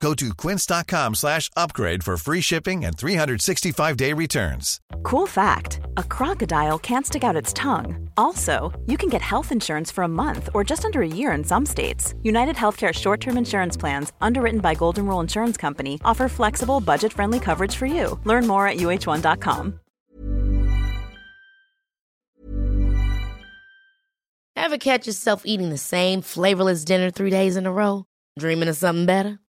Go 0.00 0.14
to 0.14 0.34
quince.com 0.34 1.14
slash 1.14 1.50
upgrade 1.56 2.04
for 2.04 2.16
free 2.16 2.40
shipping 2.40 2.84
and 2.84 2.96
365-day 2.96 4.12
returns. 4.12 4.80
Cool 5.02 5.26
fact 5.26 5.80
a 5.96 6.02
crocodile 6.02 6.78
can't 6.78 7.06
stick 7.06 7.24
out 7.24 7.36
its 7.36 7.52
tongue. 7.52 8.10
Also, 8.16 8.78
you 8.86 8.98
can 8.98 9.08
get 9.08 9.22
health 9.22 9.52
insurance 9.52 9.90
for 9.90 10.04
a 10.04 10.08
month 10.08 10.50
or 10.54 10.62
just 10.64 10.84
under 10.84 11.00
a 11.02 11.08
year 11.08 11.32
in 11.32 11.42
some 11.44 11.64
states. 11.64 12.14
United 12.22 12.56
Healthcare 12.56 12.92
short 12.92 13.20
term 13.20 13.38
insurance 13.38 13.76
plans, 13.76 14.12
underwritten 14.20 14.60
by 14.60 14.74
Golden 14.74 15.06
Rule 15.06 15.20
Insurance 15.20 15.56
Company, 15.56 15.98
offer 16.04 16.28
flexible, 16.28 16.80
budget 16.80 17.12
friendly 17.12 17.40
coverage 17.40 17.74
for 17.74 17.86
you. 17.86 18.20
Learn 18.24 18.46
more 18.46 18.66
at 18.66 18.76
uh1.com. 18.76 19.80
Ever 24.56 24.78
catch 24.78 25.06
yourself 25.06 25.42
eating 25.44 25.70
the 25.70 25.78
same 25.78 26.22
flavorless 26.22 26.84
dinner 26.84 27.10
three 27.10 27.30
days 27.30 27.56
in 27.56 27.66
a 27.66 27.72
row? 27.72 28.04
Dreaming 28.38 28.68
of 28.68 28.76
something 28.76 29.06
better? 29.06 29.38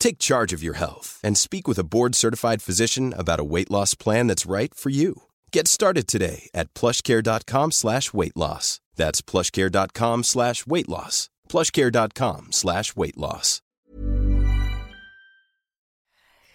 Take 0.00 0.18
charge 0.18 0.52
of 0.52 0.62
your 0.62 0.74
health 0.78 1.20
and 1.24 1.36
speak 1.36 1.66
with 1.68 1.78
a 1.78 1.84
board 1.84 2.14
certified 2.14 2.62
physician 2.62 3.12
about 3.16 3.40
a 3.40 3.44
weight 3.44 3.70
loss 3.70 3.94
plan 3.94 4.26
that's 4.28 4.46
right 4.50 4.72
for 4.74 4.90
you. 4.90 5.22
Get 5.52 5.68
started 5.68 6.06
today 6.06 6.48
at 6.54 6.72
plushcare.com 6.74 7.72
slash 7.72 8.12
weight 8.14 8.36
loss. 8.36 8.80
That's 8.96 9.22
plushcare.com 9.22 10.24
slash 10.24 10.66
weight 10.66 10.88
loss. 10.88 11.30
Plushcare.com 11.48 12.48
slash 12.52 12.94
weight 12.96 13.16
loss. 13.16 13.60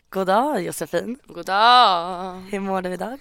God 0.10 0.28
dag 0.28 0.66
Josefin. 0.66 1.18
God 1.28 1.46
dag. 1.46 2.42
Hur 2.52 2.60
mår 2.60 2.82
du 2.82 2.90
idag? 2.94 3.20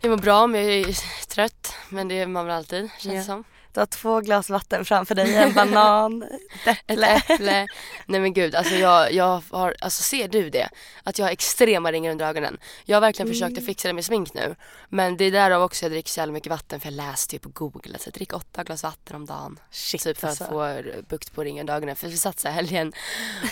Jag 0.00 0.10
mår 0.10 0.16
bra 0.16 0.46
men 0.46 0.60
jag 0.64 0.74
är 0.80 1.26
trött. 1.26 1.72
Men 1.88 2.08
det 2.08 2.14
är 2.18 2.26
man 2.26 2.46
väl 2.46 2.56
alltid 2.56 2.90
känns 2.98 3.02
det 3.04 3.14
Ja. 3.14 3.24
som. 3.24 3.44
Du 3.74 3.80
har 3.80 3.86
två 3.86 4.20
glas 4.20 4.50
vatten 4.50 4.84
framför 4.84 5.14
dig, 5.14 5.36
en 5.36 5.54
banan, 5.54 6.22
ett 6.64 6.78
äpple. 6.90 7.06
Ett 7.06 7.30
äpple. 7.30 7.66
Nej 8.06 8.20
men 8.20 8.32
gud 8.32 8.54
alltså 8.54 8.74
jag, 8.74 9.12
jag 9.12 9.42
har, 9.50 9.74
alltså 9.80 10.02
ser 10.02 10.28
du 10.28 10.50
det? 10.50 10.68
Att 11.02 11.18
jag 11.18 11.26
har 11.26 11.32
extrema 11.32 11.92
ringar 11.92 12.12
under 12.12 12.26
ögonen. 12.26 12.58
Jag 12.84 12.96
har 12.96 13.00
verkligen 13.00 13.28
försökt 13.28 13.50
Mm. 13.50 13.58
att 13.62 13.66
fixa 13.66 13.88
det 13.88 13.94
med 13.94 14.04
smink 14.04 14.34
nu. 14.34 14.54
Men 14.88 15.16
det 15.16 15.24
är 15.24 15.30
därav 15.30 15.62
också 15.62 15.84
jag 15.84 15.92
dricker 15.92 16.10
så 16.10 16.20
jävla 16.20 16.32
mycket 16.32 16.50
vatten 16.50 16.80
för 16.80 16.86
jag 16.86 16.94
läste 16.94 17.36
ju 17.36 17.40
på 17.40 17.48
google 17.48 17.94
att 17.96 18.06
jag 18.06 18.14
dricker 18.14 18.36
åtta 18.36 18.64
glas 18.64 18.82
vatten 18.82 19.16
om 19.16 19.26
dagen. 19.26 19.58
Shit, 19.70 20.02
typ 20.02 20.18
för 20.18 20.28
alltså. 20.28 20.44
att 20.44 20.50
få 20.50 20.82
bukt 21.08 21.34
på 21.34 21.44
ringar 21.44 21.60
under 21.62 21.74
ögonen. 21.74 21.96
För 21.96 22.08
vi 22.08 22.16
satt 22.16 22.40
så 22.40 22.48
här 22.48 22.54
helgen 22.54 22.92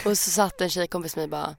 och 0.04 0.18
så 0.18 0.30
satt 0.30 0.60
en 0.60 0.70
tjejkompis 0.70 1.16
med 1.16 1.28
mig 1.28 1.40
bara 1.40 1.56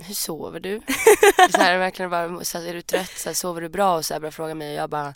hur 0.00 0.14
sover 0.14 0.60
du? 0.60 0.80
så 1.52 1.58
här, 1.60 1.78
verkligen 1.78 2.10
bara, 2.10 2.44
så 2.44 2.58
här, 2.58 2.66
är 2.66 2.74
du 2.74 2.82
trött? 2.82 3.10
Så 3.16 3.28
här, 3.28 3.34
sover 3.34 3.60
du 3.60 3.68
bra? 3.68 3.96
Och 3.96 4.04
så 4.04 4.14
här 4.14 4.20
började 4.20 4.34
fråga 4.36 4.54
mig 4.54 4.68
och 4.70 4.82
jag 4.82 4.90
bara 4.90 5.14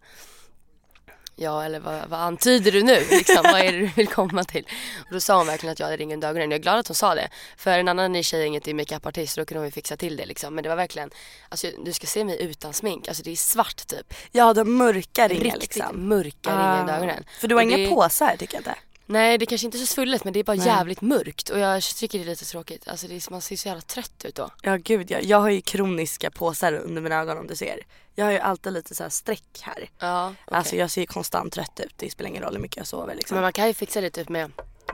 Ja 1.42 1.64
eller 1.64 1.80
vad, 1.80 2.08
vad 2.08 2.20
antyder 2.20 2.72
du 2.72 2.82
nu? 2.82 2.98
Liksom, 3.10 3.41
vad 3.42 3.60
är 3.60 3.72
det 3.72 3.78
du 3.78 3.86
vill 3.97 4.08
komma 4.08 4.44
till? 4.44 4.66
Och 4.98 5.12
då 5.12 5.20
sa 5.20 5.36
hon 5.38 5.47
verkligen 5.47 5.72
att 5.72 5.78
jag 5.78 5.86
hade 5.86 5.97
ring 5.97 6.12
under 6.14 6.28
ögonen. 6.28 6.50
Jag 6.50 6.58
är 6.58 6.62
glad 6.62 6.78
att 6.78 6.88
hon 6.88 6.94
sa 6.94 7.14
det. 7.14 7.28
För 7.56 7.78
en 7.78 7.88
annan 7.88 8.12
ny 8.12 8.22
tjej 8.22 8.42
är 8.42 8.47
inget 8.47 8.76
makeupartist 8.76 9.36
då 9.36 9.44
kunde 9.44 9.58
hon 9.58 9.66
ju 9.66 9.70
fixa 9.72 9.97
till 9.97 10.16
det 10.16 10.26
liksom. 10.26 10.54
Men 10.54 10.62
det 10.62 10.69
var 10.69 10.76
verkligen, 10.76 11.10
alltså 11.48 11.66
du 11.84 11.92
ska 11.92 12.06
se 12.06 12.25
mig 12.25 12.42
utan 12.42 12.72
smink. 12.72 13.08
Alltså 13.08 13.22
det 13.22 13.31
är 13.32 13.36
svart 13.36 13.86
typ. 13.86 14.14
Ja, 14.32 14.54
de 14.54 14.76
mörka 14.76 15.28
ringar 15.28 15.44
Riktigt 15.44 15.76
liksom. 15.76 16.08
mörka 16.08 16.50
ringar 16.50 16.81
under 16.81 16.92
Ah. 16.94 16.97
ögonen. 16.97 17.25
För 17.41 17.48
du 17.48 17.54
har 17.54 17.62
Och 17.62 17.69
inga 17.69 17.76
det- 17.76 17.88
påsar 17.94 18.36
tycker 18.38 18.54
jag 18.54 18.60
inte. 18.60 18.75
Nej 19.12 19.38
det 19.38 19.46
kanske 19.46 19.64
inte 19.64 19.76
är 19.78 19.80
så 19.80 19.86
svullet 19.86 20.24
men 20.24 20.32
det 20.32 20.40
är 20.40 20.44
bara 20.44 20.56
Nej. 20.56 20.66
jävligt 20.66 21.00
mörkt. 21.00 21.48
Och 21.48 21.58
jag 21.58 21.82
tycker 21.82 22.18
det 22.18 22.24
är 22.24 22.26
lite 22.26 22.44
tråkigt. 22.44 22.88
Alltså 22.88 23.08
det 23.08 23.14
är, 23.14 23.30
man 23.30 23.40
ser 23.42 23.56
så 23.56 23.68
jävla 23.68 23.82
trött 23.82 24.24
ut 24.24 24.34
då. 24.34 24.50
Ja 24.62 24.76
gud 24.76 25.10
ja. 25.10 25.18
Jag 25.22 25.40
har 25.40 25.50
ju 25.50 25.60
kroniska 25.60 26.30
påsar 26.30 26.72
under 26.72 27.02
mina 27.02 27.16
ögon 27.16 27.38
om 27.38 27.46
du 27.46 27.56
ser. 27.56 27.80
Jag 28.14 28.24
har 28.24 28.32
ju 28.32 28.38
alltid 28.38 28.72
lite 28.72 28.94
så 28.94 29.02
här 29.02 29.10
streck 29.10 29.60
här. 29.60 29.90
Ja, 29.98 30.26
okej. 30.46 30.56
Alltså 30.58 30.76
jag 30.76 30.90
ser 30.90 31.00
ju 31.00 31.06
konstant 31.06 31.52
trött 31.52 31.80
ut. 31.80 31.92
Det 31.96 32.10
spelar 32.10 32.28
ingen 32.30 32.42
roll 32.42 32.52
hur 32.54 32.60
mycket 32.60 32.76
jag 32.76 32.86
sover 32.86 33.14
liksom. 33.14 33.34
Men 33.34 33.42
man 33.42 33.52
kan 33.52 33.66
ju 33.66 33.74
fixa 33.74 34.00
det 34.00 34.10
typ 34.10 34.28
med 34.28 34.52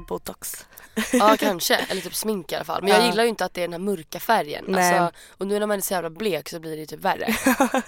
Botox. 0.08 0.66
Ja 1.12 1.36
kanske, 1.40 1.74
eller 1.76 2.02
typ 2.02 2.14
smink 2.14 2.52
i 2.52 2.54
alla 2.54 2.64
fall. 2.64 2.82
Men 2.82 2.90
jag 2.92 3.00
Ja. 3.02 3.06
gillar 3.06 3.22
ju 3.22 3.28
inte 3.28 3.44
att 3.44 3.54
det 3.54 3.60
är 3.60 3.68
den 3.68 3.72
här 3.72 3.78
mörka 3.80 4.20
färgen. 4.20 4.64
Nej. 4.68 4.98
Alltså, 4.98 5.18
och 5.30 5.46
nu 5.46 5.58
när 5.58 5.66
man 5.66 5.76
är 5.78 5.82
så 5.82 5.94
jävla 5.94 6.10
blek 6.10 6.48
så 6.48 6.60
blir 6.60 6.70
det 6.70 6.76
ju 6.80 6.86
typ 6.86 7.00
värre. 7.00 7.34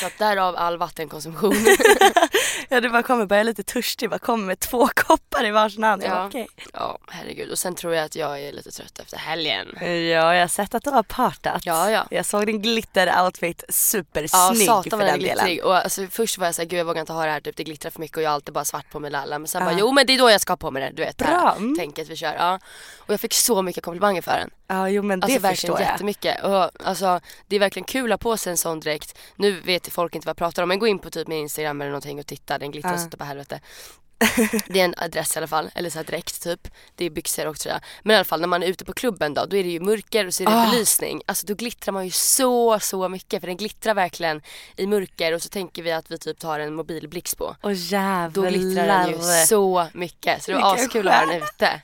så 0.00 0.06
att 0.06 0.18
därav 0.18 0.56
all 0.56 0.76
vattenkonsumtion. 0.78 1.54
ja 2.68 2.80
du 2.80 2.90
bara 2.90 3.02
kommer, 3.02 3.26
bara 3.26 3.34
jag 3.34 3.40
är 3.40 3.44
lite 3.44 3.62
törstig, 3.62 4.10
bara 4.10 4.18
kommer 4.18 4.46
med 4.46 4.60
två 4.60 4.88
koppar 4.94 5.44
i 5.46 5.50
varsin 5.50 5.82
hand. 5.82 6.02
Jag 6.02 6.10
bara, 6.10 6.20
Ja. 6.20 6.26
okej. 6.26 6.46
ja 6.72 6.98
herregud. 7.08 7.50
Och 7.50 7.58
sen 7.58 7.74
tror 7.74 7.94
jag 7.94 8.04
att 8.04 8.16
jag 8.16 8.40
är 8.40 8.52
lite 8.52 8.70
trött 8.70 8.98
efter 8.98 9.16
helgen. 9.18 9.68
Ja, 9.80 9.86
jag 10.34 10.40
har 10.40 10.48
sett 10.48 10.74
att 10.74 10.84
du 10.84 10.90
har 10.90 11.02
partat. 11.02 11.62
Ja, 11.66 11.90
ja. 11.90 12.06
Jag 12.10 12.26
såg 12.26 12.46
din 12.46 12.62
glitter-outfit, 12.62 13.64
Ja 13.68 13.72
supersnygg 13.72 14.66
satan 14.66 15.00
för 15.00 15.06
den 15.06 15.20
delen. 15.20 15.60
Och 15.64 15.76
alltså, 15.76 16.06
först 16.10 16.38
var 16.38 16.46
jag 16.46 16.54
såhär, 16.54 16.68
gud 16.68 16.78
jag 16.80 16.84
vågar 16.84 17.00
inte 17.00 17.12
ha 17.12 17.24
det 17.24 17.30
här 17.30 17.40
typ, 17.40 17.56
det 17.56 17.64
glittrar 17.64 17.90
för 17.90 18.00
mycket 18.00 18.16
och 18.16 18.22
jag 18.22 18.30
har 18.30 18.34
alltid 18.34 18.54
bara 18.54 18.64
svart 18.64 18.90
på 18.90 19.00
mig 19.00 19.10
lalla. 19.10 19.38
Men 19.38 19.48
sen 19.48 19.62
Ja. 19.62 19.68
bara, 19.70 19.78
jo 19.78 19.92
men 19.92 20.06
det 20.06 20.12
är 20.14 20.18
då 20.18 20.30
jag 20.30 20.40
ska 20.40 20.52
ha 20.52 20.56
på 20.56 20.70
mig 20.70 20.82
det. 20.82 20.90
Du 20.96 21.02
vet 21.04 21.16
Bra. 21.16 21.26
här 21.28 21.56
Mm. 21.56 21.76
tänket 21.76 22.08
vi 22.08 22.16
kör. 22.16 22.34
Ja. 22.38 22.58
Och 22.98 23.12
jag 23.12 23.20
fick 23.20 23.34
så 23.34 23.62
mycket 23.62 23.84
komplimanger 23.84 24.22
för 24.22 24.32
den. 24.38 24.50
Ja, 24.66 24.88
jo 24.88 25.02
men 25.02 25.20
det 25.20 25.24
Alltså 25.26 25.40
förstår 25.40 25.68
verkligen 25.68 25.86
jag. 25.88 25.92
jättemycket. 25.94 26.44
Och, 26.44 26.86
alltså, 26.88 27.20
det 27.46 27.56
är 27.56 27.60
verkligen 27.60 27.84
kul 27.84 28.12
att 28.12 28.22
ha 28.22 28.30
på 28.30 28.36
sig 28.36 28.50
en 28.50 28.56
sån 28.56 28.80
dräkt. 28.80 29.18
Nu 29.36 29.60
vet 29.60 29.88
folk 29.88 30.14
inte 30.14 30.26
vad 30.26 30.30
jag 30.30 30.36
pratar 30.36 30.62
om 30.62 30.68
men 30.68 30.78
gå 30.78 30.86
in 30.86 30.98
på 30.98 31.10
typ 31.10 31.28
min 31.28 31.38
instagram 31.38 31.80
eller 31.80 31.90
någonting 31.90 32.18
och 32.20 32.26
titta. 32.26 32.58
Den 32.58 32.70
glittrar 32.70 32.92
Ja. 32.92 32.98
så 33.10 33.16
på 33.16 33.24
helvete. 33.24 33.60
Det 34.68 34.80
är 34.80 34.84
en 34.84 34.94
adress 34.98 35.36
i 35.36 35.38
alla 35.38 35.46
fall, 35.46 35.70
eller 35.74 35.90
så 35.90 35.98
här 35.98 36.04
dräkt 36.04 36.42
typ. 36.42 36.68
Det 36.94 37.04
är 37.04 37.10
byxor 37.10 37.46
och 37.46 37.58
tröja. 37.58 37.80
Men 38.02 38.14
i 38.14 38.16
alla 38.16 38.24
fall 38.24 38.40
när 38.40 38.48
man 38.48 38.62
är 38.62 38.66
ute 38.66 38.84
på 38.84 38.92
klubben 38.92 39.34
då, 39.34 39.44
då 39.46 39.56
är 39.56 39.62
det 39.64 39.68
ju 39.70 39.80
mörker 39.80 40.26
och 40.26 40.34
så 40.34 40.42
är 40.42 40.46
det 40.46 40.54
Ah. 40.54 40.70
belysning. 40.70 41.22
Alltså 41.26 41.46
då 41.46 41.54
glittrar 41.54 41.92
man 41.92 42.04
ju 42.04 42.10
så, 42.10 42.80
så 42.80 43.08
mycket 43.08 43.40
för 43.40 43.46
den 43.46 43.56
glittrar 43.56 43.94
verkligen 43.94 44.42
i 44.76 44.86
mörker 44.86 45.32
och 45.34 45.42
så 45.42 45.48
tänker 45.48 45.82
vi 45.82 45.92
att 45.92 46.10
vi 46.10 46.18
typ 46.18 46.38
tar 46.38 46.58
en 46.60 46.74
mobilblixt 46.74 47.38
på. 47.38 47.56
Åh 47.62 47.72
jävlar. 47.74 48.30
Då 48.42 48.42
glittrar 48.50 48.86
den 48.86 49.10
ju 49.10 49.18
så 49.46 49.86
mycket 49.92 50.42
så 50.42 50.50
det 50.50 50.58
var 50.58 50.74
askul 50.74 51.08
att 51.08 51.14
ha 51.14 51.26
den 51.26 51.42
ute. 51.42 51.80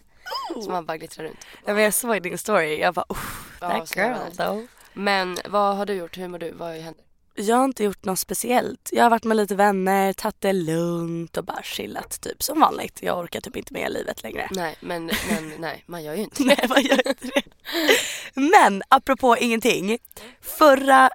Så 0.65 0.71
man 0.71 0.87
bara 0.87 0.97
glittrar 0.97 1.25
runt. 1.25 1.47
Ja, 1.67 1.75
men 1.75 1.82
jag 1.82 1.94
såg 1.94 2.23
din 2.23 2.38
story, 2.38 2.81
jag 2.81 2.94
bara 2.94 3.05
oh, 3.09 3.19
Ja, 3.61 3.69
that 3.69 3.97
var 3.97 4.03
girl 4.05 4.17
det. 4.31 4.44
though. 4.44 4.65
Men 4.93 5.38
vad 5.49 5.77
har 5.77 5.87
du 5.87 5.94
gjort? 5.94 6.19
Hur 6.19 6.29
mår 6.29 6.38
du? 6.38 6.53
Vad 6.53 6.73
hänt? 6.75 6.99
Jag 7.35 7.56
har 7.56 7.65
inte 7.65 7.85
gjort 7.85 8.05
något 8.05 8.19
speciellt. 8.19 8.88
Jag 8.93 9.03
har 9.03 9.11
varit 9.11 9.25
med 9.25 9.37
lite 9.37 9.55
vänner, 9.55 10.12
tagit 10.12 10.41
det 10.41 10.53
lugnt 10.53 11.37
och 11.37 11.44
bara 11.44 11.62
chillat 11.62 12.21
typ 12.21 12.43
som 12.43 12.61
vanligt. 12.61 12.99
Jag 13.03 13.19
orkar 13.19 13.41
typ 13.41 13.56
inte 13.56 13.73
med 13.73 13.93
livet 13.93 14.23
längre. 14.23 14.49
Nej 14.50 14.77
men, 14.81 15.11
men 15.31 15.53
nej 15.59 15.85
man 15.87 16.03
gör 16.05 16.15
ju 16.15 16.23
inte 16.23 16.44
Nej, 16.44 16.65
man 16.69 16.82
gör 16.82 17.09
inte 17.09 17.27
det. 17.27 17.43
Men 18.35 18.82
apropå 18.88 19.37
ingenting. 19.41 19.99
Förra 20.41 21.11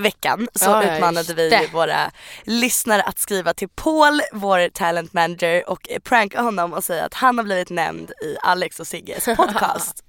veckan 0.00 0.48
så 0.54 0.70
ja, 0.70 0.96
utmanade 0.96 1.34
vi 1.34 1.50
det. 1.50 1.68
våra 1.72 2.10
lyssnare 2.44 3.02
att 3.02 3.18
skriva 3.18 3.54
till 3.54 3.68
Paul, 3.68 4.20
vår 4.32 4.68
talent 4.68 5.12
manager 5.12 5.70
och 5.70 5.88
pranka 6.02 6.42
honom 6.42 6.72
och 6.72 6.84
säga 6.84 7.04
att 7.04 7.14
han 7.14 7.38
har 7.38 7.44
blivit 7.44 7.70
nämnd 7.70 8.10
i 8.10 8.36
Alex 8.42 8.80
och 8.80 8.86
Sigges 8.86 9.24
podcast. 9.36 10.04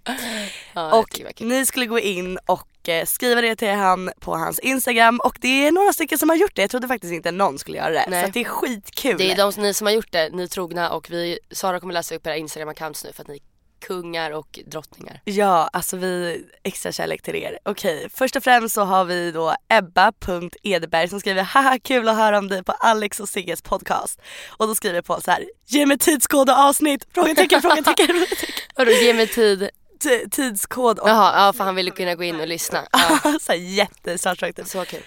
Ja, 0.73 0.93
och 0.93 1.41
ni 1.41 1.65
skulle 1.65 1.85
gå 1.85 1.99
in 1.99 2.37
och 2.45 2.89
eh, 2.89 3.05
skriva 3.05 3.41
det 3.41 3.55
till 3.55 3.71
han 3.71 4.11
på 4.19 4.35
hans 4.35 4.59
instagram 4.59 5.19
och 5.23 5.37
det 5.41 5.67
är 5.67 5.71
några 5.71 5.93
stycken 5.93 6.17
som 6.17 6.29
har 6.29 6.35
gjort 6.35 6.55
det. 6.55 6.61
Jag 6.61 6.71
trodde 6.71 6.87
faktiskt 6.87 7.13
inte 7.13 7.31
någon 7.31 7.59
skulle 7.59 7.77
göra 7.77 7.89
det. 7.89 8.05
Nej. 8.09 8.25
Så 8.25 8.31
det 8.31 8.39
är 8.39 8.43
skitkul. 8.43 9.17
Det 9.17 9.31
är 9.31 9.35
de 9.35 9.53
som, 9.53 9.63
ni 9.63 9.73
som 9.73 9.87
har 9.87 9.93
gjort 9.93 10.11
det, 10.11 10.29
ni 10.29 10.47
trogna 10.47 10.89
och 10.89 11.11
vi, 11.11 11.39
Sara 11.51 11.79
kommer 11.79 11.93
läsa 11.93 12.15
upp 12.15 12.27
era 12.27 12.37
instagram-accounts 12.37 13.05
nu 13.05 13.13
för 13.13 13.21
att 13.21 13.27
ni 13.27 13.39
kungar 13.81 14.31
och 14.31 14.59
drottningar. 14.65 15.21
Ja, 15.25 15.69
alltså 15.73 15.97
vi 15.97 16.43
extra 16.63 16.91
kärlek 16.91 17.21
till 17.21 17.35
er. 17.35 17.59
Okej, 17.65 18.07
först 18.13 18.35
och 18.35 18.43
främst 18.43 18.75
så 18.75 18.81
har 18.81 19.05
vi 19.05 19.31
då 19.31 19.55
Ebba.edeberg 19.69 21.07
som 21.09 21.19
skriver 21.19 21.43
haha 21.43 21.79
kul 21.83 22.09
att 22.09 22.15
höra 22.15 22.37
om 22.37 22.47
dig 22.47 22.63
på 22.63 22.71
Alex 22.71 23.19
och 23.19 23.29
Sigges 23.29 23.61
podcast. 23.61 24.21
Och 24.49 24.67
då 24.67 24.75
skriver 24.75 25.01
på 25.01 25.21
så 25.21 25.31
här, 25.31 25.45
ge 25.67 25.85
mig 25.85 25.97
tidskod 25.97 26.49
och 26.49 26.59
avsnitt, 26.59 27.07
frågetecken, 27.13 27.61
frågetecken, 27.61 28.07
frågetecken. 28.07 28.53
Vadå 28.75 28.91
ge 28.91 29.13
mig 29.13 29.27
tid? 29.27 29.69
T- 30.03 30.29
tidskod 30.31 30.99
och 30.99 31.09
Jaha, 31.09 31.45
ja 31.45 31.53
för 31.53 31.63
han 31.63 31.75
ville 31.75 31.91
kunna 31.91 32.15
gå 32.15 32.23
in 32.23 32.39
och 32.39 32.47
lyssna. 32.47 32.87
Ja, 32.91 33.19
så 33.41 33.51
här 33.51 33.59
jättestarstruck. 33.59 34.67
så 34.67 34.85
kul. 34.85 35.01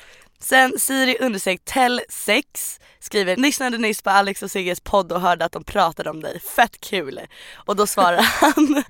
Sen 0.45 0.79
Siri 0.79 1.17
understreck 1.21 1.61
tell 1.65 2.01
6 2.09 2.81
skriver 3.01 3.37
lyssnade 3.37 3.79
nyss 3.79 4.03
på 4.03 4.11
Alex 4.11 4.43
och 4.43 4.51
Sigges 4.51 4.81
podd 4.81 5.13
och 5.13 5.21
hörde 5.21 5.45
att 5.45 5.53
de 5.53 5.65
pratade 5.65 6.11
om 6.11 6.21
dig. 6.21 6.41
Fett 6.41 6.81
kul. 6.81 7.21
Och 7.55 7.77
då 7.77 7.87
svarar 7.87 8.21
han 8.41 8.83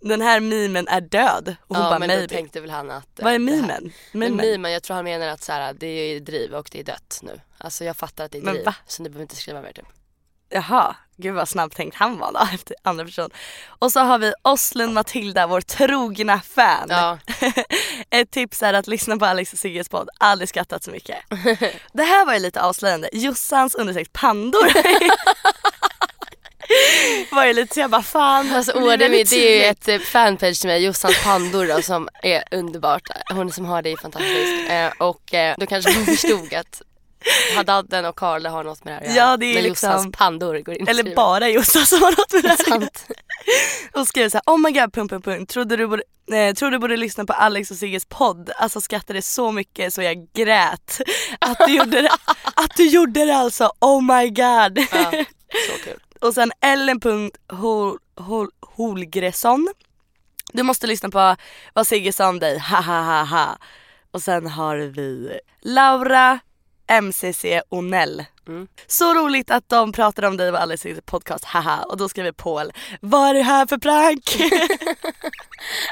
den 0.00 0.20
här 0.20 0.40
mimen 0.40 0.88
är 0.88 1.00
död. 1.00 1.56
Och 1.66 1.76
hon 1.76 1.84
ja 1.84 1.90
bara 1.90 1.98
men 1.98 2.08
maybe. 2.08 2.22
då 2.22 2.28
tänkte 2.28 2.60
väl 2.60 2.70
han 2.70 2.90
att... 2.90 3.18
eh, 3.18 3.24
Vad 3.24 3.34
är 3.34 3.38
det 3.38 3.44
här- 3.44 3.56
mimen? 3.56 3.92
Men 4.12 4.20
Mimen? 4.20 4.46
mimen, 4.46 4.72
jag 4.72 4.82
tror 4.82 4.94
han 4.94 5.04
menar 5.04 5.28
att 5.28 5.42
så 5.42 5.52
här, 5.52 5.72
det 5.74 5.86
är 5.86 6.20
driv 6.20 6.54
och 6.54 6.68
det 6.72 6.80
är 6.80 6.84
dött 6.84 7.20
nu. 7.22 7.40
Alltså 7.58 7.84
jag 7.84 7.96
fattar 7.96 8.24
att 8.24 8.32
det 8.32 8.38
är 8.38 8.42
Men 8.42 8.54
driv. 8.54 8.64
va? 8.64 8.74
Så 8.86 9.02
ni 9.02 9.08
behöver 9.08 9.22
inte 9.22 9.36
skriva 9.36 9.60
mer 9.62 9.72
typ. 9.72 9.86
Jaha, 10.48 10.96
gud 11.16 11.34
vad 11.34 11.48
snabbt 11.48 11.76
tänkt 11.76 11.96
han 11.96 12.18
var 12.18 12.32
då 12.32 12.38
efter 12.54 12.76
andra 12.82 13.04
person. 13.04 13.30
Och 13.68 13.92
så 13.92 14.00
har 14.00 14.18
vi 14.18 14.32
Oslund 14.42 14.94
Matilda, 14.94 15.46
vår 15.46 15.60
trogna 15.60 16.40
fan. 16.40 16.86
Ja. 16.88 17.18
Ett 18.10 18.30
tips 18.30 18.62
är 18.62 18.72
att 18.72 18.86
lyssna 18.86 19.16
på 19.16 19.24
Alex 19.24 19.52
och 19.52 19.58
Sigges 19.58 19.88
podd, 19.88 20.08
aldrig 20.18 20.48
skrattat 20.48 20.84
så 20.84 20.90
mycket. 20.90 21.16
Det 21.92 22.02
här 22.02 22.26
var 22.26 22.34
ju 22.34 22.40
lite 22.40 22.62
avslöjande. 22.62 23.08
Jossans 23.12 23.74
understreck 23.74 24.12
pandor. 24.12 24.66
var 27.34 27.44
ju 27.44 27.52
lite 27.52 27.74
så 27.74 27.80
jag 27.80 27.90
bara 27.90 28.02
fan. 28.02 28.52
Alltså 28.52 28.80
väldigt 28.80 29.30
det 29.30 29.36
är 29.36 29.58
ju 29.58 29.64
ett 29.64 29.88
eh, 29.88 29.98
fanpage 29.98 30.60
till 30.60 30.68
mig, 30.68 30.84
Jossans 30.84 31.24
pandor 31.24 31.66
då, 31.66 31.82
som 31.82 32.08
är 32.22 32.44
underbart. 32.50 33.02
Hon 33.32 33.52
som 33.52 33.64
har 33.64 33.82
det 33.82 33.92
är 33.92 33.96
fantastisk. 33.96 34.70
Eh, 34.70 34.92
och 34.98 35.34
eh, 35.34 35.54
då 35.58 35.66
kanske 35.66 35.94
hon 35.94 36.04
förstod 36.06 36.54
att 36.54 36.82
Haddadden 37.56 38.04
och 38.04 38.16
Karla 38.18 38.50
har 38.50 38.64
något 38.64 38.84
med 38.84 38.92
det 38.94 38.96
här 38.98 39.10
att 39.10 39.16
Ja, 39.16 39.22
göra. 39.26 39.36
det 39.36 39.46
är 39.46 39.54
Men 39.54 39.62
liksom- 39.62 39.90
Jossans 39.90 40.16
pandor 40.16 40.58
går 40.58 40.74
in 40.74 40.88
Eller 40.88 41.02
skriver. 41.02 41.16
bara 41.16 41.48
Jossan 41.48 41.86
som 41.86 42.02
har 42.02 42.10
något 42.10 42.32
med 42.32 42.42
det 42.42 42.48
här. 42.48 42.56
Sant. 42.56 43.06
Och 43.94 44.08
skrev 44.08 44.28
såhär, 44.28 44.42
oh 44.46 44.58
my 44.58 44.70
god, 44.70 44.92
punkt, 44.92 45.10
punkt, 45.10 45.24
punkt. 45.24 45.50
Trodde 45.50 45.76
du 45.76 45.86
borde, 45.86 46.02
eh, 46.32 46.54
tror 46.54 46.70
du 46.70 46.78
borde 46.78 46.96
lyssna 46.96 47.24
på 47.24 47.32
Alex 47.32 47.70
och 47.70 47.76
Sigges 47.76 48.04
podd. 48.08 48.50
Alltså 48.56 48.80
skrattade 48.80 49.22
så 49.22 49.52
mycket 49.52 49.94
så 49.94 50.02
jag 50.02 50.26
grät. 50.32 51.00
Att 51.40 51.58
du 51.66 51.76
gjorde 51.76 52.02
det, 52.02 52.10
att 52.54 52.76
du 52.76 52.86
gjorde 52.88 53.24
det 53.24 53.36
alltså, 53.36 53.72
oh 53.80 54.02
my 54.02 54.28
god. 54.28 54.78
Ja, 54.92 55.10
så 55.68 55.84
kul. 55.84 56.00
Och 56.20 56.34
sen 56.34 56.52
Ellen 56.60 57.00
Hol, 57.52 57.98
Hol, 58.16 58.48
Holgresson. 58.60 59.68
Du 60.52 60.62
måste 60.62 60.86
lyssna 60.86 61.08
på 61.10 61.36
vad 61.74 61.86
Sigge 61.86 62.12
sa 62.12 62.28
om 62.28 62.38
dig, 62.38 62.58
ha 62.58 62.80
ha 62.80 63.02
ha 63.02 63.22
ha. 63.24 63.58
Och 64.10 64.22
sen 64.22 64.46
har 64.46 64.76
vi 64.76 65.38
Laura 65.62 66.38
MCC 67.02 67.44
Onell. 67.68 68.24
Mm. 68.48 68.68
Så 68.86 69.14
roligt 69.14 69.50
att 69.50 69.68
de 69.68 69.92
pratade 69.92 70.26
om 70.28 70.36
dig 70.36 70.50
på 70.52 70.56
Alex 70.56 70.82
Sigges 70.82 71.00
podcast, 71.06 71.44
haha. 71.44 71.82
Och 71.82 71.96
då 71.96 72.08
skriver 72.08 72.32
Paul, 72.32 72.72
vad 73.00 73.28
är 73.30 73.34
det 73.34 73.42
här 73.42 73.66
för 73.66 73.78
prank? 73.78 74.36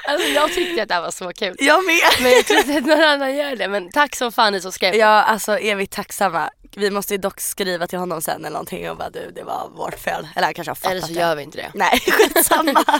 Alltså 0.09 0.29
jag 0.29 0.53
tyckte 0.53 0.83
att 0.83 0.89
det 0.89 0.95
här 0.95 1.03
var 1.03 1.11
så 1.11 1.33
kul. 1.33 1.57
jag 1.59 1.85
med. 1.85 2.01
Men 2.23 2.33
jag 2.33 2.47
tror 2.47 2.59
inte 2.59 2.77
att 2.79 2.87
någon 2.87 3.05
annan 3.05 3.37
gör 3.37 3.57
det. 3.57 3.69
Men 3.69 3.91
tack 3.91 4.17
som 4.17 4.33
fan 4.33 4.53
ni 4.53 4.61
som 4.61 4.73
skrev. 4.73 4.95
Ja 4.95 5.07
alltså 5.23 5.59
evigt 5.59 5.93
tacksamma. 5.93 6.51
Vi 6.77 6.91
måste 6.91 7.15
ju 7.15 7.19
dock 7.19 7.41
skriva 7.41 7.87
till 7.87 7.99
honom 7.99 8.23
sen 8.23 8.41
eller 8.41 8.51
någonting 8.51 8.91
och 8.91 8.97
bara 8.97 9.11
du 9.11 9.31
det 9.35 9.43
var 9.43 9.69
vårt 9.75 9.99
fel. 10.01 10.29
Eller 10.37 10.45
han 10.47 10.55
kanske 10.55 10.71
har 10.71 10.75
fattat 10.75 10.91
Eller 10.91 11.01
så 11.01 11.13
det. 11.13 11.21
gör 11.21 11.37
vi 11.37 11.43
inte 11.43 11.59
det. 11.59 11.71
Nej 11.75 12.01
skitsamma. 12.35 12.85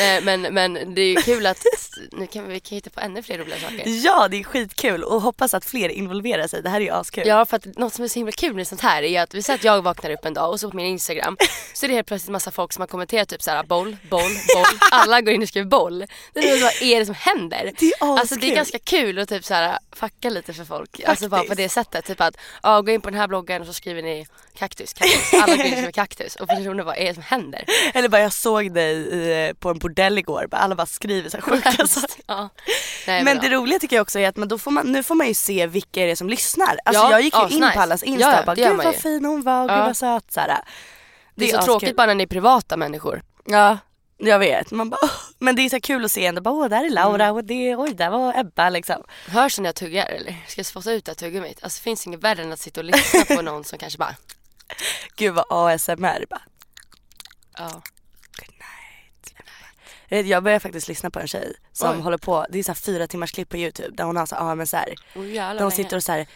Eh, 0.00 0.22
Men, 0.24 0.42
men 0.42 0.94
det 0.94 1.00
är 1.02 1.06
ju 1.08 1.16
kul 1.16 1.46
att 1.46 1.64
nu 2.12 2.26
kan 2.26 2.46
vi, 2.46 2.52
vi 2.52 2.60
kan 2.60 2.76
hitta 2.76 2.90
på 2.90 3.00
ännu 3.00 3.22
fler 3.22 3.38
roliga 3.38 3.60
saker. 3.60 3.82
ja 3.86 4.28
det 4.28 4.36
är 4.40 4.44
skitkul 4.44 5.02
och 5.04 5.22
hoppas 5.22 5.54
att 5.54 5.64
fler 5.64 5.88
involverar 5.88 6.46
sig. 6.46 6.62
Det 6.62 6.68
här 6.70 6.80
är 6.80 6.84
ju 6.84 6.90
askul. 6.90 7.26
Ja 7.26 7.44
för 7.44 7.56
att 7.56 7.64
något 7.64 7.94
som 7.94 8.04
är 8.04 8.08
så 8.08 8.18
himla 8.18 8.32
kul 8.32 8.54
med 8.54 8.68
sånt 8.68 8.80
här 8.80 9.02
är 9.02 9.22
att 9.22 9.34
vi 9.34 9.42
säger 9.42 9.58
att 9.58 9.64
jag 9.64 9.82
vaknar 9.82 10.10
upp 10.10 10.24
en 10.24 10.34
dag 10.34 10.50
och 10.50 10.60
så 10.60 10.70
på 10.70 10.76
min 10.76 10.86
instagram 10.86 11.36
så 11.74 11.86
är 11.86 11.88
det 11.88 11.94
helt 11.94 12.06
plötsligt 12.06 12.32
massa 12.32 12.50
folk 12.50 12.72
som 12.72 12.80
har 12.80 12.86
kommenterat 12.86 13.28
typ 13.28 13.42
såhär 13.42 13.62
boll, 13.62 13.96
boll, 14.10 14.20
boll. 14.54 14.64
Alla 14.90 15.20
går 15.20 15.34
in 15.34 15.42
och 15.42 15.48
skriver 15.48 15.68
boll. 15.68 16.04
Det 16.32 16.40
är 16.50 16.56
så, 16.58 16.64
vad 16.64 16.82
är 16.82 16.98
det 17.00 17.06
som 17.06 17.14
händer? 17.14 17.72
Det 17.78 17.86
är 17.86 18.18
Alltså 18.18 18.34
det 18.34 18.40
är 18.40 18.46
askul. 18.46 18.54
ganska 18.56 18.78
kul 18.78 19.18
att 19.18 19.28
typ 19.28 19.44
såhär 19.44 19.78
fucka 19.92 20.30
lite 20.30 20.52
för 20.52 20.64
folk. 20.64 21.00
Alltså 21.06 21.28
bara 21.28 21.40
på 21.42 21.48
Faktiskt. 21.48 21.56
det 21.56 21.68
sättet. 21.84 22.04
Typ 22.04 22.20
att 22.20 22.36
ja, 22.62 22.80
gå 22.80 22.92
in 22.92 23.00
på 23.00 23.09
den 23.10 23.20
här 23.20 23.28
bloggen 23.28 23.60
och 23.60 23.66
så 23.66 23.72
skriver 23.72 24.02
ni 24.02 24.26
kaktus, 24.54 24.92
kaktus. 24.92 25.34
Alla 25.34 25.52
och 25.52 25.58
skriver 25.58 25.90
kaktus 25.92 26.36
och 26.36 26.48
personer 26.48 26.84
vad 26.84 26.96
är 26.96 27.04
det 27.04 27.14
som 27.14 27.22
händer? 27.22 27.64
Eller 27.94 28.08
bara 28.08 28.20
jag 28.22 28.32
såg 28.32 28.74
dig 28.74 28.92
i, 28.94 29.54
på 29.54 29.70
en 29.70 29.78
bordell 29.78 30.18
igår. 30.18 30.46
Bara 30.50 30.56
Alla 30.60 30.74
bara 30.74 30.86
skriver 30.86 31.28
så 31.30 31.36
här 31.36 31.42
sjuka 31.42 31.86
saker. 31.86 32.22
Ja. 32.26 32.48
Nej, 33.06 33.24
Men 33.24 33.36
ja. 33.36 33.42
det 33.42 33.48
roliga 33.56 33.78
tycker 33.78 33.96
jag 33.96 34.02
också 34.02 34.18
är 34.18 34.28
att 34.28 34.36
men 34.36 34.48
då 34.48 34.58
får 34.58 34.70
man, 34.70 34.92
nu 34.92 35.02
får 35.02 35.14
man 35.14 35.26
ju 35.28 35.34
se 35.34 35.66
vilka 35.66 36.02
är 36.02 36.06
det 36.06 36.16
som 36.16 36.28
lyssnar. 36.28 36.78
Alltså 36.84 37.02
Ja, 37.02 37.10
jag 37.10 37.22
gick 37.22 37.34
ju 37.34 37.40
in 37.40 37.46
asnice. 37.62 37.72
på 37.74 37.80
allas 37.80 38.02
Insta 38.02 38.28
Ja, 38.28 38.32
ja, 38.34 38.40
och 38.40 38.46
bara 38.46 38.54
det 38.54 38.68
gud 38.68 38.76
vad 38.84 38.94
fin 38.94 39.24
hon 39.24 39.42
var 39.42 39.62
och 39.62 39.68
gud 39.68 39.78
Ja. 39.78 39.84
vad 39.84 39.96
söt. 39.96 40.32
Så 40.32 40.40
här. 40.40 40.58
det 41.34 41.50
är 41.50 41.56
så 41.58 41.62
tråkigt 41.62 41.96
bara 41.96 42.06
när 42.06 42.14
ni 42.14 42.22
är 42.22 42.26
privata 42.26 42.76
människor. 42.76 43.22
Ja, 43.44 43.78
jag 44.20 44.38
vet. 44.38 44.70
Man 44.70 44.90
bara. 44.90 45.10
Men 45.38 45.56
det 45.56 45.62
är 45.62 45.68
så 45.70 45.80
kul 45.80 46.04
att 46.04 46.12
se 46.12 46.26
ändå. 46.26 46.40
Bara, 46.40 46.54
åh 46.54 46.68
där 46.68 46.84
är 46.84 46.90
Laura 46.90 47.24
Mm. 47.24 47.36
och 47.36 47.44
det, 47.44 47.76
oj 47.76 47.94
där 47.94 48.10
var 48.10 48.38
Ebba 48.40 48.70
liksom. 48.70 49.04
Hörs 49.28 49.56
det 49.56 49.62
när 49.62 49.68
jag 49.68 49.74
tuggar 49.74 50.06
eller? 50.06 50.36
Ska 50.48 50.58
jag 50.58 50.66
spotta 50.66 50.92
ut 50.92 51.04
det 51.04 51.10
här 51.10 51.14
tuggummit? 51.16 51.58
Alltså 51.62 51.78
det 51.78 51.82
finns 51.82 52.06
inget 52.06 52.20
värre 52.20 52.42
än 52.42 52.52
att 52.52 52.60
sitta 52.60 52.80
och 52.80 52.84
lyssna 52.84 53.24
på 53.36 53.42
någon 53.42 53.64
som 53.64 53.78
kanske 53.78 53.98
bara 53.98 54.16
Gud 55.16 55.34
vad 55.34 55.44
ASMR. 55.48 56.24
Bara, 56.30 56.42
ja. 57.58 57.68
good 57.68 58.54
night. 58.54 59.34
Jag 60.08 60.16
vet, 60.18 60.26
Jag 60.26 60.42
började 60.42 60.60
faktiskt 60.60 60.88
lyssna 60.88 61.10
på 61.10 61.20
en 61.20 61.28
tjej 61.28 61.54
som 61.72 61.96
Oj. 61.96 62.02
håller 62.02 62.18
på, 62.18 62.46
det 62.50 62.58
är 62.58 62.62
så 62.62 62.70
här 62.70 62.74
fyra 62.76 63.06
timmars 63.06 63.32
klipp 63.32 63.48
på 63.48 63.56
youtube 63.56 63.96
där 63.96 64.04
hon 64.04 64.16
har 64.16 64.26
så 64.26 64.34
här, 64.36 64.54
men 64.54 64.66
så 64.66 64.76
här, 64.76 64.94
Oh, 65.14 65.24
där 65.24 65.60
hon 65.62 65.70
sitter 65.72 65.96
och 65.96 66.02
så 66.04 66.12
här 66.12 66.26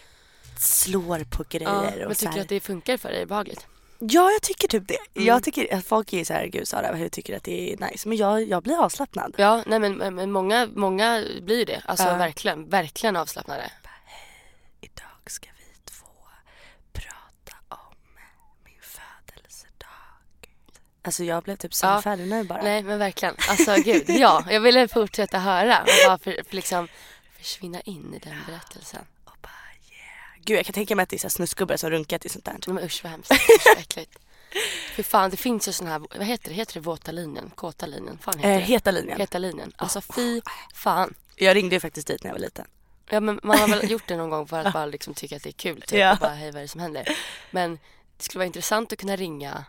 slår 0.59 1.23
på 1.23 1.43
Ja, 1.49 1.57
grejer. 1.59 1.97
men 1.99 2.07
och 2.07 2.13
så 2.17 2.19
tycker 2.19 2.29
här. 2.31 2.35
du 2.35 2.41
att 2.41 2.49
det 2.49 2.59
funkar 2.59 2.97
för 2.97 3.09
dig? 3.11 3.25
Behagligt? 3.25 3.67
Ja 4.09 4.31
jag 4.31 4.41
tycker 4.41 4.67
typ 4.67 4.87
det. 4.87 4.97
Mm. 5.15 5.27
Jag 5.27 5.43
tycker 5.43 5.75
att 5.77 5.85
folk 5.85 6.13
är 6.13 6.23
så 6.25 6.33
här, 6.33 6.45
gud 6.47 6.67
Sara 6.67 6.95
hur 6.95 7.09
tycker 7.09 7.37
att 7.37 7.43
det 7.43 7.73
är 7.73 7.77
nice? 7.91 8.07
Men 8.09 8.17
jag, 8.17 8.43
jag 8.43 8.63
blir 8.63 8.83
avslappnad. 8.83 9.35
Ja, 9.37 9.63
nej 9.65 9.79
men, 9.79 10.15
men 10.15 10.31
många, 10.31 10.67
många 10.75 11.23
blir 11.41 11.65
det. 11.65 11.81
Alltså 11.85 12.05
Ja. 12.07 12.15
verkligen, 12.17 12.69
verkligen 12.69 13.15
avslappnade. 13.15 13.71
Idag 14.81 15.05
ska 15.31 15.47
vi 15.57 15.91
två 15.91 16.05
prata 16.93 17.57
om 17.69 17.95
min 18.65 18.81
födelsedag. 18.81 20.49
Alltså 21.01 21.23
jag 21.23 21.43
blev 21.43 21.55
typ 21.55 21.71
Ja. 21.71 21.75
sömnfärdig 21.75 22.27
nu 22.27 22.43
bara. 22.43 22.61
Nej 22.61 22.83
men 22.83 22.99
verkligen. 22.99 23.35
Alltså 23.49 23.75
gud, 23.75 24.03
ja. 24.07 24.43
Jag 24.49 24.59
ville 24.61 24.87
fortsätta 24.87 25.39
höra 25.39 25.79
och 25.81 25.87
bara 26.07 26.17
för, 26.17 26.43
för 26.49 26.55
liksom 26.55 26.87
försvinna 27.37 27.81
in 27.81 28.13
i 28.13 28.19
den 28.19 28.35
berättelsen. 28.47 29.05
Gud 30.45 30.57
jag 30.57 30.65
kan 30.65 30.73
tänka 30.73 30.95
mig 30.95 31.03
att 31.03 31.09
det 31.09 31.15
är 31.15 31.17
så 31.17 31.27
här 31.27 31.29
snusgubbar 31.29 31.77
som 31.77 31.89
runkar 31.89 32.17
till 32.17 32.31
sånt 32.31 32.45
där. 32.45 32.57
Men 32.67 32.83
usch 32.83 32.99
vad 33.03 33.11
hemskt. 33.11 33.31
Usch 33.31 33.65
vad 33.65 33.77
äckligt. 33.77 34.19
Fy 34.95 35.03
fan 35.03 35.29
det 35.31 35.37
finns 35.37 35.67
ju 35.67 35.71
sån 35.71 35.87
här, 35.87 35.99
vad 35.99 36.27
heter 36.27 36.49
det? 36.49 36.55
Heter 36.55 36.73
det 36.73 36.79
våta 36.79 37.11
linjen? 37.11 37.51
Kåta 37.55 37.85
linjen? 37.85 38.17
Fan 38.21 38.33
heter 38.37 38.49
Eh, 38.51 38.57
det? 38.57 38.63
heta 38.65 38.91
linjen. 38.91 39.19
Heta 39.19 39.37
linjen. 39.37 39.73
Alltså 39.75 40.01
fy 40.01 40.41
fan. 40.73 41.13
Jag 41.35 41.55
ringde 41.55 41.75
ju 41.75 41.79
faktiskt 41.79 42.07
dit 42.07 42.23
när 42.23 42.29
jag 42.29 42.35
var 42.35 42.39
liten. 42.41 42.65
Ja 43.09 43.19
men 43.19 43.39
man 43.43 43.57
har 43.59 43.67
väl 43.67 43.91
gjort 43.91 44.07
det 44.07 44.15
någon 44.17 44.29
gång 44.29 44.47
för 44.47 44.59
att 44.65 44.73
bara 44.73 44.85
liksom 44.85 45.13
tycka 45.13 45.35
att 45.35 45.43
det 45.43 45.49
är 45.49 45.53
kul 45.53 45.81
typ 45.81 45.99
Ja. 45.99 46.13
och 46.13 46.17
bara 46.19 46.33
hej 46.33 46.51
vad 46.51 46.57
är 46.57 46.61
det 46.61 46.67
som 46.67 46.81
händer. 46.81 47.17
Men 47.51 47.79
det 48.17 48.23
skulle 48.23 48.39
vara 48.39 48.45
intressant 48.47 48.93
att 48.93 48.99
kunna 48.99 49.15
ringa 49.15 49.65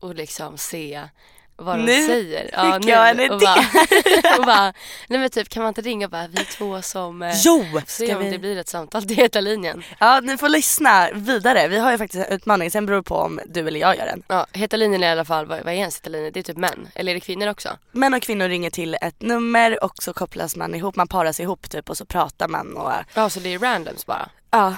och 0.00 0.14
liksom 0.14 0.58
se 0.58 1.08
vad 1.56 1.78
de 1.78 1.84
Nu 1.84 2.06
säger. 2.06 2.42
fick 2.80 2.88
jag 2.90 3.10
en 3.10 3.30
och 3.32 3.40
bara, 3.40 3.54
och 4.38 4.44
bara, 4.44 4.72
nej 5.08 5.18
men 5.18 5.30
typ 5.30 5.48
kan 5.48 5.62
man 5.62 5.68
inte 5.70 5.80
ringa 5.80 6.06
och 6.06 6.10
bara 6.10 6.26
vi 6.26 6.44
två 6.44 6.82
som 6.82 7.22
eh, 7.22 7.32
Jo! 7.44 7.64
Se 7.86 8.14
om 8.14 8.22
det 8.24 8.30
vi... 8.30 8.38
blir 8.38 8.56
ett 8.58 8.68
samtal 8.68 9.02
till 9.06 9.16
Heta 9.16 9.40
linjen. 9.40 9.82
Ja 9.98 10.20
ni 10.20 10.36
får 10.36 10.48
lyssna 10.48 11.08
vidare. 11.14 11.68
Vi 11.68 11.78
har 11.78 11.90
ju 11.92 11.98
faktiskt 11.98 12.26
en 12.26 12.32
utmaning. 12.36 12.70
Sen 12.70 12.86
beror 12.86 12.96
det 12.96 13.02
på 13.02 13.16
om 13.16 13.40
du 13.46 13.68
eller 13.68 13.80
jag 13.80 13.96
gör 13.96 14.06
den. 14.06 14.22
Ja, 14.28 14.46
Heta 14.52 14.76
linjen 14.76 15.02
är 15.02 15.08
i 15.08 15.10
alla 15.12 15.24
fall, 15.24 15.46
vad, 15.46 15.58
vad 15.64 15.72
är 15.72 15.76
ens 15.76 15.96
Heta 15.96 16.10
linjen? 16.10 16.32
Det 16.32 16.40
är 16.40 16.44
typ 16.44 16.56
män. 16.56 16.88
Eller 16.94 17.12
är 17.12 17.14
det 17.14 17.20
kvinnor 17.20 17.48
också? 17.48 17.68
Män 17.92 18.14
och 18.14 18.22
kvinnor 18.22 18.48
ringer 18.48 18.70
till 18.70 18.96
ett 19.00 19.22
nummer 19.22 19.84
och 19.84 19.94
så 20.02 20.12
kopplas 20.12 20.56
man 20.56 20.74
ihop. 20.74 20.96
Man 20.96 21.08
paras 21.08 21.40
ihop 21.40 21.70
typ 21.70 21.90
och 21.90 21.96
så 21.96 22.04
pratar 22.06 22.48
man 22.48 22.76
och 22.76 22.92
Ja, 23.14 23.30
så 23.30 23.40
det 23.40 23.54
är 23.54 23.58
randoms 23.58 24.06
bara? 24.06 24.28
ja. 24.50 24.74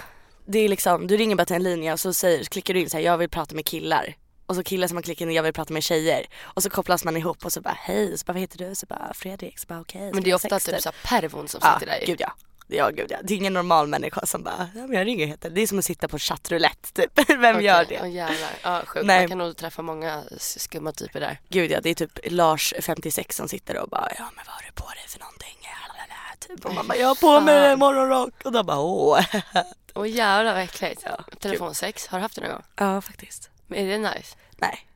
Det 0.49 0.59
är 0.59 0.69
liksom, 0.69 1.07
du 1.07 1.17
ringer 1.17 1.37
bara 1.37 1.45
till 1.45 1.57
en 1.57 1.63
linje 1.63 1.93
och 1.93 2.01
så 2.01 2.15
säger, 2.15 2.45
klickar 2.45 2.75
du 2.75 2.81
in 2.81 2.91
så 2.91 2.97
här, 2.97 3.05
jag 3.05 3.19
vill 3.19 3.29
prata 3.29 3.55
med 3.55 3.67
killar. 3.67 4.15
Och 4.47 4.55
så 4.57 4.63
killar 4.63 4.89
som 4.89 4.95
man 4.95 5.03
klickar 5.03 5.27
in, 5.27 5.33
jag 5.33 5.43
vill 5.43 5.53
prata 5.53 5.73
med 5.73 5.83
tjejer. 5.83 6.27
Och 6.43 6.63
så 6.63 6.71
kopplas 6.71 7.05
man 7.05 7.17
ihop 7.17 7.45
och 7.45 7.53
så 7.53 7.61
bara 7.61 7.77
hej, 7.81 8.19
så 8.19 8.25
bara 8.25 8.33
vad 8.33 8.41
heter 8.41 8.59
du? 8.59 8.75
Så 8.75 8.87
bara 8.87 9.13
Fredrik, 9.15 9.59
så 9.59 9.67
bara 9.67 9.81
okej. 9.81 10.11
Men 10.15 10.23
det 10.23 10.31
är 10.31 10.35
ofta 10.35 10.59
typ 10.59 10.83
så 10.83 10.89
här 10.89 11.21
pervon 11.21 11.49
som 11.49 11.61
sitter 11.61 11.87
Ja, 11.93 11.99
där. 12.01 12.07
gud 12.07 12.21
ja. 12.21 12.33
Ja 12.69 12.91
gud 12.91 13.07
ja. 13.11 13.19
Det 13.23 13.35
är 13.35 13.37
ingen 13.39 13.53
normal 13.53 13.87
människa 13.87 14.27
som 14.27 14.43
bara, 14.43 14.69
ja 14.75 14.81
men 14.87 14.93
jag 14.93 15.07
ringer 15.07 15.27
heter 15.27 15.51
Det 15.51 15.61
är 15.61 15.67
som 15.67 15.79
att 15.79 15.85
sitta 15.85 16.09
på 16.09 16.19
chattroulette 16.19 16.93
typ. 16.93 17.29
Vem 17.29 17.57
Okej, 17.57 17.67
gör 17.67 17.85
det? 17.85 17.99
Åh 18.03 18.11
jävlar. 18.11 18.51
Ja, 18.63 18.83
sjukt. 18.87 19.07
Man 19.07 19.29
kan 19.29 19.39
nog 19.39 19.57
träffa 19.57 19.83
många 19.83 20.23
skumma 20.39 20.93
typer 20.93 21.21
där. 21.21 21.41
Gud 21.49 21.71
ja, 21.71 21.81
det 21.81 21.91
är 21.91 21.95
typ 21.95 22.19
Lars 22.25 22.75
56 22.81 23.37
som 23.37 23.49
sitter 23.49 23.79
och 23.79 23.89
bara, 23.89 24.09
ja 24.19 24.25
men 24.37 24.45
vad 24.47 24.55
har 24.55 24.63
du 24.63 24.73
på 24.73 24.89
dig 24.89 25.05
för 25.09 25.19
någonting? 25.21 25.57
Typ. 26.49 26.65
Och 26.65 26.75
man 26.75 26.89
bara, 26.89 26.99
jag 26.99 27.09
har 27.09 27.15
på 27.15 27.41
mig 27.41 27.77
morgonrock. 27.77 28.35
Och 28.45 28.53
de 28.53 28.67
bara, 28.67 28.79
åh. 28.79 29.21
Åh 29.95 30.09
jävlar 30.09 30.55
vad 30.55 30.63
äckligt. 30.63 31.05
Telefonsex, 31.41 32.07
har 32.07 32.19
du 32.19 32.23
haft 32.23 32.35
det 32.35 32.41
någon 32.41 32.51
gång? 32.51 32.63
Ja 32.77 33.01
faktiskt. 33.01 33.51
Men 33.67 33.79
är 33.79 33.87
det 33.87 33.99
nice? 33.99 34.37
Nej. 34.57 34.87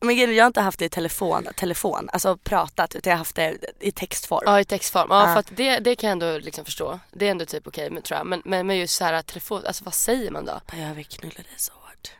Men 0.00 0.10
är, 0.10 0.28
jag 0.28 0.44
har 0.44 0.46
inte 0.46 0.60
haft 0.60 0.78
det 0.78 0.84
i 0.84 0.88
telefon, 0.88 1.48
telefon, 1.56 2.08
alltså 2.12 2.36
pratat 2.36 2.94
utan 2.94 3.10
jag 3.10 3.14
har 3.16 3.18
haft 3.18 3.36
det 3.36 3.58
i 3.80 3.92
textform. 3.92 4.42
Ja 4.46 4.60
i 4.60 4.64
textform. 4.64 5.06
Ja 5.10 5.20
Ja. 5.28 5.32
för 5.32 5.40
att 5.40 5.56
det, 5.56 5.78
det 5.78 5.96
kan 5.96 6.08
jag 6.08 6.12
ändå 6.12 6.38
liksom 6.38 6.64
förstå. 6.64 7.00
Det 7.12 7.26
är 7.26 7.30
ändå 7.30 7.46
typ 7.46 7.66
okej 7.66 7.90
men 7.90 8.02
tror 8.02 8.18
jag. 8.18 8.26
Men, 8.26 8.42
men, 8.44 8.66
men 8.66 8.76
just 8.78 8.96
så 8.96 9.04
här 9.04 9.22
telefon, 9.22 9.62
alltså 9.66 9.84
vad 9.84 9.94
säger 9.94 10.30
man 10.30 10.44
då? 10.44 10.60
Jag 10.76 10.94
vill 10.94 11.06
knulla 11.06 11.34
dig 11.34 11.46
så 11.56 11.72
hårt. 11.72 12.10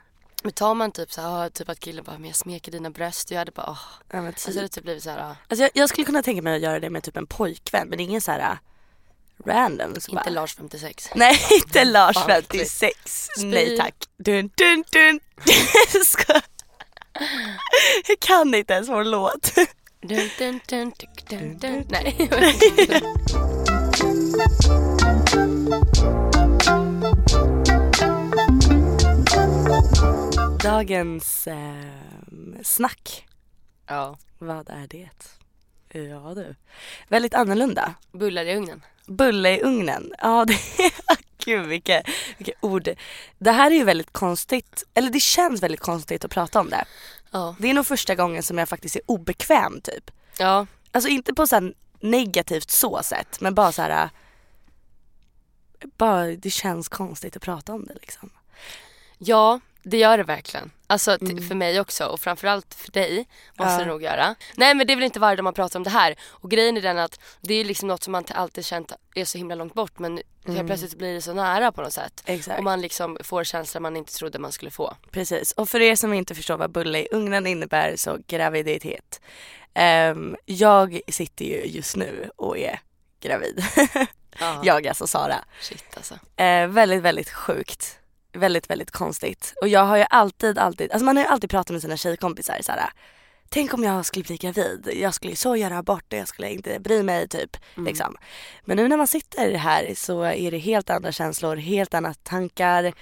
Men 0.43 0.53
tar 0.53 0.75
man 0.75 0.93
typ 0.93 1.13
så 1.13 1.21
här, 1.21 1.51
typ 1.51 1.69
att 1.69 1.81
killen 1.81 2.05
bara 2.05 2.19
men 2.19 2.27
jag 2.27 2.37
smeker 2.37 2.73
dina 2.73 2.91
bröst. 2.91 3.31
Jag 3.31 3.39
hade 3.39 3.51
bara 3.53 3.71
åh. 3.71 3.79
Ja, 4.11 4.17
men 4.17 4.27
Alltså 4.27 4.47
typ. 4.47 4.55
det 4.55 4.61
hade 4.61 4.69
typ 4.69 4.85
blivit 4.85 5.03
så 5.03 5.11
här, 5.11 5.35
Alltså 5.49 5.63
jag, 5.63 5.71
jag 5.75 5.89
skulle 5.89 6.05
kunna 6.05 6.23
tänka 6.23 6.43
mig 6.43 6.57
att 6.57 6.63
göra 6.63 6.81
det 6.81 6.91
med 6.91 7.03
typ 7.03 7.17
en 7.17 7.27
pojkvän 7.27 7.89
men 7.89 8.01
ingen 8.01 8.21
så 8.21 8.31
här 8.33 8.59
random. 9.45 9.95
Så 10.01 10.11
inte 10.11 10.23
bara, 10.25 10.31
Lars 10.31 10.55
56. 10.55 11.11
Nej 11.15 11.41
inte 11.65 11.85
Lars 11.85 12.17
Fan, 12.17 12.27
56. 12.27 13.29
Spy. 13.37 13.47
Nej 13.47 13.77
tack. 13.77 13.95
Dun 14.19 14.51
dun 14.57 14.85
dun. 14.93 15.21
Jag 18.09 18.21
kan 18.21 18.55
inte 18.55 18.73
ens 18.75 18.89
vår 18.89 19.05
låt. 19.05 19.55
Dun, 20.01 20.31
dun, 20.39 20.61
dun, 20.69 20.93
dun, 20.99 21.09
dun, 21.29 21.59
dun. 21.59 21.85
Nej. 21.89 22.31
Dagens 30.63 31.47
eh, 31.47 32.63
snack. 32.63 33.27
ja. 33.87 34.19
Vad 34.39 34.71
är 34.71 34.87
det? 34.87 35.09
Ja 35.99 36.33
du. 36.35 36.55
Väldigt 37.09 37.35
annorlunda. 37.35 37.95
Bullar 38.13 38.45
i 38.45 38.57
ugnen. 38.57 38.83
Bulle 39.09 39.57
i 39.57 39.63
ugnen. 39.63 40.13
Ja 40.19 40.45
det 40.45 40.59
Gud 41.45 41.67
vilket, 41.67 42.07
vilket 42.39 42.55
ord. 42.61 42.89
Det 43.39 43.51
här 43.51 43.71
är 43.71 43.75
ju 43.75 43.85
väldigt 43.85 44.13
konstigt, 44.13 44.85
eller 44.95 45.11
det 45.11 45.21
känns 45.21 45.63
väldigt 45.63 45.81
konstigt 45.81 46.25
att 46.25 46.31
prata 46.31 46.61
om 46.61 46.71
det. 46.71 46.85
Ja. 47.31 47.57
Det 47.59 47.71
är 47.71 47.75
nog 47.75 47.87
första 47.87 48.15
gången 48.15 48.43
som 48.43 48.59
jag 48.59 48.69
faktiskt 48.69 48.97
är 48.97 49.03
obekväm 49.07 49.81
typ. 49.81 50.11
Ja. 50.39 50.67
Alltså 50.93 51.09
inte 51.11 51.35
på 51.35 51.47
så 51.47 51.73
negativt 52.01 52.71
så 52.71 53.03
sätt 53.03 53.41
men 53.41 53.55
bara 53.55 53.73
så 53.73 53.83
här. 53.83 54.03
äh, 54.03 54.09
Bara 55.97 56.27
det 56.27 56.51
känns 56.51 56.89
konstigt 56.89 57.37
att 57.37 57.43
prata 57.43 57.73
om 57.73 57.85
det 57.85 57.95
liksom. 57.95 58.31
Ja, 59.19 59.61
det 59.83 59.99
gör 59.99 60.19
det 60.19 60.25
verkligen. 60.25 60.71
Alltså 60.91 61.19
t- 61.19 61.43
för 61.49 61.55
mig 61.55 61.81
också 61.81 62.05
och 62.07 62.21
framförallt 62.21 62.75
för 62.75 62.93
dig 62.93 63.29
måste 63.59 63.73
Ja. 63.73 63.79
det 63.79 63.85
nog 63.87 64.03
göra. 64.03 64.35
Nej 64.57 64.75
men 64.75 64.87
det 64.87 64.93
är 64.93 64.97
väl 64.97 65.05
inte 65.05 65.21
varje 65.21 65.37
dag 65.37 65.45
man 65.45 65.55
pratar 65.55 65.79
om 65.79 65.83
det 65.83 65.91
här. 65.91 66.15
Och 66.29 66.51
grejen 66.51 66.77
är 66.77 66.83
den 66.83 66.99
att 66.99 67.21
det 67.41 67.55
är 67.55 67.65
liksom 67.65 67.89
något 67.89 68.03
som 68.03 68.13
man 68.13 68.25
alltid 68.31 68.65
känt 68.65 68.93
är 69.15 69.25
så 69.25 69.39
himla 69.39 69.55
långt 69.55 69.75
bort 69.75 69.99
men 69.99 70.21
helt 70.47 70.67
plötsligt 70.67 70.99
blir 70.99 71.15
det 71.15 71.23
så 71.23 71.33
nära 71.35 71.73
på 71.73 71.83
något 71.83 71.93
sätt. 71.93 72.23
Exakt. 72.27 72.59
Och 72.59 72.65
man 72.65 72.81
liksom 72.81 73.19
får 73.25 73.45
känslor 73.45 73.81
man 73.81 73.97
inte 73.97 74.13
trodde 74.13 74.39
man 74.39 74.53
skulle 74.53 74.71
få. 74.71 74.95
Precis. 75.11 75.53
Och 75.53 75.69
för 75.69 75.81
er 75.81 75.97
som 75.97 76.13
inte 76.13 76.35
förstår 76.35 76.57
vad 76.57 76.71
bulle 76.71 76.99
i 76.99 77.09
ugnen 77.11 77.47
innebär 77.47 77.97
så 77.97 78.19
graviditet. 78.27 79.21
Ehm, 79.75 80.37
jag 80.45 81.01
sitter 81.09 81.45
ju 81.45 81.65
just 81.67 81.97
nu 81.97 82.31
och 82.37 82.59
är 82.59 82.81
gravid. 83.21 83.65
Ja. 84.41 84.61
jag 84.65 84.87
alltså 84.87 85.07
Sara. 85.07 85.45
Shit 85.61 85.85
alltså. 85.97 86.15
Eh, 86.37 86.67
väldigt, 86.67 87.03
väldigt 87.03 87.31
sjukt. 87.31 87.99
Väldigt, 88.39 88.71
väldigt 88.71 88.91
konstigt. 88.91 89.55
Och 89.61 89.69
jag 89.69 89.85
har 89.85 89.97
ju 89.97 90.05
alltid, 90.11 90.59
alltid, 90.59 90.93
alltså 90.93 91.05
man 91.05 91.17
har 91.17 91.25
ju 91.25 91.31
alltid 91.31 91.51
pratat 91.51 91.73
med 91.73 91.83
sina 91.83 91.97
tjejkompisar 91.97 92.59
såhär. 92.63 92.91
Tänk 93.51 93.75
om 93.75 93.85
jag 93.85 94.07
skulle 94.07 94.25
bli 94.25 94.37
gravid. 94.37 94.91
Jag 94.95 95.15
skulle 95.15 95.37
så 95.37 95.57
göra 95.57 95.79
abort 95.79 96.13
och 96.13 96.19
jag 96.19 96.29
skulle 96.29 96.51
inte 96.51 96.79
bry 96.81 97.03
mig 97.03 97.29
typ. 97.29 97.57
Liksom. 97.77 98.17
Men 98.65 98.77
nu 98.77 98.89
när 98.89 98.97
man 98.97 99.07
sitter 99.07 99.55
här 99.55 99.93
så 99.95 100.23
är 100.23 100.51
det 100.51 100.59
helt 100.59 100.91
andra 100.91 101.13
känslor, 101.13 101.57
helt 101.57 101.95
andra 101.95 102.15
tankar. 102.15 102.93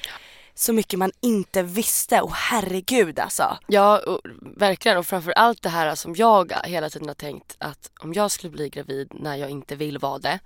Så 0.54 0.72
mycket 0.72 0.98
man 0.98 1.12
inte 1.20 1.62
visste. 1.62 2.20
Och 2.20 2.32
herregud 2.32 3.18
alltså. 3.18 3.58
Ja, 3.66 3.98
och, 4.06 4.20
verkligen. 4.56 4.98
Och 4.98 5.06
framför 5.06 5.32
allt 5.32 5.62
det 5.62 5.68
här 5.68 5.94
som 5.94 6.14
jag 6.14 6.52
hela 6.64 6.90
tiden 6.90 7.08
har 7.08 7.14
tänkt 7.14 7.56
att 7.58 7.90
om 8.00 8.12
jag 8.12 8.30
skulle 8.30 8.50
bli 8.50 8.68
gravid 8.68 9.08
när 9.14 9.36
jag 9.36 9.50
inte 9.50 9.76
vill 9.76 9.98
vara 9.98 10.18
det. 10.18 10.38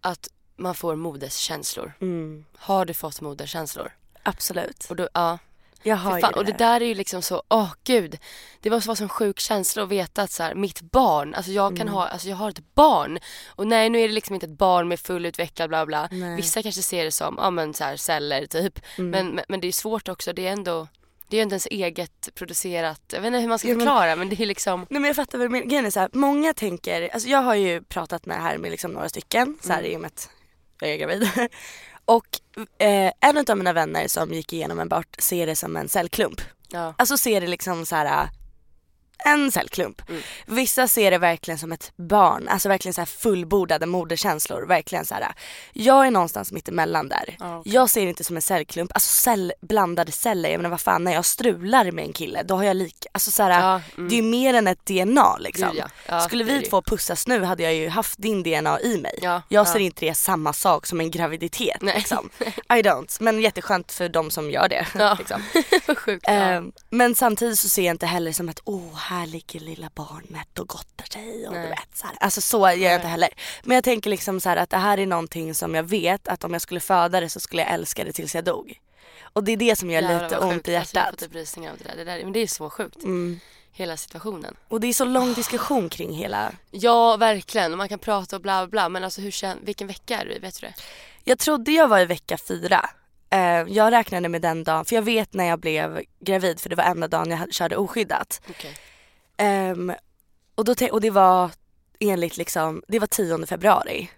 Att 0.00 0.28
man 0.56 0.74
får 0.74 0.96
moderskänslor. 0.96 1.92
Mm, 2.00 2.44
Har 2.56 2.84
du 2.84 2.94
fått 2.94 3.20
moderskänslor? 3.20 3.92
Absolut. 4.28 4.86
Och 4.90 4.96
då, 4.96 5.08
ja. 5.14 5.38
Jag 5.82 5.96
har 5.96 6.20
Fan, 6.20 6.30
ju 6.34 6.38
och 6.38 6.44
det 6.44 6.52
där 6.58 6.80
är 6.80 6.84
ju 6.86 6.94
liksom 6.94 7.22
så, 7.22 7.42
åh 7.48 7.72
gud. 7.84 8.18
Det 8.60 8.70
måste 8.70 8.88
vara 8.88 8.98
en 9.02 9.08
sjuk 9.08 9.38
känsla 9.40 9.82
att 9.82 9.88
veta 9.88 10.22
att 10.22 10.30
så 10.30 10.42
här, 10.42 10.54
mitt 10.54 10.80
barn, 10.80 11.34
alltså 11.34 11.52
jag 11.52 11.66
Mm. 11.66 11.76
kan 11.78 11.88
ha, 11.88 12.06
alltså 12.08 12.28
jag 12.28 12.36
har 12.36 12.50
ett 12.50 12.74
barn. 12.74 13.18
Och 13.48 13.66
nej 13.66 13.90
nu 13.90 14.00
är 14.00 14.08
det 14.08 14.14
liksom 14.14 14.34
inte 14.34 14.46
ett 14.46 14.58
barn 14.58 14.88
med 14.88 15.00
fullutvecklad 15.00 15.68
bla 15.68 15.86
bla. 15.86 16.08
Nej. 16.10 16.36
Vissa 16.36 16.62
kanske 16.62 16.82
ser 16.82 17.04
det 17.04 17.10
som, 17.12 17.34
ja 17.38 17.50
men 17.50 17.74
så 17.74 17.84
här, 17.84 17.96
celler 17.96 18.46
typ. 18.46 18.80
Mm. 18.98 19.10
Men, 19.10 19.28
men, 19.34 19.44
men 19.48 19.60
det 19.60 19.68
är 19.68 19.72
svårt 19.72 20.08
också, 20.08 20.32
det 20.32 20.46
är 20.46 20.52
ändå 20.52 20.88
det 21.28 21.36
är 21.36 21.38
ju 21.38 21.42
inte 21.42 21.54
ens 21.54 21.66
eget 21.66 22.28
producerat, 22.34 23.00
jag 23.12 23.20
vet 23.20 23.26
inte 23.26 23.38
hur 23.38 23.48
man 23.48 23.58
ska 23.58 23.68
Ja, 23.68 23.74
men- 23.74 23.80
förklara 23.86 24.16
men 24.16 24.28
det 24.28 24.40
är 24.40 24.46
liksom 24.46 24.80
Nej 24.90 25.00
men 25.00 25.04
jag 25.08 25.16
fattar 25.16 25.38
vad 25.38 25.44
du 25.46 25.50
menar. 25.50 25.66
Grejen 25.66 25.86
är 25.86 25.90
så 25.90 26.00
här, 26.00 26.08
många 26.12 26.54
tänker, 26.54 27.08
alltså 27.14 27.28
jag 27.28 27.42
har 27.42 27.54
ju 27.54 27.82
pratat 27.82 28.26
med 28.26 28.42
här 28.42 28.58
med 28.58 28.70
liksom 28.70 28.90
några 28.90 29.08
stycken 29.08 29.58
så 29.62 29.72
här 29.72 29.78
Mm. 29.78 29.92
i 29.92 29.96
och 29.96 30.00
med 30.00 30.08
att 30.08 30.30
jag 30.80 30.90
är 30.90 30.96
gravid. 30.96 31.28
Och 32.06 32.26
eh, 32.78 33.12
en 33.20 33.44
av 33.48 33.58
mina 33.58 33.72
vänner 33.72 34.08
som 34.08 34.32
gick 34.32 34.52
igenom 34.52 34.80
en 34.80 34.92
abort 34.92 35.16
ser 35.18 35.46
det 35.46 35.56
som 35.56 35.76
en 35.76 35.88
cellklump. 35.88 36.40
Ja. 36.68 36.94
Alltså 36.98 37.16
ser 37.16 37.40
det 37.40 37.46
liksom 37.46 37.86
så 37.86 37.96
här 37.96 38.28
en 39.18 39.52
cellklump. 39.52 40.08
Mm. 40.08 40.22
Vissa 40.46 40.88
ser 40.88 41.10
det 41.10 41.18
verkligen 41.18 41.58
som 41.58 41.72
ett 41.72 41.92
barn, 41.96 42.48
alltså 42.48 42.68
verkligen 42.68 42.94
så 42.94 43.00
här 43.00 43.06
fullbordade 43.06 43.86
moderkänslor. 43.86 44.66
Verkligen 44.66 45.04
så 45.04 45.14
här. 45.14 45.34
Jag 45.72 46.06
är 46.06 46.10
någonstans 46.10 46.52
mitt 46.52 46.68
emellan 46.68 47.08
där. 47.08 47.36
Ja, 47.38 47.58
okej. 47.58 47.72
Jag 47.72 47.90
ser 47.90 48.02
det 48.02 48.08
inte 48.08 48.24
som 48.24 48.36
en 48.36 48.42
cellklump, 48.42 48.90
alltså 48.94 49.12
cell, 49.12 49.52
blandade 49.60 50.12
celler. 50.12 50.48
Jag 50.48 50.58
menar 50.58 50.70
vad 50.70 50.80
fan 50.80 51.04
när 51.04 51.12
jag 51.12 51.24
strular 51.24 51.90
med 51.90 52.04
en 52.04 52.12
kille 52.12 52.42
då 52.42 52.56
har 52.56 52.64
jag 52.64 52.76
lik, 52.76 53.06
alltså 53.12 53.30
så 53.30 53.42
här, 53.42 53.50
Ja, 53.50 53.80
mm. 53.96 54.08
det 54.08 54.14
är 54.14 54.16
ju 54.16 54.22
mer 54.22 54.54
än 54.54 54.66
ett 54.66 54.86
DNA 54.86 55.36
liksom. 55.38 55.70
Ja. 55.74 55.88
Ja, 56.06 56.20
Skulle 56.20 56.44
vi 56.44 56.62
två 56.62 56.82
pussas 56.82 57.26
nu 57.26 57.44
hade 57.44 57.62
jag 57.62 57.74
ju 57.74 57.88
haft 57.88 58.18
din 58.18 58.42
DNA 58.42 58.80
i 58.80 58.98
mig. 59.00 59.18
Ja, 59.22 59.42
jag 59.48 59.68
ser 59.68 59.78
inte 59.78 60.06
det 60.06 60.14
samma 60.14 60.52
sak 60.52 60.86
som 60.86 61.00
en 61.00 61.10
graviditet 61.10 61.82
Nej. 61.82 61.94
liksom. 61.96 62.30
I 62.68 62.82
don't. 62.82 63.16
Men 63.20 63.40
jätteskönt 63.40 63.92
för 63.92 64.08
de 64.08 64.30
som 64.30 64.50
gör 64.50 64.68
det. 64.68 64.86
Liksom. 65.18 65.42
Sjukt. 65.96 66.24
Ehm, 66.28 66.72
men 66.90 67.14
samtidigt 67.14 67.58
så 67.58 67.68
ser 67.68 67.82
jag 67.82 67.94
inte 67.94 68.06
heller 68.06 68.32
som 68.32 68.48
att 68.48 68.60
åh 68.64 68.94
här 69.08 69.26
ligger 69.26 69.60
lilla 69.60 69.90
barnet 69.94 70.58
och 70.58 70.68
gottar 70.68 71.04
sig 71.12 71.46
och 71.48 71.54
du 71.54 71.58
Nej. 71.60 71.68
vet 71.68 71.96
så 71.96 72.06
här. 72.06 72.16
Alltså 72.20 72.40
så 72.40 72.58
gör 72.58 72.74
jag 72.90 72.94
inte 72.94 73.06
heller. 73.08 73.28
Men 73.64 73.74
jag 73.74 73.84
tänker 73.84 74.10
liksom 74.10 74.40
så 74.40 74.50
att 74.50 74.70
det 74.70 74.76
här 74.76 74.98
är 74.98 75.06
någonting 75.06 75.54
som 75.54 75.74
jag 75.74 75.82
vet 75.82 76.28
att 76.28 76.44
om 76.44 76.52
jag 76.52 76.62
skulle 76.62 76.80
föda 76.80 77.20
det 77.20 77.28
så 77.28 77.40
skulle 77.40 77.62
jag 77.62 77.70
älska 77.72 78.04
det 78.04 78.12
tills 78.12 78.34
jag 78.34 78.44
dog. 78.44 78.80
Och 79.22 79.44
det 79.44 79.52
är 79.52 79.56
det 79.56 79.76
som 79.76 79.90
gör 79.90 80.02
Jävlar, 80.02 80.22
lite 80.22 80.38
ont 80.38 80.52
sjukt. 80.54 80.68
i 80.68 80.76
Alltså, 80.76 80.96
jag 80.96 81.04
får 81.04 81.10
hjärtat. 81.12 81.18
typ 81.20 81.34
rysningar 81.34 81.72
av 81.72 81.78
det 81.78 81.84
där. 81.84 81.96
Det 81.96 82.04
där. 82.04 82.24
Men 82.24 82.32
det 82.32 82.40
är 82.42 82.46
så 82.46 82.70
sjukt. 82.70 83.02
Mm. 83.04 83.40
Hela 83.72 83.96
situationen. 83.96 84.56
Och 84.68 84.80
det 84.80 84.86
är 84.86 84.92
så 84.92 85.04
lång 85.04 85.34
diskussion 85.34 85.88
kring 85.88 86.12
hela 86.14 86.52
Ja 86.70 87.16
verkligen 87.16 87.72
och 87.72 87.78
man 87.78 87.88
kan 87.88 87.98
prata 87.98 88.36
och 88.36 88.42
bla 88.42 88.66
bla 88.66 88.88
men 88.88 89.04
alltså 89.04 89.20
hur 89.20 89.30
kän- 89.30 89.58
vilken 89.62 89.86
vecka 89.86 90.18
är 90.20 90.24
du 90.24 90.32
i? 90.32 90.38
Vet 90.38 90.60
du 90.60 90.66
det? 90.66 90.74
Jag 91.24 91.38
trodde 91.38 91.72
jag 91.72 91.88
var 91.88 92.00
i 92.00 92.04
vecka 92.04 92.38
fyra. 92.48 92.90
Eh, 93.30 93.40
jag 93.68 93.92
räknade 93.92 94.28
med 94.28 94.42
den 94.42 94.64
dagen, 94.64 94.84
för 94.84 94.94
jag 94.94 95.02
vet 95.02 95.34
när 95.34 95.44
jag 95.44 95.58
blev 95.60 96.00
gravid 96.20 96.60
för 96.60 96.68
det 96.70 96.76
var 96.76 96.84
enda 96.84 97.08
dagen 97.08 97.30
jag 97.30 97.54
körde 97.54 97.76
oskyddat. 97.76 98.40
Okej. 98.50 98.74
Ehm, 99.36 99.92
och, 100.54 100.64
då 100.64 100.74
och 100.92 101.00
det 101.00 101.10
var 101.10 101.50
enligt 102.00 102.36
liksom, 102.36 102.82
det 102.88 102.98
var 102.98 103.06
10 103.06 103.46
februari. 103.46 104.10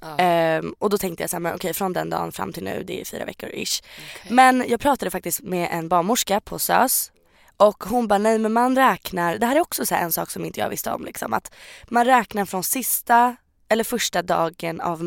Ja. 0.00 0.18
Ehm, 0.18 0.74
och 0.78 0.90
då 0.90 0.98
tänkte 0.98 1.22
jag 1.22 1.30
såhär, 1.30 1.40
men 1.40 1.54
okej 1.54 1.74
från 1.74 1.92
den 1.92 2.10
dagen 2.10 2.32
fram 2.32 2.52
till 2.52 2.64
nu, 2.64 2.84
det 2.86 3.00
är 3.00 3.04
fyra 3.04 3.24
veckor 3.24 3.50
ish. 3.50 3.82
Okej. 4.20 4.32
Men 4.32 4.64
jag 4.68 4.80
pratade 4.80 5.10
faktiskt 5.10 5.42
med 5.42 5.68
en 5.72 5.88
barnmorska 5.88 6.40
på 6.40 6.58
SÖS 6.58 7.12
Och 7.56 7.84
hon 7.84 8.08
bara 8.08 8.18
nej 8.18 8.38
men 8.38 8.52
man 8.52 8.76
räknar, 8.76 9.38
det 9.38 9.46
här 9.46 9.56
är 9.56 9.60
också 9.60 9.86
så 9.86 9.94
här 9.94 10.04
en 10.04 10.12
sak 10.12 10.30
som 10.30 10.44
inte 10.44 10.60
jag 10.60 10.68
visste 10.68 10.92
om 10.92 11.04
liksom 11.04 11.32
att 11.32 11.54
man 11.88 12.04
räknar 12.04 12.44
från 12.44 12.64
sista 12.64 13.36
eller 13.68 13.84
första 13.84 14.22
dagen 14.22 14.80
av 14.80 15.04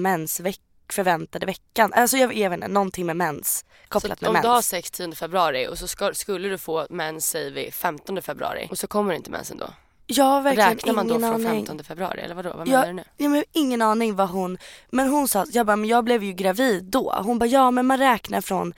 förväntade 0.93 1.45
veckan. 1.45 1.93
Alltså 1.93 2.17
jag, 2.17 2.33
jag 2.33 2.49
vet 2.49 2.57
inte, 2.57 2.67
någonting 2.67 3.05
med 3.05 3.15
mens 3.15 3.65
kopplat 3.91 4.19
så 4.19 4.23
med 4.23 4.29
om 4.29 4.33
mens. 4.33 4.43
du 4.43 4.49
har 4.49 4.61
sex 4.61 4.91
10 4.91 5.15
februari 5.15 5.67
och 5.67 5.77
så 5.77 5.87
ska, 5.87 6.13
skulle 6.13 6.49
du 6.49 6.57
få 6.57 6.87
mens 6.89 7.25
säger 7.29 7.51
vi 7.51 7.71
15 7.71 8.21
februari 8.21 8.67
och 8.71 8.77
så 8.77 8.87
kommer 8.87 9.13
inte 9.13 9.31
mensen 9.31 9.57
då. 9.57 9.69
Jag 10.05 10.25
har 10.25 10.41
verkligen 10.41 10.69
Räknar 10.69 10.93
man 10.93 11.07
då 11.07 11.19
från 11.19 11.23
aning. 11.23 11.65
15 11.65 11.83
februari 11.83 12.21
eller 12.21 12.35
vadå? 12.35 12.53
Vad 12.57 12.67
Jag, 12.67 12.79
menar 12.79 12.87
du 12.87 12.93
nu? 12.93 13.03
ja, 13.17 13.29
men 13.29 13.33
jag 13.33 13.37
har 13.37 13.61
ingen 13.61 13.81
aning 13.81 14.15
vad 14.15 14.29
hon, 14.29 14.57
men 14.89 15.09
hon 15.09 15.27
sa, 15.27 15.45
jag 15.51 15.65
bara 15.65 15.75
men 15.75 15.89
jag 15.89 16.03
blev 16.03 16.23
ju 16.23 16.33
gravid 16.33 16.83
då. 16.83 17.21
Hon 17.23 17.39
bara 17.39 17.45
ja 17.45 17.71
men 17.71 17.85
man 17.85 17.97
räknar 17.97 18.41
från 18.41 18.73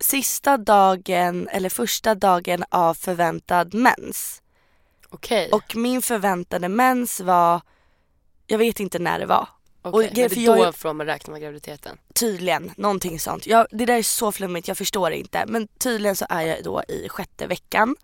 sista 0.00 0.56
dagen 0.56 1.48
eller 1.48 1.68
första 1.68 2.14
dagen 2.14 2.64
av 2.70 2.94
förväntad 2.94 3.74
mens. 3.74 4.42
Okej. 5.08 5.50
Och 5.52 5.76
min 5.76 6.02
förväntade 6.02 6.68
mens 6.68 7.20
var, 7.20 7.60
jag 8.46 8.58
vet 8.58 8.80
inte 8.80 8.98
när 8.98 9.18
det 9.18 9.26
var. 9.26 9.48
Okej, 9.82 10.08
och 10.08 10.14
det 10.14 10.28
för 10.28 10.40
jag- 10.40 10.58
då 10.58 10.72
från 10.72 10.96
man 10.96 11.06
räknar 11.06 11.32
med 11.32 11.42
graviditeten. 11.42 11.98
Tydligen, 12.14 12.72
någonting 12.76 13.20
sånt. 13.20 13.46
Jag, 13.46 13.66
det 13.70 13.84
där 13.84 13.98
är 13.98 14.02
så 14.02 14.32
flummigt, 14.32 14.68
jag 14.68 14.76
förstår 14.76 15.10
inte. 15.12 15.44
Men 15.48 15.68
tydligen 15.78 16.16
så 16.16 16.26
är 16.28 16.42
jag 16.42 16.64
då 16.64 16.82
i 16.88 17.08
sjätte 17.08 17.46
veckan. 17.46 17.96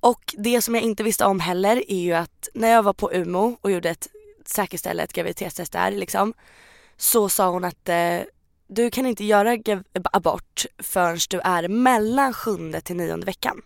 Och 0.00 0.34
det 0.38 0.62
som 0.62 0.74
jag 0.74 0.84
inte 0.84 1.02
visste 1.02 1.24
om 1.24 1.40
heller 1.40 1.90
är 1.90 2.00
ju 2.00 2.12
att 2.12 2.48
när 2.54 2.68
jag 2.68 2.82
var 2.82 2.92
på 2.92 3.10
Umo 3.12 3.56
och 3.60 3.70
gjorde 3.70 3.90
ett 3.90 4.08
säkerställa 4.46 5.02
ett 5.02 5.12
graviditetstest 5.12 5.72
där 5.72 5.90
liksom. 5.90 6.34
Så 6.96 7.28
sa 7.28 7.48
hon 7.50 7.64
att 7.64 7.88
eh, 7.88 8.20
du 8.66 8.90
kan 8.90 9.06
inte 9.06 9.24
göra 9.24 9.58
abort 10.12 10.66
förrän 10.78 11.18
du 11.30 11.40
är 11.40 11.68
mellan 11.68 12.32
sjunde 12.32 12.80
till 12.80 12.96
nionde 12.96 13.26
veckan. 13.26 13.62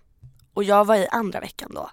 Och 0.55 0.65
jag 0.65 0.85
var 0.85 0.97
i 0.97 1.09
andra 1.09 1.41
veckan 1.41 1.71
då. 1.75 1.91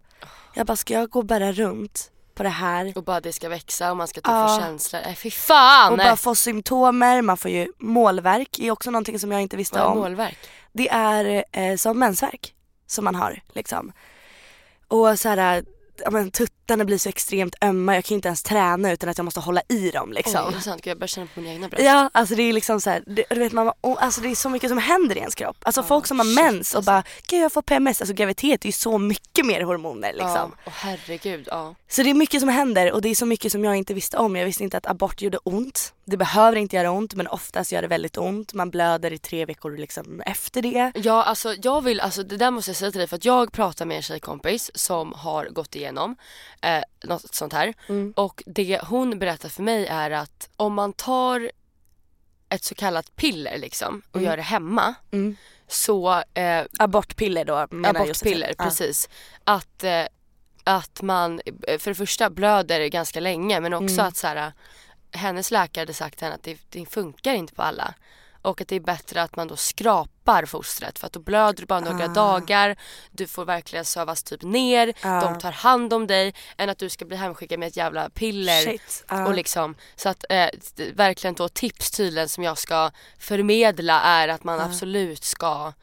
Jag 0.54 0.66
bara, 0.68 0.76
ska 0.78 0.94
jag 0.94 1.10
gå 1.10 1.20
och 1.20 1.26
bära 1.26 1.52
runt 1.52 2.12
på 2.36 2.44
det 2.44 2.50
här? 2.50 2.94
Och 2.96 3.04
bara 3.04 3.22
det 3.22 3.34
ska 3.34 3.50
växa 3.50 3.92
och 3.92 3.98
man 3.98 4.08
ska 4.08 4.22
typ 4.22 4.28
Ja. 4.28 4.48
få 4.48 4.62
känslor. 4.64 5.02
Nej 5.06 5.16
fy 5.16 5.32
fan! 5.32 5.92
Och 5.92 5.98
bara 5.98 6.16
få 6.18 6.36
symptomer, 6.36 7.22
man 7.22 7.38
får 7.38 7.52
ju 7.52 7.68
målverk, 7.80 8.60
är 8.60 8.72
också 8.72 8.92
någonting 8.92 9.20
som 9.20 9.32
jag 9.32 9.42
inte 9.42 9.58
visste 9.58 9.78
Vad 9.80 9.88
är 9.88 9.92
om. 9.92 9.98
målverk? 9.98 10.38
Det 10.74 10.90
är 10.90 11.44
eh, 11.52 11.76
som 11.76 12.00
mensvärk 12.00 12.54
som 12.88 13.06
man 13.06 13.16
har 13.16 13.42
liksom. 13.54 13.92
Och 14.88 15.20
så 15.20 15.30
här, 15.30 15.64
ja, 16.04 16.12
men 16.12 16.32
tuttarna 16.66 16.86
blir 16.86 16.98
så 16.98 17.10
extremt 17.10 17.56
ömma, 17.62 17.96
jag 17.96 18.06
kan 18.06 18.16
inte 18.16 18.28
ens 18.28 18.44
träna 18.44 18.92
utan 18.92 19.10
att 19.10 19.18
jag 19.18 19.26
måste 19.26 19.40
hålla 19.40 19.62
i 19.70 19.92
dem 19.92 20.14
liksom. 20.14 20.46
Oj, 20.48 20.54
är 20.54 20.58
det 20.58 20.62
sant? 20.62 20.82
Gud, 20.82 20.92
jag 20.92 20.98
börjar 20.98 21.08
känna 21.08 21.28
på 21.34 21.40
mina 21.40 21.54
egna 21.54 21.68
bröst. 21.68 21.84
Ja, 21.84 22.10
alltså 22.14 22.36
det 22.36 22.44
är 22.44 22.54
liksom 22.54 22.82
så 22.82 22.90
här, 22.90 23.04
det, 23.08 23.26
du 23.30 23.40
vet 23.40 23.54
bara, 23.54 23.74
oh, 23.82 24.04
alltså 24.04 24.22
det 24.22 24.30
är 24.30 24.36
så 24.36 24.50
mycket 24.50 24.70
som 24.70 24.78
händer 24.78 25.16
i 25.16 25.20
ens 25.20 25.36
kropp. 25.36 25.58
Alltså 25.62 25.84
folk 25.84 26.08
som 26.08 26.20
har 26.20 26.26
shit, 26.26 26.36
mens 26.36 26.74
och 26.74 26.78
alltså. 26.78 26.92
bara, 26.92 27.04
gud 27.28 27.44
jag 27.44 27.54
får 27.54 27.62
PMS, 27.62 28.02
alltså 28.02 28.16
graviditet 28.16 28.64
är 28.64 28.66
ju 28.66 28.72
så 28.72 28.98
mycket 28.98 29.46
mer 29.46 29.62
hormoner 29.62 30.14
liksom. 30.14 30.30
Ja, 30.32 30.52
och 30.66 30.72
herregud, 30.72 31.48
ja. 31.52 31.76
Så 31.88 32.04
det 32.04 32.10
är 32.10 32.14
mycket 32.14 32.40
som 32.40 32.50
händer 32.50 32.92
och 32.92 33.02
det 33.02 33.10
är 33.10 33.16
så 33.16 33.26
mycket 33.26 33.52
som 33.52 33.64
jag 33.64 33.76
inte 33.76 33.94
visste 33.94 34.18
om. 34.18 34.36
Jag 34.36 34.46
visste 34.46 34.64
inte 34.64 34.78
att 34.78 34.86
abort 34.88 35.22
gjorde 35.22 35.38
ont. 35.38 35.94
Det 36.06 36.18
behöver 36.18 36.58
inte 36.58 36.76
göra 36.76 36.92
ont 36.92 37.14
men 37.14 37.28
oftast 37.28 37.72
gör 37.72 37.82
det 37.82 37.88
väldigt 37.88 38.18
ont. 38.18 38.54
Man 38.54 38.70
blöder 38.70 39.14
i 39.14 39.18
tre 39.18 39.46
veckor 39.46 39.78
liksom 39.78 40.22
efter 40.22 40.62
det. 40.62 40.92
Ja, 40.96 41.24
alltså 41.24 41.56
jag 41.64 41.82
vill, 41.82 42.00
alltså 42.00 42.24
det 42.24 42.38
där 42.38 42.52
måste 42.52 42.70
jag 42.70 42.76
säga 42.76 42.92
till 42.92 43.00
dig 43.00 43.08
för 43.08 43.16
att 43.16 43.26
jag 43.26 43.52
pratar 43.52 43.86
med 43.86 43.98
en 43.98 44.04
tjejkompis 44.04 44.72
som 44.74 45.14
har 45.14 45.46
gått 45.46 45.76
igenom 45.76 46.16
eh, 46.62 46.84
något 47.04 47.36
sånt 47.36 47.54
här. 47.54 47.74
Mm. 47.90 48.14
Och 48.18 48.44
det 48.46 48.80
hon 48.84 49.20
berättar 49.20 49.50
för 49.50 49.64
mig 49.64 49.88
är 49.88 50.12
att 50.12 50.50
om 50.56 50.74
man 50.74 50.94
tar 50.94 51.52
ett 52.50 52.64
så 52.64 52.76
kallat 52.76 53.16
piller 53.16 53.58
liksom 53.58 54.02
och 54.12 54.22
gör 54.22 54.38
det 54.38 54.44
hemma 54.44 54.94
Mm. 55.12 55.36
så 55.68 56.24
eh, 56.34 56.64
Abortpiller 56.80 57.46
då 57.46 57.56
abortpiller, 57.56 58.54
precis. 58.58 59.10
Att, 59.44 59.84
eh, 59.84 60.06
att 60.64 61.02
man 61.02 61.42
eh, 61.68 61.78
för 61.80 61.92
det 61.92 61.96
första 61.96 62.30
blöder 62.30 62.88
ganska 62.88 63.20
länge 63.20 63.60
men 63.60 63.74
också 63.74 63.94
Mm. 63.94 64.06
att 64.06 64.18
så 64.18 64.28
här, 64.28 64.54
hennes 65.12 65.52
läkare 65.52 65.82
hade 65.82 65.94
sagt 65.94 66.18
till 66.18 66.26
henne 66.26 66.36
att 66.36 66.44
det, 66.44 66.58
det 66.70 66.86
funkar 66.86 67.34
inte 67.34 67.54
på 67.54 67.62
alla. 67.62 67.94
Och 68.46 68.62
att 68.62 68.68
det 68.68 68.76
är 68.76 68.80
bättre 68.80 69.22
att 69.22 69.36
man 69.36 69.48
då 69.48 69.56
skrapar 69.56 70.46
fostret 70.46 71.00
för 71.00 71.08
att 71.08 71.14
då 71.14 71.20
blöder 71.20 71.54
du 71.62 71.66
bara 71.66 71.80
några 71.80 72.06
Ah. 72.06 72.08
dagar. 72.08 72.76
Du 73.12 73.28
får 73.28 73.46
verkligen 73.46 73.86
sövas 73.86 74.24
typ 74.24 74.44
ner. 74.44 74.94
Ah. 75.02 75.22
De 75.22 75.40
tar 75.40 75.52
hand 75.52 75.94
om 75.94 76.08
dig. 76.08 76.34
Än 76.58 76.70
att 76.70 76.78
du 76.78 76.90
ska 76.90 77.06
bli 77.06 77.18
hemskickad 77.18 77.60
med 77.60 77.68
ett 77.68 77.78
jävla 77.78 78.10
piller. 78.10 78.78
Ja. 79.10 79.28
Och 79.28 79.34
liksom, 79.34 79.76
så 79.96 80.10
att 80.10 80.26
eh, 80.30 80.48
verkligen 80.94 81.34
då 81.34 81.50
tips 81.50 81.92
tydligen 81.92 82.30
som 82.30 82.44
jag 82.44 82.58
ska 82.58 82.92
förmedla 83.20 84.02
är 84.02 84.28
att 84.28 84.44
man 84.44 84.60
absolut 84.60 85.24
ska 85.24 85.74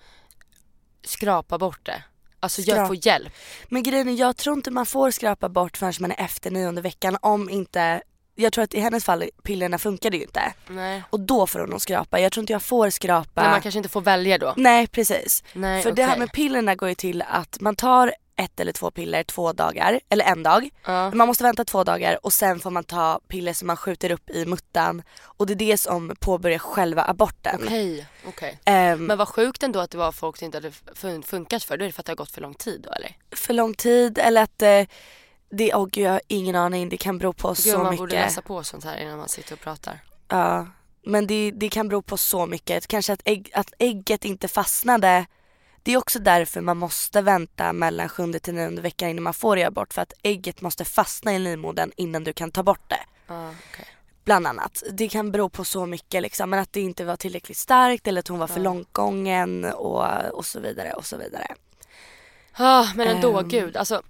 skrapa 1.04 1.58
bort 1.58 1.80
det. 1.86 2.02
Alltså 2.40 2.60
jag 2.62 2.78
Skrap- 2.78 2.86
får 2.86 3.06
hjälp. 3.06 3.32
Men 3.68 3.82
grejen 3.82 4.08
är, 4.08 4.12
jag 4.12 4.36
tror 4.36 4.56
inte 4.56 4.70
man 4.70 4.86
får 4.86 5.10
skrapa 5.10 5.48
bort 5.48 5.76
förrän 5.76 5.92
man 6.00 6.10
är 6.10 6.20
efter 6.20 6.50
nionde 6.50 6.80
veckan 6.80 7.16
om 7.22 7.50
inte 7.50 8.02
jag 8.34 8.52
tror 8.52 8.64
att 8.64 8.74
i 8.74 8.80
hennes 8.80 9.04
fall, 9.04 9.24
pillerna 9.42 9.78
funkade 9.78 10.16
ju 10.16 10.22
inte. 10.22 10.52
Nej. 10.68 11.02
Och 11.10 11.20
då 11.20 11.46
får 11.46 11.58
hon 11.58 11.80
skrapa. 11.80 12.20
Jag 12.20 12.32
tror 12.32 12.42
inte 12.42 12.52
jag 12.52 12.62
får 12.62 12.90
skrapa. 12.90 13.42
Men 13.42 13.50
man 13.50 13.60
kanske 13.60 13.78
inte 13.78 13.88
får 13.88 14.00
välja 14.00 14.38
då. 14.38 14.54
Nej 14.56 14.86
precis. 14.86 15.44
Nej, 15.52 15.82
För 15.82 15.92
det 15.92 16.04
här 16.04 16.16
med 16.18 16.32
pillerna 16.32 16.74
går 16.74 16.88
ju 16.88 16.94
till 16.94 17.22
att 17.28 17.60
man 17.60 17.76
tar 17.76 18.14
ett 18.36 18.60
eller 18.60 18.72
två 18.72 18.90
piller 18.90 19.22
två 19.24 19.52
dagar, 19.52 20.00
eller 20.08 20.24
en 20.24 20.42
dag. 20.42 20.68
Ja. 20.84 21.10
Man 21.10 21.26
måste 21.26 21.44
vänta 21.44 21.64
två 21.64 21.84
dagar 21.84 22.18
och 22.26 22.32
sen 22.32 22.60
får 22.60 22.70
man 22.70 22.84
ta 22.84 23.20
piller 23.28 23.52
som 23.52 23.66
man 23.66 23.76
skjuter 23.76 24.10
upp 24.10 24.30
i 24.30 24.46
muttan. 24.46 25.02
Och 25.22 25.46
det 25.46 25.52
är 25.52 25.54
det 25.54 25.78
som 25.78 26.16
påbörjar 26.20 26.58
själva 26.58 27.02
aborten. 27.04 27.60
Okej, 27.64 28.06
okej. 28.28 28.58
Ehm, 28.64 29.06
Men 29.06 29.18
vad 29.18 29.28
sjukt 29.28 29.62
ändå 29.62 29.80
att 29.80 29.90
det 29.90 29.98
var 29.98 30.12
folk 30.12 30.36
som 30.36 30.44
inte 30.44 30.56
hade 30.56 30.70
fun- 30.70 31.22
funkat 31.22 31.64
för. 31.64 31.76
Då 31.76 31.84
är 31.84 31.86
det 31.86 31.92
för 31.92 32.02
att 32.02 32.06
det 32.06 32.12
har 32.12 32.16
gått 32.16 32.30
för 32.30 32.40
lång 32.40 32.54
tid 32.54 32.80
då 32.80 32.90
eller? 32.92 33.16
för 33.36 33.54
lång 33.54 33.74
tid 33.74 34.18
eller 34.18 34.42
att 34.42 34.62
eh, 34.62 34.82
det, 35.52 35.74
åh 35.74 35.86
gud 35.92 36.04
jag 36.04 36.10
har 36.12 36.20
ingen 36.28 36.56
aning, 36.56 36.88
det 36.88 36.96
kan 36.96 37.18
bero 37.18 37.32
på 37.32 37.48
Gud, 37.48 37.56
så 37.56 37.78
man 37.78 37.84
mycket. 37.86 37.98
borde 37.98 38.14
läsa 38.14 38.42
på 38.42 38.62
sånt 38.64 38.84
här 38.84 38.96
innan 39.00 39.18
man 39.18 39.28
sitter 39.28 39.52
och 39.54 39.60
pratar. 39.60 40.00
Ja, 40.28 40.66
men 41.04 41.26
det, 41.26 41.50
det 41.54 41.68
kan 41.68 41.88
bero 41.88 42.02
på 42.02 42.16
så 42.16 42.46
mycket. 42.46 42.86
Kanske 42.86 43.12
att, 43.12 43.22
ägg, 43.24 43.50
att 43.54 43.72
ägget 43.78 44.24
inte 44.24 44.48
fastnade. 44.48 45.26
Det 45.82 45.92
är 45.92 45.96
också 45.96 46.18
därför 46.18 46.60
man 46.60 46.76
måste 46.76 47.20
vänta 47.22 47.72
mellan 47.72 48.08
sjunde 48.08 48.38
till 48.38 48.54
nionde 48.54 48.82
veckan 48.82 49.08
innan 49.08 49.22
man 49.22 49.34
får 49.34 49.58
göra 49.58 49.68
abort. 49.68 49.94
För 49.94 50.02
att 50.02 50.12
ägget 50.22 50.60
måste 50.60 50.84
fastna 50.84 51.34
i 51.34 51.38
livmodern 51.38 51.92
innan 51.96 52.24
du 52.24 52.32
kan 52.32 52.50
ta 52.50 52.62
bort 52.62 52.88
det. 52.90 53.00
Ja, 53.26 53.50
okej. 53.70 53.86
Bland 54.24 54.46
annat. 54.46 54.82
Det 54.92 55.08
kan 55.08 55.32
bero 55.32 55.48
på 55.48 55.64
så 55.64 55.86
mycket 55.86 56.22
liksom. 56.22 56.50
Men 56.50 56.58
att 56.58 56.72
det 56.72 56.80
inte 56.80 57.04
var 57.04 57.16
tillräckligt 57.16 57.58
starkt 57.58 58.06
eller 58.06 58.18
att 58.20 58.28
hon 58.28 58.38
var 58.38 58.46
för 58.46 58.60
långt 58.60 58.92
gången 58.92 59.64
och, 59.64 60.06
och 60.32 60.46
så 60.46 60.60
vidare 60.60 60.92
och 60.92 61.06
så 61.06 61.16
vidare. 61.16 61.46
Ah, 62.52 62.86
men 62.94 63.08
ändå, 63.08 63.38
Ehm. 63.38 63.48
gud. 63.48 63.76
Alltså, 63.76 64.02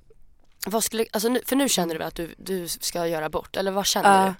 vad 0.66 0.84
skulle, 0.84 1.06
alltså 1.10 1.28
nu, 1.28 1.40
för 1.46 1.56
nu 1.56 1.68
känner 1.68 1.94
du 1.94 1.98
väl 1.98 2.08
att 2.08 2.14
du, 2.14 2.34
du 2.38 2.68
ska 2.68 3.06
göra 3.06 3.24
abort? 3.24 3.56
Eller 3.56 3.70
vad 3.70 3.86
känner 3.86 4.26
Ja. 4.26 4.34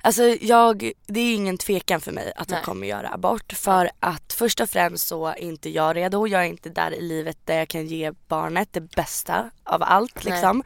Alltså 0.00 0.22
jag, 0.22 0.92
det 1.06 1.20
är 1.20 1.34
ingen 1.34 1.58
tvekan 1.58 2.00
för 2.00 2.12
mig 2.12 2.32
att 2.36 2.48
Nej. 2.48 2.58
jag 2.58 2.64
kommer 2.64 2.86
göra 2.86 3.08
abort. 3.08 3.52
För 3.52 3.90
att 4.00 4.32
först 4.32 4.60
och 4.60 4.70
främst 4.70 5.08
så 5.08 5.26
är 5.26 5.38
inte 5.38 5.70
jag 5.70 5.96
redo. 5.96 6.26
Jag 6.26 6.42
är 6.42 6.46
inte 6.46 6.68
där 6.68 6.94
i 6.94 7.00
livet 7.00 7.38
där 7.44 7.58
jag 7.58 7.68
kan 7.68 7.86
ge 7.86 8.12
barnet 8.28 8.68
det 8.72 8.80
bästa 8.80 9.50
av 9.64 9.82
allt 9.82 10.14
Nej. 10.14 10.24
liksom. 10.24 10.62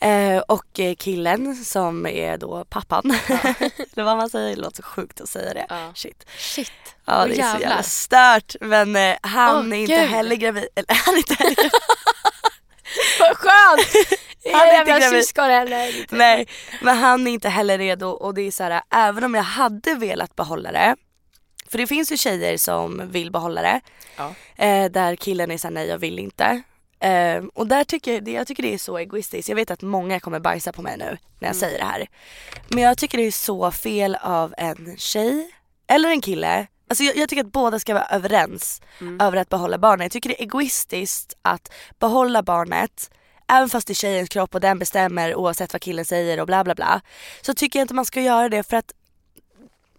Eh, 0.00 0.38
och 0.38 0.80
killen 0.98 1.56
som 1.64 2.06
är 2.06 2.36
då 2.36 2.64
pappan. 2.64 3.02
Eller 3.92 4.02
vad 4.02 4.16
man 4.16 4.30
säger, 4.30 4.56
det 4.56 4.62
låter 4.62 4.76
så 4.76 4.82
sjukt 4.82 5.20
att 5.20 5.28
säga 5.28 5.54
det. 5.54 5.66
Ja. 5.68 5.92
Shit. 5.94 6.18
du? 6.18 6.32
Shit. 6.38 6.72
Ja 7.04 7.26
det 7.26 7.32
är 7.32 7.34
så 7.34 7.40
jävlar. 7.40 7.60
jävla 7.60 7.82
stört. 7.82 8.56
Men 8.60 8.96
eh, 8.96 9.16
han 9.22 9.72
Åh, 9.72 9.78
är 9.78 9.82
inte 9.82 9.94
heller 9.94 10.36
gravid. 10.36 10.66
Eller 10.74 10.94
han 10.94 11.14
är 11.14 11.18
inte 11.18 11.34
heller 11.34 11.54
gravid. 11.54 11.70
Vad 13.20 13.36
skönt! 13.36 14.08
Han 14.52 14.68
är 14.68 14.78
inte 14.78 14.90
gravid. 14.90 15.08
syskon 15.08 15.44
heller. 15.44 16.06
Nej, 16.10 16.46
men 16.80 16.96
han 16.96 17.26
är 17.26 17.32
inte 17.32 17.48
heller 17.48 17.78
redo 17.78 18.06
och 18.06 18.34
det 18.34 18.42
är 18.42 18.50
så 18.50 18.62
här, 18.62 18.82
även 18.90 19.24
om 19.24 19.34
jag 19.34 19.42
hade 19.42 19.94
velat 19.94 20.36
behålla 20.36 20.72
det. 20.72 20.96
För 21.68 21.78
det 21.78 21.86
finns 21.86 22.12
ju 22.12 22.16
tjejer 22.16 22.56
som 22.56 23.10
vill 23.10 23.30
behålla 23.30 23.62
det. 23.62 23.80
Ja. 24.16 24.34
Eh, 24.64 24.90
där 24.90 25.16
killen 25.16 25.50
är 25.50 25.58
såhär, 25.58 25.74
nej 25.74 25.88
jag 25.88 25.98
vill 25.98 26.18
inte. 26.18 26.62
Eh, 27.00 27.44
och 27.54 27.66
där 27.66 27.84
tycker 27.84 28.12
jag, 28.12 28.28
jag 28.28 28.46
tycker 28.46 28.62
det 28.62 28.74
är 28.74 28.78
så 28.78 28.98
egoistiskt. 28.98 29.48
Jag 29.48 29.56
vet 29.56 29.70
att 29.70 29.82
många 29.82 30.20
kommer 30.20 30.40
bajsa 30.40 30.72
på 30.72 30.82
mig 30.82 30.96
nu 30.98 31.18
när 31.38 31.48
jag 31.48 31.56
säger 31.56 31.78
det 31.78 31.84
här. 31.84 32.06
Men 32.68 32.82
jag 32.82 32.98
tycker 32.98 33.18
det 33.18 33.26
är 33.26 33.32
så 33.32 33.70
fel 33.70 34.16
av 34.20 34.54
en 34.58 34.96
tjej 34.98 35.50
eller 35.86 36.08
en 36.08 36.20
kille. 36.20 36.66
Alltså 36.92 37.04
jag, 37.04 37.16
jag 37.16 37.28
tycker 37.28 37.44
att 37.44 37.52
båda 37.52 37.78
ska 37.78 37.94
vara 37.94 38.04
överens 38.04 38.82
över 39.20 39.36
att 39.36 39.48
behålla 39.48 39.78
barnet. 39.78 40.04
Jag 40.04 40.12
tycker 40.12 40.28
det 40.28 40.40
är 40.40 40.42
egoistiskt 40.42 41.34
att 41.42 41.72
behålla 41.98 42.42
barnet 42.42 43.10
Även 43.48 43.68
fast 43.68 43.86
det 43.86 43.92
är 43.92 43.94
tjejens 43.94 44.28
kropp 44.28 44.54
och 44.54 44.60
den 44.60 44.78
bestämmer 44.78 45.34
oavsett 45.34 45.72
vad 45.72 45.82
killen 45.82 46.04
säger 46.04 46.40
och 46.40 46.46
bla 46.46 46.64
bla 46.64 46.74
bla. 46.74 47.00
Så 47.42 47.54
tycker 47.54 47.78
jag 47.78 47.84
inte 47.84 47.94
man 47.94 48.04
ska 48.04 48.20
göra 48.20 48.48
det 48.48 48.62
för 48.62 48.76
att 48.76 48.92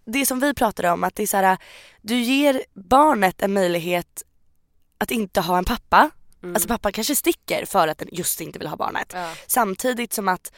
det 0.04 0.26
som 0.26 0.40
vi 0.40 0.54
pratade 0.54 0.90
om 0.90 1.04
att 1.04 1.14
det 1.14 1.22
är 1.22 1.26
så 1.26 1.36
här, 1.36 1.58
du 2.02 2.20
ger 2.20 2.62
barnet 2.74 3.42
en 3.42 3.52
möjlighet 3.52 4.22
att 4.98 5.10
inte 5.10 5.40
ha 5.40 5.58
en 5.58 5.64
pappa. 5.64 6.10
Alltså 6.42 6.68
pappa 6.68 6.92
kanske 6.92 7.16
sticker 7.16 7.64
för 7.64 7.88
att 7.88 7.98
den 7.98 8.08
just 8.12 8.40
inte 8.40 8.58
vill 8.58 8.68
ha 8.68 8.76
barnet. 8.76 9.12
Ja. 9.14 9.32
Samtidigt 9.46 10.12
som 10.12 10.28
att 10.28 10.52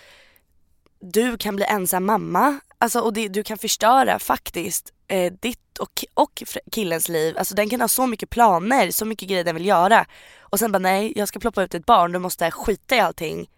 du 1.00 1.38
kan 1.38 1.56
bli 1.56 1.64
ensam 1.64 2.04
mamma. 2.04 2.60
Alltså, 2.78 3.00
och 3.00 3.12
det, 3.12 3.28
du 3.28 3.42
kan 3.42 3.58
förstöra 3.58 4.18
faktiskt 4.18 4.92
eh, 5.08 5.32
ditt 5.32 5.78
och, 5.78 6.04
och 6.14 6.42
killens 6.72 7.08
liv, 7.08 7.38
alltså 7.38 7.54
den 7.54 7.70
kan 7.70 7.80
ha 7.80 7.88
så 7.88 8.06
mycket 8.06 8.30
planer, 8.30 8.90
så 8.90 9.04
mycket 9.04 9.28
grejer 9.28 9.44
den 9.44 9.54
vill 9.54 9.66
göra. 9.66 10.06
Och 10.40 10.58
sen 10.58 10.72
bara 10.72 10.78
nej, 10.78 11.12
jag 11.16 11.28
ska 11.28 11.38
ploppa 11.40 11.62
ut 11.62 11.74
ett 11.74 11.86
barn, 11.86 12.12
du 12.12 12.18
måste 12.18 12.50
skita 12.50 12.96
i 12.96 13.00
allting 13.00 13.50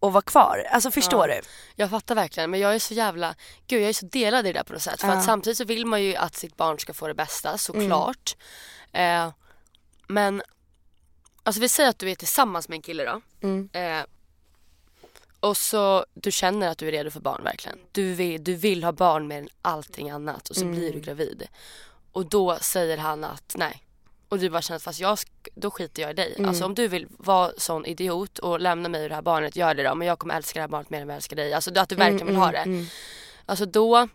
och 0.00 0.12
vara 0.12 0.22
kvar. 0.22 0.66
Alltså 0.70 0.90
förstår 0.90 1.28
Ja. 1.28 1.34
du? 1.34 1.40
Jag 1.74 1.90
fattar 1.90 2.14
verkligen 2.14 2.50
men 2.50 2.60
jag 2.60 2.74
är 2.74 2.78
så 2.78 2.94
jävla, 2.94 3.34
gud 3.66 3.82
jag 3.82 3.88
är 3.88 3.92
så 3.92 4.06
delad 4.06 4.46
i 4.46 4.52
det 4.52 4.58
där 4.58 4.64
på 4.64 4.72
något 4.72 4.82
sätt. 4.82 5.00
För 5.00 5.08
Ja. 5.08 5.14
att 5.14 5.24
samtidigt 5.24 5.56
så 5.58 5.64
vill 5.64 5.86
man 5.86 6.02
ju 6.02 6.16
att 6.16 6.34
sitt 6.36 6.56
barn 6.56 6.78
ska 6.78 6.94
få 6.94 7.06
det 7.08 7.14
bästa 7.14 7.58
såklart. 7.58 8.36
Eh, 8.92 9.32
men 10.08 10.42
alltså 11.42 11.60
vi 11.60 11.68
säger 11.68 11.90
att 11.90 11.98
du 11.98 12.10
är 12.10 12.14
tillsammans 12.14 12.68
med 12.68 12.76
en 12.76 12.82
kille 12.82 13.04
då. 13.04 13.20
Mm. 13.42 13.68
Eh, 13.72 14.04
och 15.40 15.56
så 15.56 16.06
du 16.14 16.30
känner 16.30 16.68
att 16.68 16.78
du 16.78 16.88
är 16.88 16.92
redo 16.92 17.10
för 17.10 17.20
barn 17.20 17.44
verkligen. 17.44 17.78
Du 17.92 18.14
vill, 18.14 18.44
du 18.44 18.54
vill 18.54 18.84
ha 18.84 18.92
barn 18.92 19.28
mer 19.28 19.38
än 19.38 19.48
allting 19.62 20.10
annat 20.10 20.48
och 20.48 20.56
så 20.56 20.64
blir 20.64 20.92
du 20.92 21.00
gravid. 21.00 21.48
Och 22.12 22.26
då 22.26 22.58
säger 22.60 22.96
han 22.98 23.24
att 23.24 23.54
nej. 23.58 23.84
Och 24.28 24.38
du 24.38 24.50
bara 24.50 24.62
känner 24.62 24.76
att 24.76 24.82
fast 24.82 25.00
jag, 25.00 25.18
då 25.54 25.70
skiter 25.70 26.02
jag 26.02 26.10
i 26.10 26.14
dig. 26.14 26.36
Alltså 26.46 26.64
om 26.64 26.74
du 26.74 26.88
vill 26.88 27.06
vara 27.10 27.52
sån 27.56 27.86
idiot 27.86 28.38
och 28.38 28.60
lämna 28.60 28.88
mig 28.88 29.02
och 29.02 29.08
det 29.08 29.14
här 29.14 29.22
barnet, 29.22 29.56
gör 29.56 29.74
det 29.74 29.82
då. 29.82 29.94
Men 29.94 30.08
jag 30.08 30.18
kommer 30.18 30.36
älska 30.36 30.58
det 30.58 30.62
här 30.62 30.68
barnet 30.68 30.90
mer 30.90 31.00
än 31.00 31.08
jag 31.08 31.16
älskar 31.16 31.36
dig. 31.36 31.52
Alltså 31.52 31.78
att 31.78 31.88
du 31.88 31.94
verkligen 31.94 32.26
vill 32.26 32.36
ha 32.36 32.50
det. 32.52 32.86
Alltså 33.46 33.66
då, 33.66 34.08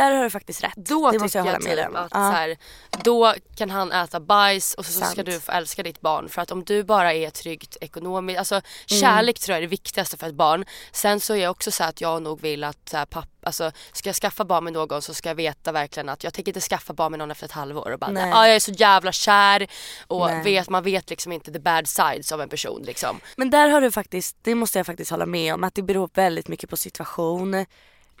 Där 0.00 0.10
har 0.10 0.24
du 0.24 0.30
faktiskt 0.30 0.64
rätt. 0.64 0.72
då 0.76 1.10
det 1.10 1.18
måste 1.18 1.38
jag 1.38 1.44
hålla 1.44 1.58
med 1.58 1.76
typ 1.76 1.88
om. 1.88 1.96
att 1.96 2.10
Ja. 2.14 2.30
så 2.30 2.36
här, 2.36 2.56
då 3.04 3.34
kan 3.56 3.70
han 3.70 3.92
äta 3.92 4.20
bajs 4.20 4.74
och 4.74 4.86
så, 4.86 4.92
så 4.92 5.04
ska 5.04 5.22
du 5.22 5.40
få 5.40 5.52
älska 5.52 5.82
ditt 5.82 6.00
barn. 6.00 6.28
För 6.28 6.42
att 6.42 6.50
om 6.50 6.64
du 6.64 6.84
bara 6.84 7.12
är 7.14 7.30
tryggt 7.30 7.76
ekonomiskt, 7.80 8.38
alltså 8.38 8.54
Mm. 8.54 9.00
kärlek 9.00 9.38
tror 9.40 9.52
jag 9.52 9.56
är 9.56 9.60
det 9.62 9.66
viktigaste 9.66 10.16
för 10.16 10.26
ett 10.26 10.34
barn. 10.34 10.64
Sen 10.92 11.20
så 11.20 11.32
är 11.34 11.38
jag 11.42 11.50
också 11.50 11.70
så 11.70 11.84
att 11.84 12.00
jag 12.00 12.22
nog 12.22 12.40
vill 12.40 12.64
att 12.64 12.88
så 12.88 12.96
här, 12.96 13.06
papp, 13.06 13.28
alltså, 13.42 13.72
ska 13.92 14.08
jag 14.08 14.16
skaffa 14.16 14.44
barn 14.44 14.64
med 14.64 14.72
någon 14.72 15.02
så 15.02 15.14
ska 15.14 15.28
jag 15.28 15.34
veta 15.34 15.72
verkligen 15.72 16.08
att 16.08 16.24
jag 16.24 16.34
tänker 16.34 16.48
inte 16.50 16.60
skaffa 16.60 16.92
barn 16.92 17.12
med 17.12 17.18
någon 17.18 17.30
efter 17.30 17.44
ett 17.44 17.52
halvår 17.52 17.90
och 17.92 17.98
bara 17.98 18.10
Nej. 18.10 18.32
ah, 18.34 18.46
jag 18.46 18.56
är 18.56 18.60
så 18.60 18.72
jävla 18.72 19.12
kär 19.12 19.66
och 20.06 20.26
Nej. 20.26 20.42
vet, 20.42 20.68
man 20.68 20.82
vet 20.82 21.10
liksom 21.10 21.32
inte 21.32 21.52
the 21.52 21.58
bad 21.58 21.88
sides 21.88 22.32
av 22.32 22.40
en 22.40 22.48
person 22.48 22.82
liksom. 22.82 23.20
Men 23.36 23.50
där 23.50 23.68
har 23.68 23.80
du 23.80 23.90
faktiskt, 23.92 24.36
det 24.42 24.54
måste 24.54 24.78
jag 24.78 24.86
faktiskt 24.86 25.10
hålla 25.10 25.26
med 25.26 25.54
om, 25.54 25.64
att 25.64 25.74
det 25.74 25.82
beror 25.82 26.10
väldigt 26.14 26.48
mycket 26.48 26.70
på 26.70 26.76
situation, 26.76 27.66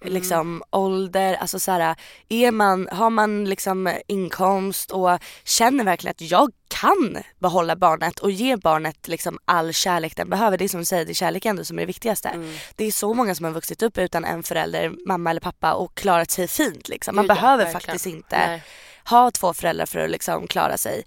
Mm. 0.02 0.14
liksom 0.14 0.62
ålder, 0.70 1.34
alltså 1.34 1.58
så 1.58 1.70
här, 1.72 1.96
är 2.28 2.50
man, 2.50 2.88
har 2.92 3.10
man 3.10 3.44
liksom 3.44 3.92
inkomst 4.06 4.90
och 4.90 5.18
känner 5.44 5.84
verkligen 5.84 6.10
att 6.10 6.30
jag 6.30 6.50
kan 6.68 7.18
behålla 7.38 7.76
barnet 7.76 8.18
och 8.18 8.30
ge 8.30 8.56
barnet 8.56 9.08
liksom 9.08 9.38
all 9.44 9.72
kärlek 9.72 10.16
den 10.16 10.30
behöver. 10.30 10.58
Det 10.58 10.64
är 10.64 10.68
som 10.68 10.80
du 10.80 10.86
säger, 10.86 11.04
det 11.04 11.12
är 11.12 11.14
kärlek 11.14 11.44
ändå 11.44 11.64
som 11.64 11.78
är 11.78 11.82
det 11.82 11.86
viktigaste. 11.86 12.28
Mm. 12.28 12.54
Det 12.76 12.84
är 12.84 12.92
så 12.92 13.14
många 13.14 13.34
som 13.34 13.44
har 13.44 13.52
vuxit 13.52 13.82
upp 13.82 13.98
utan 13.98 14.24
en 14.24 14.42
förälder, 14.42 14.92
mamma 15.06 15.30
eller 15.30 15.40
pappa 15.40 15.72
och 15.72 15.94
klarat 15.94 16.30
sig 16.30 16.48
fint 16.48 16.88
liksom. 16.88 17.16
Man 17.16 17.24
Gud, 17.24 17.30
ja, 17.30 17.34
behöver 17.34 17.64
verkligen. 17.64 17.80
faktiskt 17.80 18.06
inte 18.06 18.46
Nej. 18.46 18.62
ha 19.04 19.30
två 19.30 19.54
föräldrar 19.54 19.86
för 19.86 19.98
att 19.98 20.10
liksom 20.10 20.46
klara 20.46 20.76
sig 20.76 21.04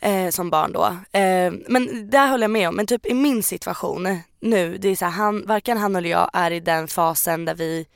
eh, 0.00 0.30
som 0.30 0.50
barn 0.50 0.72
då. 0.72 0.84
Eh, 1.18 1.52
men 1.68 2.10
där 2.10 2.26
håller 2.26 2.44
jag 2.44 2.50
med 2.50 2.68
om. 2.68 2.76
Men 2.76 2.86
typ 2.86 3.06
i 3.06 3.14
min 3.14 3.42
situation 3.42 4.20
nu, 4.40 4.78
det 4.78 4.88
är 4.88 4.96
så 4.96 5.04
här, 5.04 5.12
han, 5.12 5.46
varken 5.46 5.78
han 5.78 5.96
eller 5.96 6.10
jag 6.10 6.30
är 6.32 6.50
i 6.50 6.60
den 6.60 6.88
fasen 6.88 7.44
där 7.44 7.54
vi 7.54 7.86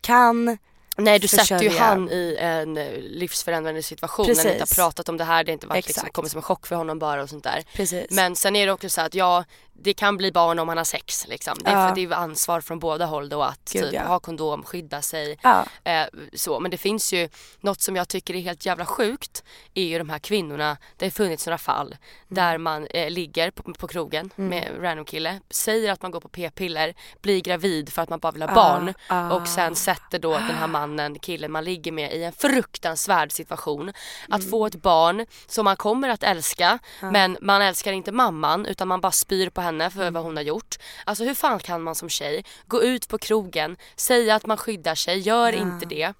kan 0.00 0.58
Nej 0.96 1.18
du 1.18 1.28
sätter 1.28 1.62
ju 1.62 1.70
han 1.70 2.08
i 2.10 2.36
en 2.40 2.74
livsförändrande 3.00 3.82
situation 3.82 4.26
när 4.26 4.34
ni 4.34 4.40
inte 4.40 4.58
Precis. 4.58 4.78
har 4.78 4.84
pratat 4.84 5.08
om 5.08 5.16
det 5.16 5.24
här, 5.24 5.44
det 5.44 5.50
har 5.50 5.52
inte 5.52 5.66
varit 5.66 5.86
liksom, 5.86 6.08
kommit 6.12 6.32
som 6.32 6.38
en 6.38 6.42
chock 6.42 6.66
för 6.66 6.76
honom 6.76 6.98
bara 6.98 7.22
och 7.22 7.28
sånt 7.30 7.44
där. 7.44 7.64
Precis. 7.74 8.06
Men 8.10 8.36
sen 8.36 8.56
är 8.56 8.66
det 8.66 8.72
också 8.72 8.88
så 8.88 9.00
att 9.00 9.14
ja, 9.14 9.44
det 9.82 9.94
kan 9.94 10.16
bli 10.16 10.32
barn 10.32 10.58
om 10.58 10.66
man 10.66 10.76
har 10.76 10.84
sex 10.84 11.26
liksom. 11.28 11.54
Det 11.64 11.70
är, 11.70 11.80
Ja. 11.82 11.88
för 11.88 11.94
det 11.94 12.04
är 12.04 12.12
ansvar 12.12 12.60
från 12.60 12.78
båda 12.78 13.06
håll 13.06 13.28
då 13.28 13.42
att 13.42 13.70
Gud, 13.72 13.82
typ, 13.84 13.92
ja. 13.92 14.02
ha 14.02 14.18
kondom, 14.18 14.62
skydda 14.62 15.02
sig. 15.02 15.38
Ja. 15.42 15.64
Eh, 15.84 16.06
så. 16.34 16.60
Men 16.60 16.70
det 16.70 16.76
finns 16.78 17.12
ju 17.12 17.28
något 17.60 17.80
som 17.80 17.96
jag 17.96 18.08
tycker 18.08 18.34
är 18.36 18.40
helt 18.40 18.66
jävla 18.66 18.86
sjukt 18.86 19.44
är 19.74 19.82
ju 19.84 19.98
de 19.98 20.10
här 20.10 20.18
kvinnorna, 20.18 20.76
det 20.96 21.04
har 21.06 21.10
funnits 21.10 21.46
några 21.46 21.58
fall 21.58 21.86
Mm. 21.86 21.96
där 22.28 22.58
man 22.58 22.86
eh, 22.86 23.10
ligger 23.10 23.50
på, 23.50 23.72
på 23.72 23.88
krogen 23.88 24.30
med 24.36 24.64
en 24.64 24.82
random 24.82 25.04
kille, 25.04 25.40
säger 25.50 25.92
att 25.92 26.02
man 26.02 26.10
går 26.10 26.20
på 26.20 26.28
p-piller, 26.28 26.94
blir 27.22 27.40
gravid 27.40 27.92
för 27.92 28.02
att 28.02 28.08
man 28.08 28.18
bara 28.18 28.32
vill 28.32 28.42
ha 28.42 28.54
barn 28.54 28.94
ah. 29.08 29.30
och 29.32 29.48
sen 29.48 29.74
sätter 29.74 30.18
då 30.18 30.32
den 30.32 30.42
här 30.42 30.66
mannen, 30.66 31.18
killen 31.18 31.52
man 31.52 31.64
ligger 31.64 31.92
med 31.92 32.12
i 32.14 32.24
en 32.24 32.32
fruktansvärd 32.32 33.32
situation. 33.32 33.88
Att 34.28 34.40
Mm. 34.40 34.50
få 34.50 34.66
ett 34.66 34.82
barn 34.82 35.26
som 35.46 35.64
man 35.64 35.76
kommer 35.76 36.08
att 36.08 36.22
älska 36.22 36.78
men 37.00 37.36
man 37.40 37.62
älskar 37.62 37.92
inte 37.92 38.12
mamman 38.12 38.66
utan 38.66 38.88
man 38.88 39.00
bara 39.00 39.12
spyr 39.12 39.50
på 39.50 39.60
henne 39.60 39.69
för 39.78 40.00
Mm. 40.00 40.14
vad 40.14 40.22
hon 40.22 40.36
har 40.36 40.42
gjort. 40.44 40.76
Alltså 41.04 41.24
hur 41.24 41.34
fan 41.34 41.58
kan 41.58 41.82
man 41.82 41.94
som 41.94 42.08
tjej 42.08 42.44
gå 42.66 42.82
ut 42.82 43.08
på 43.08 43.18
krogen, 43.18 43.76
säga 43.96 44.34
att 44.34 44.46
man 44.46 44.56
skyddar 44.56 44.94
sig, 44.94 45.18
gör 45.18 45.52
inte 45.52 45.86
det 45.86 46.12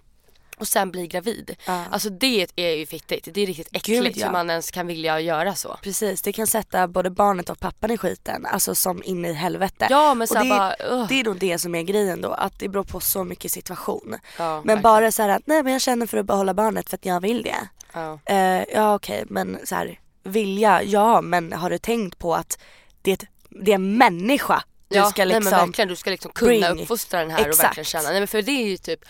och 0.61 0.69
sen 0.69 0.91
bli 0.91 1.07
gravid. 1.07 1.57
Alltså 1.91 2.11
det 2.11 2.47
är 2.57 2.77
ju 2.77 2.87
fittigt, 2.87 3.29
det 3.35 3.41
är 3.41 3.47
riktigt 3.47 3.69
äckligt 3.73 4.05
Gud, 4.05 4.17
ja. 4.17 4.27
hur 4.27 4.33
man 4.33 4.51
ens 4.51 4.71
kan 4.71 4.87
vilja 4.87 5.21
göra 5.21 5.55
så. 5.55 5.79
Precis, 5.83 6.23
det 6.23 6.33
kan 6.33 6.47
sätta 6.47 6.89
både 6.89 7.11
barnet 7.11 7.51
och 7.51 7.61
pappan 7.61 7.91
i 7.91 7.99
skiten, 7.99 8.47
alltså 8.47 8.75
som 8.75 9.03
in 9.03 9.25
i 9.25 9.33
helvete. 9.33 9.87
Ja 9.91 10.15
men 10.15 10.29
så 10.29 10.35
det, 10.35 10.49
bara, 10.49 10.75
ugh. 10.91 11.07
det 11.09 11.21
är 11.21 11.25
nog 11.25 11.39
det 11.39 11.59
som 11.59 11.75
är 11.75 11.83
grejen 11.83 12.21
då, 12.21 12.33
att 12.33 12.59
det 12.59 12.69
beror 12.69 12.85
på 12.85 13.01
så 13.01 13.25
mycket 13.25 13.53
situation. 13.53 14.17
Ja, 14.39 14.49
men 14.49 14.57
verkligen. 14.57 14.83
bara 14.83 15.13
så 15.13 15.23
här 15.23 15.29
att 15.29 15.47
nej 15.47 15.63
men 15.63 15.73
jag 15.73 15.83
känner 15.83 16.07
för 16.07 16.19
att 16.19 16.27
behålla 16.27 16.55
barnet 16.55 16.91
för 16.91 16.97
att 16.97 17.07
jag 17.07 17.21
vill 17.21 17.43
det. 17.43 17.69
Ja. 17.93 18.19
Eh, 18.25 18.65
ja 18.75 18.95
okej 18.95 19.25
men 19.29 19.59
så 19.65 19.75
här, 19.75 19.99
vilja, 20.23 20.83
ja 20.83 21.21
men 21.21 21.53
har 21.53 21.71
du 21.71 21.79
tänkt 21.79 22.19
på 22.19 22.35
att 22.35 22.59
det 23.03 23.25
det 23.51 23.71
är 23.71 23.75
en 23.75 23.99
människa 23.99 24.65
du 24.89 24.97
ja, 24.97 25.05
ska 25.05 25.25
liksom 25.25 25.45
nej, 25.45 25.53
men 25.53 25.67
verkligen, 25.67 25.89
du 25.89 25.97
ska 25.97 26.11
liksom 26.11 26.33
kunna 26.33 26.49
bring. 26.49 26.83
uppfostra 26.83 27.21
den 27.21 27.31
här 27.31 27.41
och 27.41 27.47
Exakt. 27.47 27.65
verkligen 27.65 27.85
känna. 27.85 28.09
Nej 28.09 28.21
men 28.21 28.29
för 28.29 28.43
det 28.43 28.53
är 28.53 28.67
ju 28.67 28.77
typ 28.77 29.01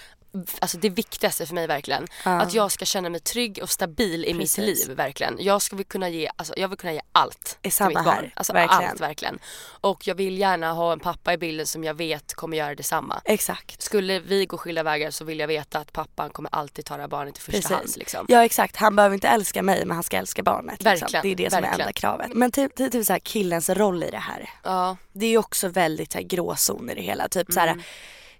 Alltså 0.59 0.79
det 0.79 0.89
viktigaste 0.91 1.47
för 1.47 1.55
mig 1.55 1.67
verkligen. 1.67 2.07
Att 2.25 2.55
jag 2.55 2.73
ska 2.73 2.85
känna 2.85 3.09
mig 3.09 3.21
trygg 3.21 3.59
och 3.63 3.71
stabil 3.71 4.25
i 4.25 4.35
Precis. 4.35 4.59
mitt 4.59 4.67
liv 4.89 4.97
verkligen. 4.97 5.37
Jag 5.41 5.63
ska 5.63 5.85
kunna 5.85 6.09
ge, 6.09 6.31
alltså 6.37 6.55
jag 6.57 6.69
vill 6.69 6.79
kunna 6.79 6.93
ge 6.93 7.01
allt 7.13 7.59
Är 7.59 7.63
till 7.63 7.73
samma 7.73 7.89
mitt 7.89 7.97
barn. 8.05 8.07
här, 8.15 8.33
Alltså 8.37 8.53
verkligen. 8.53 8.91
allt 8.91 9.01
verkligen. 9.01 9.39
Och 9.81 10.07
jag 10.07 10.15
vill 10.15 10.39
gärna 10.39 10.73
ha 10.73 10.93
en 10.93 11.01
pappa 11.01 11.33
i 11.33 11.39
bilden 11.39 11.67
som 11.67 11.85
jag 11.85 11.95
vet 11.95 12.35
kommer 12.35 12.57
göra 12.57 12.75
detsamma. 12.75 13.21
Exakt. 13.25 13.83
Skulle 13.83 14.19
vi 14.19 14.47
gå 14.47 14.59
skilda 14.59 14.83
vägar 14.83 15.11
så 15.11 15.25
vill 15.25 15.39
jag 15.39 15.49
veta 15.49 15.79
att 15.79 15.93
pappan 15.93 16.31
kommer 16.31 16.55
alltid 16.55 16.85
ta 16.85 16.95
det 16.97 17.01
här 17.03 17.09
barnet 17.09 17.39
i 17.39 17.41
första 17.41 17.75
hand. 17.75 17.89
Liksom. 17.97 18.27
Ja 18.29 18.45
exakt, 18.45 18.77
han 18.77 18.97
behöver 18.97 19.15
inte 19.15 19.29
älska 19.29 19.63
mig 19.63 19.85
men 19.87 19.95
han 19.95 20.03
ska 20.05 20.17
älska 20.17 20.43
barnet. 20.43 20.83
Liksom. 20.85 21.07
Verkligen, 21.13 21.23
Det 21.23 21.29
är 21.29 21.45
det 21.45 21.51
som 21.51 21.59
är 21.59 21.63
verkligen. 21.63 21.81
enda 21.81 21.93
kravet. 21.93 22.31
Men 22.35 22.53
typ, 22.53 22.75
typ, 22.75 22.93
typ 22.93 23.07
så 23.07 23.13
här, 23.13 23.21
killens 23.21 23.71
roll 23.71 24.03
i 24.03 24.11
det 24.11 24.19
här. 24.19 24.51
Ja. 24.65 24.97
Det 25.13 25.27
är 25.27 25.31
ju 25.31 25.39
också 25.39 25.69
väldigt 25.69 26.13
så 26.13 26.19
här, 26.19 26.25
gråzoner 26.25 26.93
i 26.93 26.97
det 26.97 27.03
hela. 27.03 27.29
Typ 27.29 27.53
så 27.53 27.61
Mm. 27.61 27.79
här, 27.79 27.87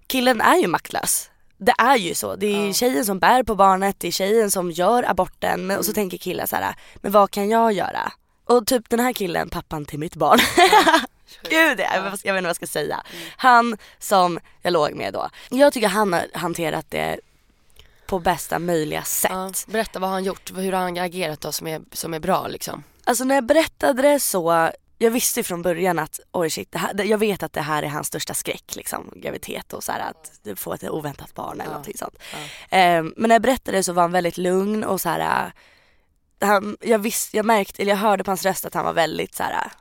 killen 0.07 0.41
är 0.41 0.57
ju 0.57 0.67
maktlös. 0.67 1.27
Det 1.65 1.73
är 1.77 1.95
ju 1.97 2.13
så. 2.13 2.35
Det 2.35 2.45
är 2.47 2.73
tjejen 2.73 3.05
som 3.05 3.19
bär 3.19 3.43
på 3.43 3.55
barnet, 3.55 3.95
det 3.99 4.07
är 4.07 4.11
tjejen 4.11 4.51
som 4.51 4.71
gör 4.71 5.09
aborten. 5.09 5.59
Men, 5.67 5.77
Och 5.77 5.83
Mm. 5.83 5.83
så 5.83 5.93
tänker 5.93 6.17
killen 6.17 6.47
så 6.47 6.55
här, 6.55 6.75
men 6.95 7.11
vad 7.11 7.31
kan 7.31 7.49
jag 7.49 7.71
göra? 7.73 8.11
Och 8.45 8.67
typ 8.67 8.89
den 8.89 8.99
här 8.99 9.13
killen, 9.13 9.49
pappan 9.49 9.85
till 9.85 9.99
mitt 9.99 10.15
barn. 10.15 10.39
Gud, 11.49 11.79
jag, 11.79 11.95
jag 11.95 12.03
vet 12.03 12.13
inte 12.13 12.31
vad 12.33 12.43
jag 12.43 12.55
ska 12.55 12.67
säga. 12.67 13.03
Mm. 13.13 13.23
Han 13.37 13.77
som 13.99 14.39
jag 14.61 14.73
låg 14.73 14.93
med 14.95 15.13
då. 15.13 15.29
Jag 15.49 15.73
tycker 15.73 15.87
han 15.87 16.13
har 16.13 16.25
hanterat 16.33 16.85
det 16.89 17.19
på 18.07 18.19
bästa 18.19 18.59
möjliga 18.59 19.03
sätt. 19.03 19.31
Ja. 19.33 19.51
Berätta 19.67 19.99
vad 19.99 20.09
har 20.09 20.15
han 20.15 20.23
gjort? 20.23 20.51
Hur 20.55 20.71
har 20.71 20.81
han 20.81 20.97
agerat 20.97 21.41
då 21.41 21.51
som 21.51 21.67
är, 21.67 21.81
som 21.93 22.13
är 22.13 22.19
bra 22.19 22.47
liksom? 22.47 22.83
Alltså 23.03 23.23
när 23.23 23.35
jag 23.35 23.43
berättade 23.45 24.01
det 24.01 24.19
så, 24.19 24.69
jag 25.01 25.11
visste 25.11 25.43
från 25.43 25.61
början 25.61 25.99
att 25.99 26.19
oj 26.31 26.49
shit, 26.49 26.71
det 26.71 26.77
här, 26.79 27.03
jag 27.03 27.17
vet 27.17 27.43
att 27.43 27.53
det 27.53 27.61
här 27.61 27.83
är 27.83 27.87
hans 27.87 28.07
största 28.07 28.33
skräck 28.33 28.75
liksom, 28.75 29.13
graviditet 29.15 29.73
och 29.73 29.83
så 29.83 29.91
här, 29.91 29.99
att 30.09 30.59
få 30.59 30.73
ett 30.73 30.83
oväntat 30.89 31.33
barn 31.33 31.53
eller 31.53 31.63
Ja. 31.63 31.69
någonting 31.69 31.97
sånt. 31.97 32.15
Ehm, 32.69 33.13
men 33.17 33.27
när 33.27 33.35
jag 33.35 33.41
berättade 33.41 33.83
så 33.83 33.93
var 33.93 34.01
han 34.01 34.11
väldigt 34.11 34.37
lugn 34.37 34.83
och 34.83 35.01
så 35.01 35.09
här, 35.09 35.45
äh, 35.45 36.47
han, 36.47 36.77
jag 36.81 36.99
visste, 36.99 37.37
jag 37.37 37.45
märkte, 37.45 37.81
eller 37.81 37.91
jag 37.91 37.97
hörde 37.97 38.23
på 38.23 38.31
hans 38.31 38.45
röst 38.45 38.65
att 38.65 38.73
han 38.73 38.85
var 38.85 38.93
väldigt 38.93 39.35
så 39.35 39.43
här 39.43 39.71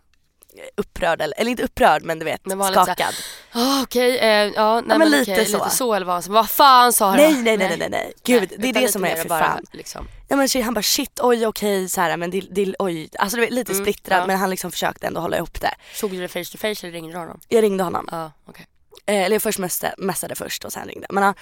upprörd, 0.76 1.22
eller, 1.22 1.40
eller 1.40 1.50
inte 1.50 1.62
upprörd 1.62 2.02
men 2.02 2.18
du 2.18 2.24
vet 2.24 2.46
Men 2.46 2.60
han 2.60 2.72
skakad. 2.72 3.14
Ah, 3.52 3.82
Okej, 3.82 4.18
eh, 4.18 4.28
ja, 4.28 4.74
nej, 4.74 4.84
men 4.86 4.98
men 4.98 5.10
lite 5.10 5.32
okej, 5.32 5.46
så. 5.46 5.56
lite 5.58 5.70
så 5.70 5.94
eller 5.94 6.06
vad 6.06 6.14
han. 6.24 6.32
Vad 6.32 6.50
fan 6.50 6.92
sa 6.92 7.06
han? 7.08 7.16
Nej, 7.16 7.42
nej, 7.42 7.56
nej, 7.56 7.76
nej, 7.78 7.88
nej. 7.90 8.12
Gud, 8.24 8.52
det 8.58 8.68
är 8.68 8.72
det 8.72 8.88
som 8.88 9.04
är 9.04 9.16
för 9.16 9.28
bara, 9.28 9.40
fan. 9.44 9.64
Liksom. 9.72 10.08
Ja 10.28 10.36
men 10.36 10.62
han 10.62 10.74
bara 10.74 10.82
shit 10.82 11.20
oj 11.22 11.46
okej 11.46 11.88
så 11.88 12.00
här, 12.00 12.16
men 12.16 12.30
det, 12.30 12.40
det, 12.50 12.74
oj, 12.78 13.08
alltså 13.18 13.36
det 13.36 13.42
var 13.42 13.50
lite 13.50 13.72
Mm, 13.72 13.84
splittrat 13.84 14.18
ja. 14.18 14.26
men 14.26 14.36
han 14.38 14.50
liksom 14.50 14.70
försökte 14.70 15.06
ändå 15.06 15.20
hålla 15.20 15.36
ihop 15.36 15.60
det. 15.60 15.74
Såg 15.94 16.10
du 16.10 16.20
det 16.20 16.28
face 16.28 16.44
to 16.52 16.58
face 16.58 16.86
eller 16.86 16.90
ringde 16.90 17.12
du 17.12 17.18
honom? 17.18 17.40
Jag 17.48 17.62
ringde 17.62 17.84
honom. 17.84 18.08
Ja, 18.10 18.32
okej. 18.46 18.66
Eh, 19.06 19.22
eller 19.24 19.34
jag 19.34 19.42
först 19.42 19.58
mässade 19.98 20.34
först 20.34 20.64
och 20.64 20.72
sen 20.72 20.88
ringde. 20.88 21.06
Men, 21.10 21.22
ja, 21.22 21.34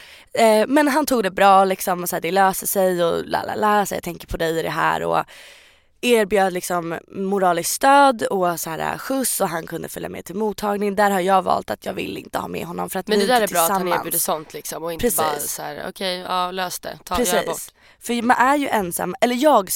eh, 0.43 0.67
men 0.67 0.89
han 0.89 1.07
tog 1.07 1.23
det 1.23 1.31
bra 1.31 1.65
liksom 1.65 2.03
och 2.03 2.09
så 2.09 2.17
här, 2.17 2.21
det 2.21 2.31
löser 2.31 2.67
sig 2.67 3.05
och 3.05 3.27
la 3.27 3.43
la 3.43 3.55
la 3.55 3.87
så 3.87 3.95
jag 3.95 4.03
tänker 4.03 4.27
på 4.27 4.37
dig 4.37 4.59
i 4.59 4.63
det 4.63 4.71
här 4.71 5.03
och 5.03 5.25
erbjöd 6.01 6.53
liksom 6.53 6.99
moraliskt 7.09 7.73
stöd 7.75 8.23
och 8.23 8.61
så 8.61 8.71
här, 8.71 8.99
skjuts 8.99 9.41
och 9.41 9.49
han 9.49 9.67
kunde 9.67 9.89
följa 9.89 10.09
med 10.09 10.25
till 10.25 10.35
mottagning. 10.35 10.97
Där 10.97 11.11
har 11.11 11.21
jag 11.21 11.43
valt 11.43 11.71
att 11.71 11.87
jag 11.87 11.93
vill 11.93 12.17
inte 12.17 12.39
ha 12.39 12.49
med 12.49 12.67
honom 12.67 12.91
för 12.91 12.99
att 12.99 13.09
Men 13.09 13.19
det 13.19 13.27
där 13.27 13.41
är 13.41 13.49
bra 13.49 13.61
att 13.61 13.71
han 13.71 13.89
erbjuder 13.89 14.19
sånt 14.19 14.53
liksom 14.55 14.83
och 14.83 14.93
inte 14.93 15.03
Precis. 15.03 15.19
bara 15.19 15.39
så 15.41 15.63
här: 15.63 15.85
okej, 15.89 16.19
ja 16.19 16.51
lös 16.51 16.81
det, 16.81 16.99
ta. 17.05 17.17
Precis. 17.17 17.75
För 18.01 18.23
man 18.23 18.37
är 18.37 18.57
ju 18.57 18.69
ensam, 18.69 19.15
eller 19.21 19.35
jag 19.35 19.71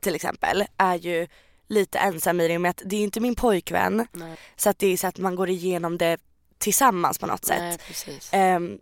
till 0.00 0.14
exempel 0.14 0.64
är 0.76 0.94
ju 0.94 1.26
lite 1.68 1.98
ensam 1.98 2.40
i 2.40 2.48
det 2.48 2.58
med 2.58 2.70
att 2.70 2.82
det 2.84 2.96
är 2.96 3.00
inte 3.00 3.20
min 3.20 3.34
pojkvän. 3.34 4.06
Nej. 4.12 4.36
Så 4.56 4.70
att 4.70 4.78
det 4.78 4.86
är 4.86 4.96
så 4.96 5.06
att 5.06 5.18
man 5.18 5.34
går 5.34 5.48
igenom 5.48 5.98
det 5.98 6.18
tillsammans 6.58 7.18
på 7.18 7.26
något 7.26 7.44
sätt. 7.44 7.80
Nej. 8.06 8.20
Ehm, 8.30 8.78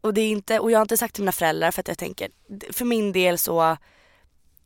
och 0.00 0.14
det 0.14 0.20
är 0.20 0.30
inte, 0.30 0.58
och 0.60 0.70
jag 0.70 0.78
har 0.78 0.82
inte 0.82 0.96
sagt 0.96 1.14
till 1.14 1.22
mina 1.22 1.32
föräldrar 1.32 1.70
för 1.70 1.80
att 1.80 1.88
jag 1.88 1.98
tänker, 1.98 2.28
för 2.72 2.84
min 2.84 3.12
del 3.12 3.38
så 3.38 3.76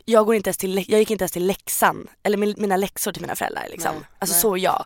jag, 0.04 0.26
går 0.26 0.34
inte 0.34 0.48
ens 0.48 0.56
till, 0.56 0.84
jag 0.88 0.98
gick 1.00 1.10
inte 1.10 1.22
ens 1.22 1.32
till 1.32 1.46
läxan, 1.46 2.08
eller 2.22 2.60
mina 2.60 2.76
läxor 2.76 3.12
till 3.12 3.22
mina 3.22 3.36
föräldrar 3.36 3.66
liksom. 3.70 3.94
Nej, 3.94 4.04
alltså 4.18 4.34
nej. 4.34 4.40
så 4.40 4.56
jag. 4.56 4.84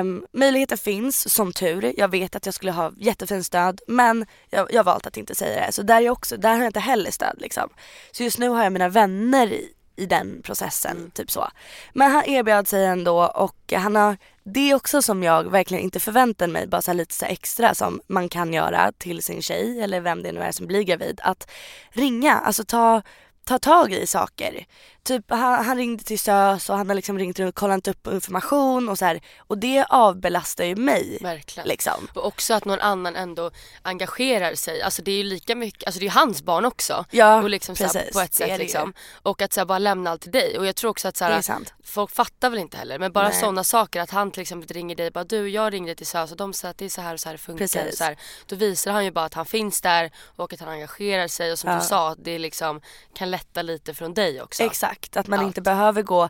Um, 0.00 0.26
möjligheten 0.32 0.78
finns 0.78 1.34
som 1.34 1.52
tur. 1.52 1.92
Jag 1.96 2.08
vet 2.08 2.36
att 2.36 2.46
jag 2.46 2.54
skulle 2.54 2.72
ha 2.72 2.92
jättefint 2.96 3.46
stöd 3.46 3.80
men 3.86 4.26
jag, 4.50 4.72
jag 4.72 4.78
har 4.78 4.84
valt 4.84 5.06
att 5.06 5.16
inte 5.16 5.34
säga 5.34 5.66
det. 5.66 5.72
Så 5.72 5.82
där, 5.82 5.96
är 5.96 6.00
jag 6.00 6.12
också, 6.12 6.36
där 6.36 6.50
har 6.50 6.58
jag 6.58 6.66
inte 6.66 6.80
heller 6.80 7.10
stöd 7.10 7.36
liksom. 7.38 7.68
Så 8.12 8.22
just 8.22 8.38
nu 8.38 8.48
har 8.48 8.62
jag 8.62 8.72
mina 8.72 8.88
vänner 8.88 9.46
i, 9.46 9.68
i 9.96 10.06
den 10.06 10.42
processen. 10.42 10.96
Mm. 10.96 11.10
Typ 11.10 11.30
så. 11.30 11.48
Men 11.92 12.10
han 12.10 12.24
erbjöd 12.24 12.68
sig 12.68 12.84
ändå 12.84 13.24
och 13.24 13.72
han 13.72 13.96
har 13.96 14.16
det 14.44 14.70
är 14.70 14.74
också 14.74 15.02
som 15.02 15.22
jag 15.22 15.50
verkligen 15.50 15.84
inte 15.84 16.00
förväntar 16.00 16.46
mig, 16.46 16.66
bara 16.66 16.82
så 16.82 16.92
lite 16.92 17.14
så 17.14 17.24
extra 17.26 17.74
som 17.74 18.00
man 18.06 18.28
kan 18.28 18.52
göra 18.52 18.92
till 18.98 19.22
sin 19.22 19.42
tjej 19.42 19.80
eller 19.80 20.00
vem 20.00 20.22
det 20.22 20.32
nu 20.32 20.40
är 20.40 20.52
som 20.52 20.66
blir 20.66 20.82
gravid. 20.82 21.20
Att 21.22 21.50
ringa, 21.90 22.38
alltså 22.38 22.64
ta, 22.64 23.02
ta 23.44 23.58
tag 23.58 23.92
i 23.92 24.06
saker. 24.06 24.64
Typ 25.04 25.30
han, 25.30 25.64
han 25.64 25.76
ringde 25.76 26.04
till 26.04 26.18
SÖS 26.18 26.70
och 26.70 26.76
han 26.76 26.88
har 26.88 26.94
liksom 26.94 27.18
ringt 27.18 27.38
och 27.38 27.54
kollat 27.54 27.88
upp 27.88 28.06
information 28.06 28.88
och 28.88 28.98
så 28.98 29.04
här. 29.04 29.20
Och 29.38 29.58
det 29.58 29.84
avbelastar 29.88 30.64
ju 30.64 30.76
mig. 30.76 31.18
Verkligen. 31.22 31.68
Liksom. 31.68 32.08
Och 32.14 32.26
också 32.26 32.54
att 32.54 32.64
någon 32.64 32.80
annan 32.80 33.16
ändå 33.16 33.50
engagerar 33.82 34.54
sig. 34.54 34.82
Alltså 34.82 35.02
det 35.02 35.10
är 35.10 35.16
ju 35.16 35.22
lika 35.22 35.54
mycket, 35.54 35.86
alltså 35.86 35.98
det 36.00 36.04
är 36.04 36.08
ju 36.08 36.14
hans 36.14 36.42
barn 36.42 36.64
också. 36.64 37.04
Ja, 37.10 37.42
och 37.42 37.50
liksom 37.50 37.76
så 37.76 37.84
här, 37.84 37.92
precis. 37.92 38.12
på 38.12 38.20
ett 38.20 38.34
sätt 38.34 38.58
liksom. 38.58 38.92
Och 39.22 39.42
att 39.42 39.52
så 39.52 39.60
här, 39.60 39.64
bara 39.64 39.78
lämna 39.78 40.10
allt 40.10 40.22
till 40.22 40.32
dig. 40.32 40.58
Och 40.58 40.66
jag 40.66 40.76
tror 40.76 40.90
också 40.90 41.08
att 41.08 41.16
så 41.16 41.24
här, 41.24 41.42
folk 41.84 42.10
fattar 42.10 42.50
väl 42.50 42.58
inte 42.58 42.76
heller. 42.76 42.98
Men 42.98 43.12
bara 43.12 43.32
sådana 43.32 43.64
saker 43.64 44.00
att 44.00 44.10
han 44.10 44.30
till 44.30 44.42
exempel 44.42 44.68
ringer 44.68 44.96
dig 44.96 45.10
bara 45.10 45.24
du 45.24 45.48
jag 45.48 45.72
ringde 45.72 45.94
till 45.94 46.06
SÖS 46.06 46.30
och 46.30 46.36
de 46.36 46.52
säger 46.52 46.70
att 46.70 46.78
det 46.78 46.84
är 46.84 46.88
så 46.88 47.00
här 47.00 47.14
och 47.14 47.20
så 47.20 47.28
här 47.28 47.34
det 47.34 47.38
funkar. 47.38 47.64
Precis. 47.64 47.98
Så 47.98 48.04
här, 48.04 48.16
då 48.46 48.56
visar 48.56 48.92
han 48.92 49.04
ju 49.04 49.10
bara 49.10 49.24
att 49.24 49.34
han 49.34 49.46
finns 49.46 49.80
där 49.80 50.10
och 50.36 50.52
att 50.52 50.60
han 50.60 50.68
engagerar 50.68 51.28
sig 51.28 51.52
och 51.52 51.58
som 51.58 51.70
Ja. 51.70 51.76
du 51.78 51.84
sa 51.84 52.10
att 52.10 52.24
det 52.24 52.38
liksom 52.38 52.80
kan 53.14 53.30
lätta 53.30 53.62
lite 53.62 53.94
från 53.94 54.14
dig 54.14 54.42
också. 54.42 54.62
Exakt, 54.62 54.91
att 55.16 55.26
man 55.26 55.38
Allt. 55.38 55.46
inte 55.46 55.60
behöver 55.62 56.02
gå 56.02 56.28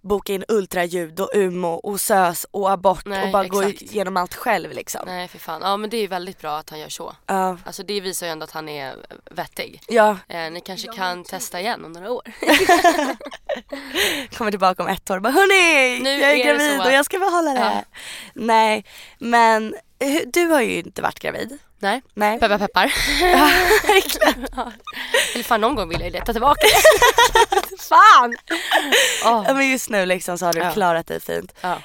boka 0.00 0.32
in 0.32 0.44
ultraljud 0.48 1.20
och 1.20 1.30
UMO 1.34 1.68
och 1.68 2.00
SÖS 2.00 2.46
och 2.50 2.70
abort 2.70 3.04
Nej, 3.06 3.24
och 3.26 3.32
bara 3.32 3.48
gå 3.48 3.62
exakt. 3.62 3.82
igenom 3.82 4.16
allt 4.16 4.34
själv 4.34 4.70
liksom. 4.72 5.02
Nej 5.06 5.28
för 5.28 5.38
fan. 5.38 5.60
Ja 5.64 5.76
men 5.76 5.90
det 5.90 5.96
är 5.96 6.08
väldigt 6.08 6.40
bra 6.40 6.56
att 6.58 6.70
han 6.70 6.78
gör 6.80 6.88
så. 6.88 7.16
Ja, 7.26 7.56
Alltså 7.66 7.82
det 7.82 8.00
visar 8.00 8.26
ju 8.26 8.32
ändå 8.32 8.44
att 8.44 8.50
han 8.50 8.68
är 8.68 8.94
vettig. 9.30 9.80
ja, 9.88 10.18
Eh, 10.28 10.50
ni 10.50 10.60
kanske 10.60 10.92
kan 10.92 11.24
testa 11.24 11.60
igen 11.60 11.84
om 11.84 11.92
några 11.92 12.10
år. 12.10 12.22
kommer 14.38 14.50
tillbaka 14.50 14.82
om 14.82 14.88
ett 14.88 15.10
år 15.10 15.16
och 15.16 15.22
bara 15.22 15.32
hörni, 15.32 16.00
Nu 16.02 16.10
jag 16.10 16.30
är, 16.30 16.34
är 16.34 16.38
det 16.38 16.44
gravid 16.44 16.76
så. 16.80 16.84
och 16.86 16.92
jag 16.92 17.04
ska 17.04 17.18
behålla 17.18 17.50
det. 17.52 17.60
Ja. 17.60 17.84
Nej, 18.34 18.84
men 19.18 19.74
hur- 20.00 20.24
du 20.26 20.46
har 20.46 20.60
ju 20.62 20.74
inte 20.78 21.02
varit 21.02 21.18
gravid. 21.18 21.58
Nej, 21.84 22.02
Nej. 22.14 22.40
peppar 22.40 22.58
peppar. 22.58 22.84
Verkligen. 23.86 24.46
Eller 25.34 25.44
fan 25.44 25.60
någon 25.60 25.74
gång 25.74 25.88
vill 25.88 26.00
jag 26.00 26.06
ju 26.06 26.12
leta 26.12 26.32
tillbaka. 26.32 26.60
Fan! 27.88 28.34
Åh. 29.24 29.44
Ja, 29.46 29.54
men 29.54 29.70
just 29.70 29.90
nu 29.90 30.06
liksom 30.06 30.38
så 30.38 30.46
har 30.46 30.52
du 30.52 30.58
Ja. 30.60 30.70
klarat 30.70 31.06
dig 31.06 31.20
fint. 31.20 31.52
Ja. 31.60 31.76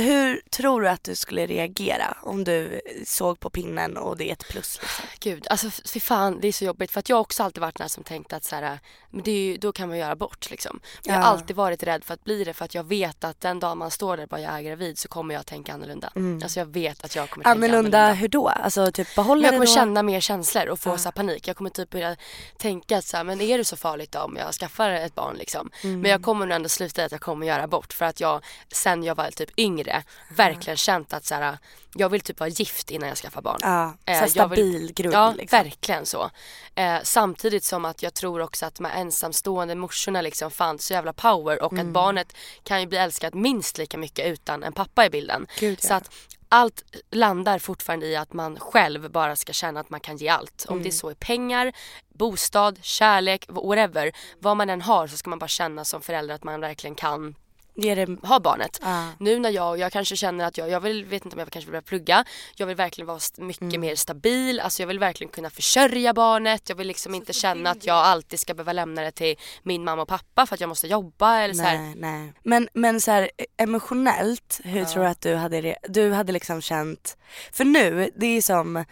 Hur 0.00 0.40
tror 0.50 0.80
du 0.82 0.88
att 0.88 1.04
du 1.04 1.14
skulle 1.14 1.46
reagera 1.46 2.16
om 2.22 2.44
du 2.44 2.80
såg 3.06 3.40
på 3.40 3.50
pinnen 3.50 3.96
och 3.96 4.16
det 4.16 4.28
är 4.28 4.32
ett 4.32 4.48
plus? 4.48 4.78
Liksom? 4.82 5.04
Gud, 5.20 5.46
alltså 5.50 5.70
fy 5.84 6.00
fan 6.00 6.40
det 6.40 6.48
är 6.48 6.52
så 6.52 6.64
jobbigt 6.64 6.90
för 6.90 7.00
att 7.00 7.08
jag 7.08 7.16
har 7.16 7.20
också 7.20 7.42
alltid 7.42 7.60
varit 7.60 7.78
den 7.78 7.88
som 7.88 8.04
tänkt 8.04 8.32
att 8.32 8.44
så 8.44 8.56
här, 8.56 8.78
men 9.10 9.22
det 9.22 9.30
är 9.30 9.40
ju, 9.44 9.56
då 9.56 9.72
kan 9.72 9.88
man 9.88 9.98
göra 9.98 10.16
bort 10.16 10.50
liksom. 10.50 10.80
Men 11.04 11.14
Jag 11.14 11.20
Ja. 11.22 11.24
har 11.26 11.32
alltid 11.32 11.56
varit 11.56 11.82
rädd 11.82 12.04
för 12.04 12.14
att 12.14 12.24
bli 12.24 12.44
det 12.44 12.52
för 12.54 12.64
att 12.64 12.74
jag 12.74 12.84
vet 12.84 13.24
att 13.24 13.40
den 13.40 13.60
dag 13.60 13.76
man 13.76 13.90
står 13.90 14.16
där 14.16 14.26
bara 14.26 14.40
jag 14.40 14.54
är 14.54 14.62
gravid 14.62 14.98
så 14.98 15.08
kommer 15.08 15.34
jag 15.34 15.46
tänka 15.46 15.72
annorlunda. 15.74 16.12
Alltså 16.42 16.60
jag 16.60 16.66
vet 16.66 17.04
att 17.04 17.16
jag 17.16 17.30
kommer 17.30 17.44
tänka 17.44 17.50
Annorlunda 17.50 17.98
annorlunda. 17.98 18.12
hur 18.20 18.28
då? 18.28 18.48
Alltså 18.48 18.92
typ 18.92 19.14
behåller 19.14 19.42
Men 19.42 19.44
jag 19.44 19.54
kommer 19.54 19.66
då? 19.66 19.72
känna 19.74 20.02
mer 20.02 20.20
känslor 20.20 20.66
och 20.68 20.78
få 20.80 20.98
så 20.98 21.04
här 21.04 21.12
panik. 21.12 21.48
Jag 21.48 21.56
kommer 21.56 21.70
typ 21.70 21.90
börja 21.90 22.16
tänka 22.58 22.98
att 22.98 23.04
så 23.04 23.16
här, 23.16 23.24
men 23.24 23.40
är 23.40 23.58
det 23.58 23.64
så 23.64 23.76
farligt 23.76 24.12
då 24.12 24.18
om 24.20 24.36
jag 24.36 24.52
skaffar 24.54 24.90
ett 24.90 25.14
barn 25.14 25.36
liksom? 25.36 25.70
Mm. 25.82 26.00
Men 26.00 26.10
jag 26.10 26.22
kommer 26.22 26.46
nog 26.46 26.56
ändå 26.56 26.68
sluta 26.68 27.04
att 27.04 27.12
jag 27.12 27.20
kommer 27.20 27.46
göra 27.46 27.62
abort 27.62 27.92
för 27.92 28.04
att 28.04 28.20
jag 28.20 28.44
sen 28.72 29.02
jag 29.04 29.14
var 29.14 29.30
typ 29.30 29.50
yngre 29.58 29.85
verkligen 30.28 30.76
känt 30.76 31.12
att 31.12 31.24
så 31.24 31.34
här, 31.34 31.58
jag 31.94 32.08
vill 32.08 32.20
typ 32.20 32.40
vara 32.40 32.50
gift 32.50 32.90
innan 32.90 33.08
jag 33.08 33.18
skaffar 33.18 33.42
barn. 33.42 33.58
Ja, 33.62 33.94
så 34.06 34.10
Eh, 34.10 34.16
jag 34.16 34.22
vill- 34.22 34.30
stabil 34.30 34.92
grund 34.94 35.14
Ja, 35.14 35.34
liksom. 35.36 35.58
verkligen 35.64 36.06
så. 36.06 36.30
Eh, 36.74 36.98
samtidigt 37.02 37.64
som 37.64 37.84
att 37.84 38.02
jag 38.02 38.14
tror 38.14 38.40
också 38.40 38.66
att 38.66 38.74
de 38.74 38.84
här 38.84 39.00
ensamstående 39.00 39.74
morsorna 39.74 40.20
liksom 40.20 40.50
fanns 40.50 40.86
så 40.86 40.92
jävla 40.94 41.12
power 41.12 41.62
och 41.62 41.72
Mm. 41.72 41.86
att 41.86 41.92
barnet 41.92 42.36
kan 42.62 42.80
ju 42.80 42.86
bli 42.86 42.98
älskat 42.98 43.34
minst 43.34 43.78
lika 43.78 43.98
mycket 43.98 44.26
utan 44.26 44.62
en 44.62 44.72
pappa 44.72 45.06
i 45.06 45.10
bilden. 45.10 45.46
Gud, 45.58 45.78
ja. 45.82 45.88
Så 45.88 45.94
att 45.94 46.10
allt 46.48 46.82
landar 47.10 47.58
fortfarande 47.58 48.06
i 48.06 48.16
att 48.16 48.32
man 48.32 48.58
själv 48.60 49.10
bara 49.10 49.36
ska 49.36 49.52
känna 49.52 49.80
att 49.80 49.90
man 49.90 50.00
kan 50.00 50.16
ge 50.16 50.28
allt. 50.28 50.64
Om 50.68 50.72
Mm. 50.76 50.84
det 50.84 50.92
så 50.92 51.10
är 51.10 51.14
pengar, 51.14 51.72
bostad, 52.14 52.78
kärlek, 52.84 53.44
whatever. 53.48 54.12
Vad 54.38 54.56
man 54.56 54.70
än 54.70 54.82
har 54.82 55.06
så 55.06 55.16
ska 55.16 55.30
man 55.30 55.38
bara 55.38 55.48
känna 55.48 55.84
som 55.84 56.02
förälder 56.02 56.34
att 56.34 56.44
man 56.44 56.60
verkligen 56.60 56.94
kan 56.96 57.34
Det... 57.76 58.08
ha 58.22 58.40
barnet. 58.40 58.78
Ja. 58.82 59.08
Nu 59.18 59.38
när 59.38 59.50
jag, 59.50 59.78
jag 59.78 59.92
kanske 59.92 60.16
känner 60.16 60.44
att 60.44 60.58
jag, 60.58 60.70
jag 60.70 60.80
vill, 60.80 61.04
vet 61.04 61.24
inte 61.24 61.34
om 61.36 61.40
jag 61.40 61.50
kanske 61.50 61.66
vill 61.66 61.72
börja 61.72 61.82
plugga. 61.82 62.24
Jag 62.56 62.66
vill 62.66 62.76
verkligen 62.76 63.06
vara 63.06 63.20
mycket 63.36 63.62
Mm. 63.62 63.80
mer 63.80 63.94
stabil. 63.94 64.60
Alltså 64.60 64.82
jag 64.82 64.86
vill 64.86 64.98
verkligen 64.98 65.30
kunna 65.32 65.50
försörja 65.50 66.14
barnet. 66.14 66.68
Jag 66.68 66.76
vill 66.76 66.86
liksom 66.86 67.14
inte 67.14 67.32
känna 67.32 67.70
att 67.70 67.84
jag 67.86 67.96
alltid 67.96 68.40
ska 68.40 68.54
behöva 68.54 68.72
lämna 68.72 69.02
det 69.02 69.10
till 69.10 69.36
min 69.62 69.84
mamma 69.84 70.02
och 70.02 70.08
pappa 70.08 70.46
för 70.46 70.54
att 70.54 70.60
jag 70.60 70.68
måste 70.68 70.86
jobba 70.86 71.38
eller 71.40 71.54
så 71.54 71.62
här. 71.62 71.78
Nej, 71.78 71.94
nej. 71.96 72.32
Men, 72.42 72.68
men 72.72 73.00
så 73.00 73.10
här, 73.10 73.30
emotionellt, 73.56 74.60
hur 74.64 74.84
tror 74.84 75.02
du 75.02 75.08
att 75.08 75.20
du 75.20 75.34
hade 75.34 75.60
det? 75.60 75.76
Du 75.88 76.12
hade 76.12 76.32
liksom 76.32 76.60
känt, 76.62 77.16
för 77.52 77.64
nu, 77.64 78.10
det 78.16 78.26
är 78.26 78.42
som 78.42 78.84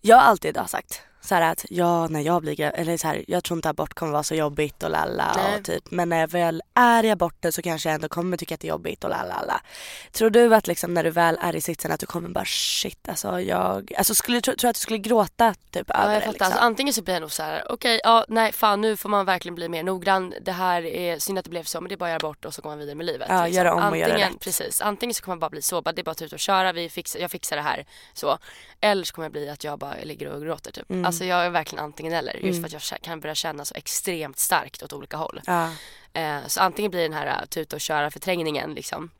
jag 0.00 0.18
alltid 0.18 0.56
har 0.56 0.66
sagt. 0.66 1.02
Så 1.24 1.34
här 1.34 1.52
att 1.52 1.64
ja, 1.70 2.08
när 2.08 2.20
jag 2.20 2.42
blir 2.42 2.60
eller 2.60 2.96
så 2.96 3.06
här, 3.08 3.24
jag 3.28 3.44
tror 3.44 3.58
inte 3.58 3.68
abort 3.70 3.94
kommer 3.94 4.12
vara 4.12 4.22
så 4.22 4.34
jobbigt 4.34 4.82
och 4.82 4.90
lalla 4.90 5.32
Nej. 5.36 5.58
och 5.58 5.64
typ. 5.64 5.90
Men 5.90 6.08
när 6.08 6.20
jag 6.20 6.28
väl 6.28 6.62
är 6.74 7.04
i 7.04 7.10
aborten 7.10 7.52
så 7.52 7.62
kanske 7.62 7.88
jag 7.88 7.94
ändå 7.94 8.08
kommer 8.08 8.36
tycka 8.36 8.54
att 8.54 8.60
det 8.60 8.66
är 8.66 8.70
jobbigt 8.70 9.04
och 9.04 9.10
lalla. 9.10 9.60
Tror 10.12 10.30
du 10.30 10.54
att 10.54 10.66
liksom 10.66 10.94
när 10.94 11.04
du 11.04 11.10
väl 11.10 11.38
är 11.42 11.56
i 11.56 11.60
sitsen 11.60 11.92
att 11.92 12.00
du 12.00 12.06
kommer 12.06 12.28
bara 12.28 12.44
shit 12.44 13.08
alltså 13.08 13.40
jag, 13.40 13.92
alltså 13.98 14.14
skulle 14.14 14.36
du 14.36 14.40
tro, 14.40 14.54
tror 14.54 14.70
att 14.70 14.74
du 14.76 14.80
skulle 14.80 14.98
gråta 14.98 15.54
typ 15.70 15.86
Ja, 15.88 15.94
över 15.94 16.12
jag 16.12 16.22
det 16.22 16.26
fattar. 16.26 16.32
liksom? 16.32 16.46
Alltså, 16.46 16.60
antingen 16.60 16.94
så 16.94 17.02
blir 17.02 17.14
jag 17.14 17.20
nog 17.20 17.32
så 17.32 17.42
här: 17.42 17.72
okej, 17.72 18.00
ja, 18.04 18.24
nej 18.28 18.52
fan 18.52 18.80
nu 18.80 18.96
får 18.96 19.08
man 19.08 19.26
verkligen 19.26 19.54
bli 19.54 19.68
mer 19.68 19.82
noggrann. 19.82 20.34
Det 20.42 20.52
här 20.52 20.86
är 20.86 21.18
synd 21.18 21.38
att 21.38 21.44
det 21.44 21.50
blev 21.50 21.64
så 21.64 21.80
men 21.80 21.88
det 21.88 21.94
är 21.94 21.96
bara 21.96 22.06
att 22.06 22.10
göra 22.10 22.28
bort 22.28 22.44
och 22.44 22.54
så 22.54 22.62
går 22.62 22.70
man 22.70 22.78
vidare 22.78 22.94
med 22.94 23.06
livet. 23.06 23.26
Ja, 23.30 23.48
göra 23.48 23.72
om 23.72 23.78
och 23.78 23.84
antingen, 23.84 24.08
göra 24.08 24.18
rätt. 24.18 24.40
Precis, 24.40 24.80
antingen 24.80 25.14
så 25.14 25.22
kommer 25.22 25.34
man 25.34 25.40
bara 25.40 25.50
bli 25.50 25.62
så, 25.62 25.82
bara, 25.82 25.92
det 25.92 26.00
är 26.00 26.04
bara 26.04 26.10
att 26.10 26.18
ta 26.18 26.24
ut 26.24 26.32
och 26.32 26.38
köra, 26.38 26.72
vi 26.72 26.88
fixar, 26.88 27.20
jag 27.20 27.30
fixar 27.30 27.56
det 27.56 27.62
här. 27.62 27.86
Så. 28.14 28.38
Eller 28.80 29.04
så 29.04 29.14
kommer 29.14 29.26
jag 29.26 29.32
bli 29.32 29.48
att 29.48 29.64
jag 29.64 29.78
bara 29.78 29.94
ligger 30.02 30.28
och 30.28 30.42
gråter 30.42 30.72
typ. 30.72 30.90
Mm. 30.90 31.11
Alltså 31.12 31.24
jag 31.24 31.44
är 31.46 31.50
verkligen 31.50 31.84
antingen 31.84 32.12
eller. 32.12 32.36
Just 32.46 32.60
för 32.60 32.66
att 32.76 32.90
jag 32.92 33.00
kan 33.02 33.20
börja 33.20 33.34
känna 33.34 33.64
så 33.64 33.74
extremt 33.74 34.38
starkt 34.38 34.82
åt 34.82 34.92
olika 34.92 35.16
håll. 35.16 35.40
Ja, 35.46 35.70
Eh, 36.14 36.46
så 36.46 36.60
antingen 36.60 36.90
blir 36.90 37.02
den 37.02 37.12
här 37.12 37.26
äh, 37.26 37.46
tuta 37.46 37.76
och 37.76 37.80
köra 37.80 38.10
förträngningen 38.10 38.74
liksom. 38.74 39.10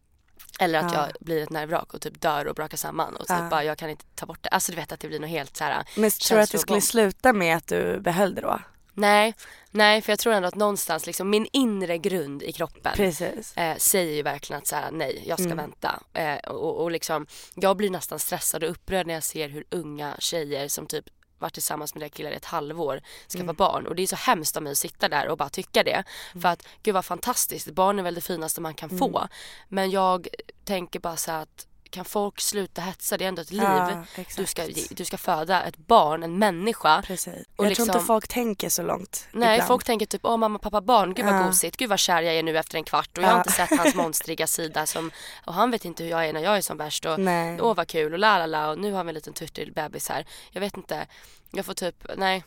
Eller 0.61 0.79
att 0.79 0.93
Ja. 0.93 0.99
jag 1.01 1.11
blir 1.27 1.43
ett 1.43 1.51
nervvrak 1.51 1.95
och 1.95 2.01
typ 2.01 2.21
dör 2.21 2.47
och 2.49 2.55
brakar 2.55 2.77
samman 2.77 3.15
och 3.17 3.21
typ 3.27 3.37
Ja. 3.39 3.49
bara 3.51 3.65
jag 3.65 3.79
kan 3.79 3.91
inte 3.91 4.05
ta 4.15 4.27
bort 4.27 4.39
det. 4.43 4.49
Alltså 4.49 4.73
du 4.73 4.77
vet 4.77 4.93
att 4.93 5.01
det 5.01 5.09
blir 5.09 5.21
något 5.21 5.31
helt 5.31 5.57
så 5.57 5.65
här. 5.65 5.85
men 5.97 6.11
tror 6.11 6.37
du 6.39 6.43
att 6.43 6.51
det 6.51 6.59
skulle 6.59 6.81
sluta 6.81 7.33
med 7.33 7.57
att 7.57 7.67
du 7.67 8.01
behöll 8.01 8.35
det 8.35 8.41
då? 8.41 8.61
Nej, 8.95 9.35
nej 9.71 10.03
för 10.03 10.13
jag 10.13 10.19
tror 10.19 10.33
ändå 10.33 10.49
att 10.49 10.55
någonstans 10.55 11.07
liksom 11.07 11.31
min 11.31 11.47
inre 11.53 11.99
grund 11.99 12.43
i 12.43 12.53
kroppen 12.53 13.13
eh, 13.57 13.77
säger 13.77 14.13
ju 14.17 14.23
verkligen 14.23 14.59
att 14.63 14.67
så 14.69 14.77
här, 14.77 14.91
nej 14.91 15.23
jag 15.27 15.39
ska 15.39 15.45
Mm. 15.53 15.57
vänta. 15.57 16.03
Eh, 16.13 16.37
och, 16.51 16.83
och 16.83 16.91
liksom 16.91 17.27
jag 17.55 17.77
blir 17.77 17.91
nästan 17.91 18.19
stressad 18.19 18.65
och 18.65 18.71
upprörd 18.71 19.07
när 19.07 19.15
jag 19.15 19.23
ser 19.23 19.49
hur 19.49 19.65
unga 19.71 20.17
tjejer 20.19 20.69
som 20.69 20.87
typ 20.87 21.05
varit 21.43 21.55
tillsammans 21.55 21.95
med 21.95 22.03
det 22.03 22.09
killar 22.09 22.31
i 22.31 22.35
ett 22.35 22.45
halvår 22.45 23.01
ska 23.27 23.39
Mm. 23.43 23.57
barn 23.57 23.87
och 23.87 23.95
det 23.95 24.03
är 24.03 24.07
så 24.07 24.17
hemskt 24.17 24.57
av 24.57 24.63
mig 24.63 24.73
att 24.73 24.79
sitta 24.79 25.09
där 25.09 25.29
och 25.29 25.37
bara 25.39 25.49
tycka 25.49 25.83
det. 25.83 26.05
Mm. 26.33 26.43
För 26.43 26.49
att 26.49 26.67
gud 26.83 26.95
vad 26.95 27.05
fantastiskt, 27.05 27.71
barn 27.71 27.99
är 27.99 28.03
väl 28.03 28.15
det 28.15 28.21
finaste 28.21 28.61
man 28.61 28.75
kan 28.75 28.89
få. 28.99 29.29
Men 29.69 29.91
jag 29.91 30.29
tänker 30.65 31.01
bara 31.01 31.17
så 31.17 31.31
här 31.31 31.43
att 31.43 31.67
kan 31.93 32.05
folk 32.05 32.41
sluta 32.41 32.81
hetsa? 32.81 33.17
Det 33.17 33.25
är 33.25 33.29
ändå 33.29 33.43
ett 33.43 33.51
liv. 33.51 33.63
Ja, 33.63 34.05
du, 34.37 34.47
ska, 34.47 34.67
du 34.91 35.05
ska 35.05 35.19
föda 35.19 35.63
ett 35.63 35.77
barn, 35.77 36.23
en 36.23 36.39
människa. 36.39 37.03
Precis. 37.03 37.35
Och 37.35 37.41
jag 37.41 37.57
tror 37.57 37.67
liksom- 37.69 37.89
inte 37.89 38.01
folk 38.01 38.29
tänker 38.29 38.69
så 38.69 38.83
långt 38.83 39.29
Nej 39.33 39.55
ibland. 39.55 39.69
folk 39.69 39.85
tänker 39.85 40.07
typ 40.07 40.21
åh 40.25 40.37
mamma 40.37 40.59
pappa 40.59 40.81
barn, 40.81 41.15
gud 41.15 41.25
vad 41.27 41.35
Ja. 41.35 41.47
gosigt, 41.47 41.77
gud 41.77 41.89
vad 41.89 41.99
kär 41.99 42.23
jag 42.23 42.35
är 42.35 42.43
nu 42.43 42.59
efter 42.59 42.77
en 42.79 42.85
kvart 42.85 43.19
och 43.19 43.25
jag 43.25 43.29
har 43.29 43.39
inte 43.39 43.53
sett 43.53 43.79
hans 43.79 43.95
monstriga 44.03 44.47
sida 44.47 44.87
som 44.87 45.11
och 45.47 45.55
han 45.55 45.71
vet 45.71 45.85
inte 45.85 46.03
hur 46.05 46.11
jag 46.11 46.27
är 46.29 46.33
när 46.33 46.41
jag 46.43 46.57
är 46.57 46.61
som 46.63 46.77
värst 46.77 47.05
och 47.05 47.21
Nej. 47.21 47.61
åh 47.61 47.75
vad 47.75 47.89
kul 47.89 48.13
och 48.13 48.19
la 48.19 48.39
la 48.39 48.47
la 48.47 48.71
och 48.71 48.79
nu 48.79 48.93
har 48.93 49.05
vi 49.05 49.09
en 49.11 49.15
liten 49.15 49.33
turtig 49.33 49.75
bebis 49.75 50.09
här. 50.09 50.27
Jag 50.51 50.61
vet 50.61 50.77
inte, 50.77 51.07
jag 51.51 51.67
får 51.67 51.75
typ, 51.75 52.07
nej. 52.17 52.45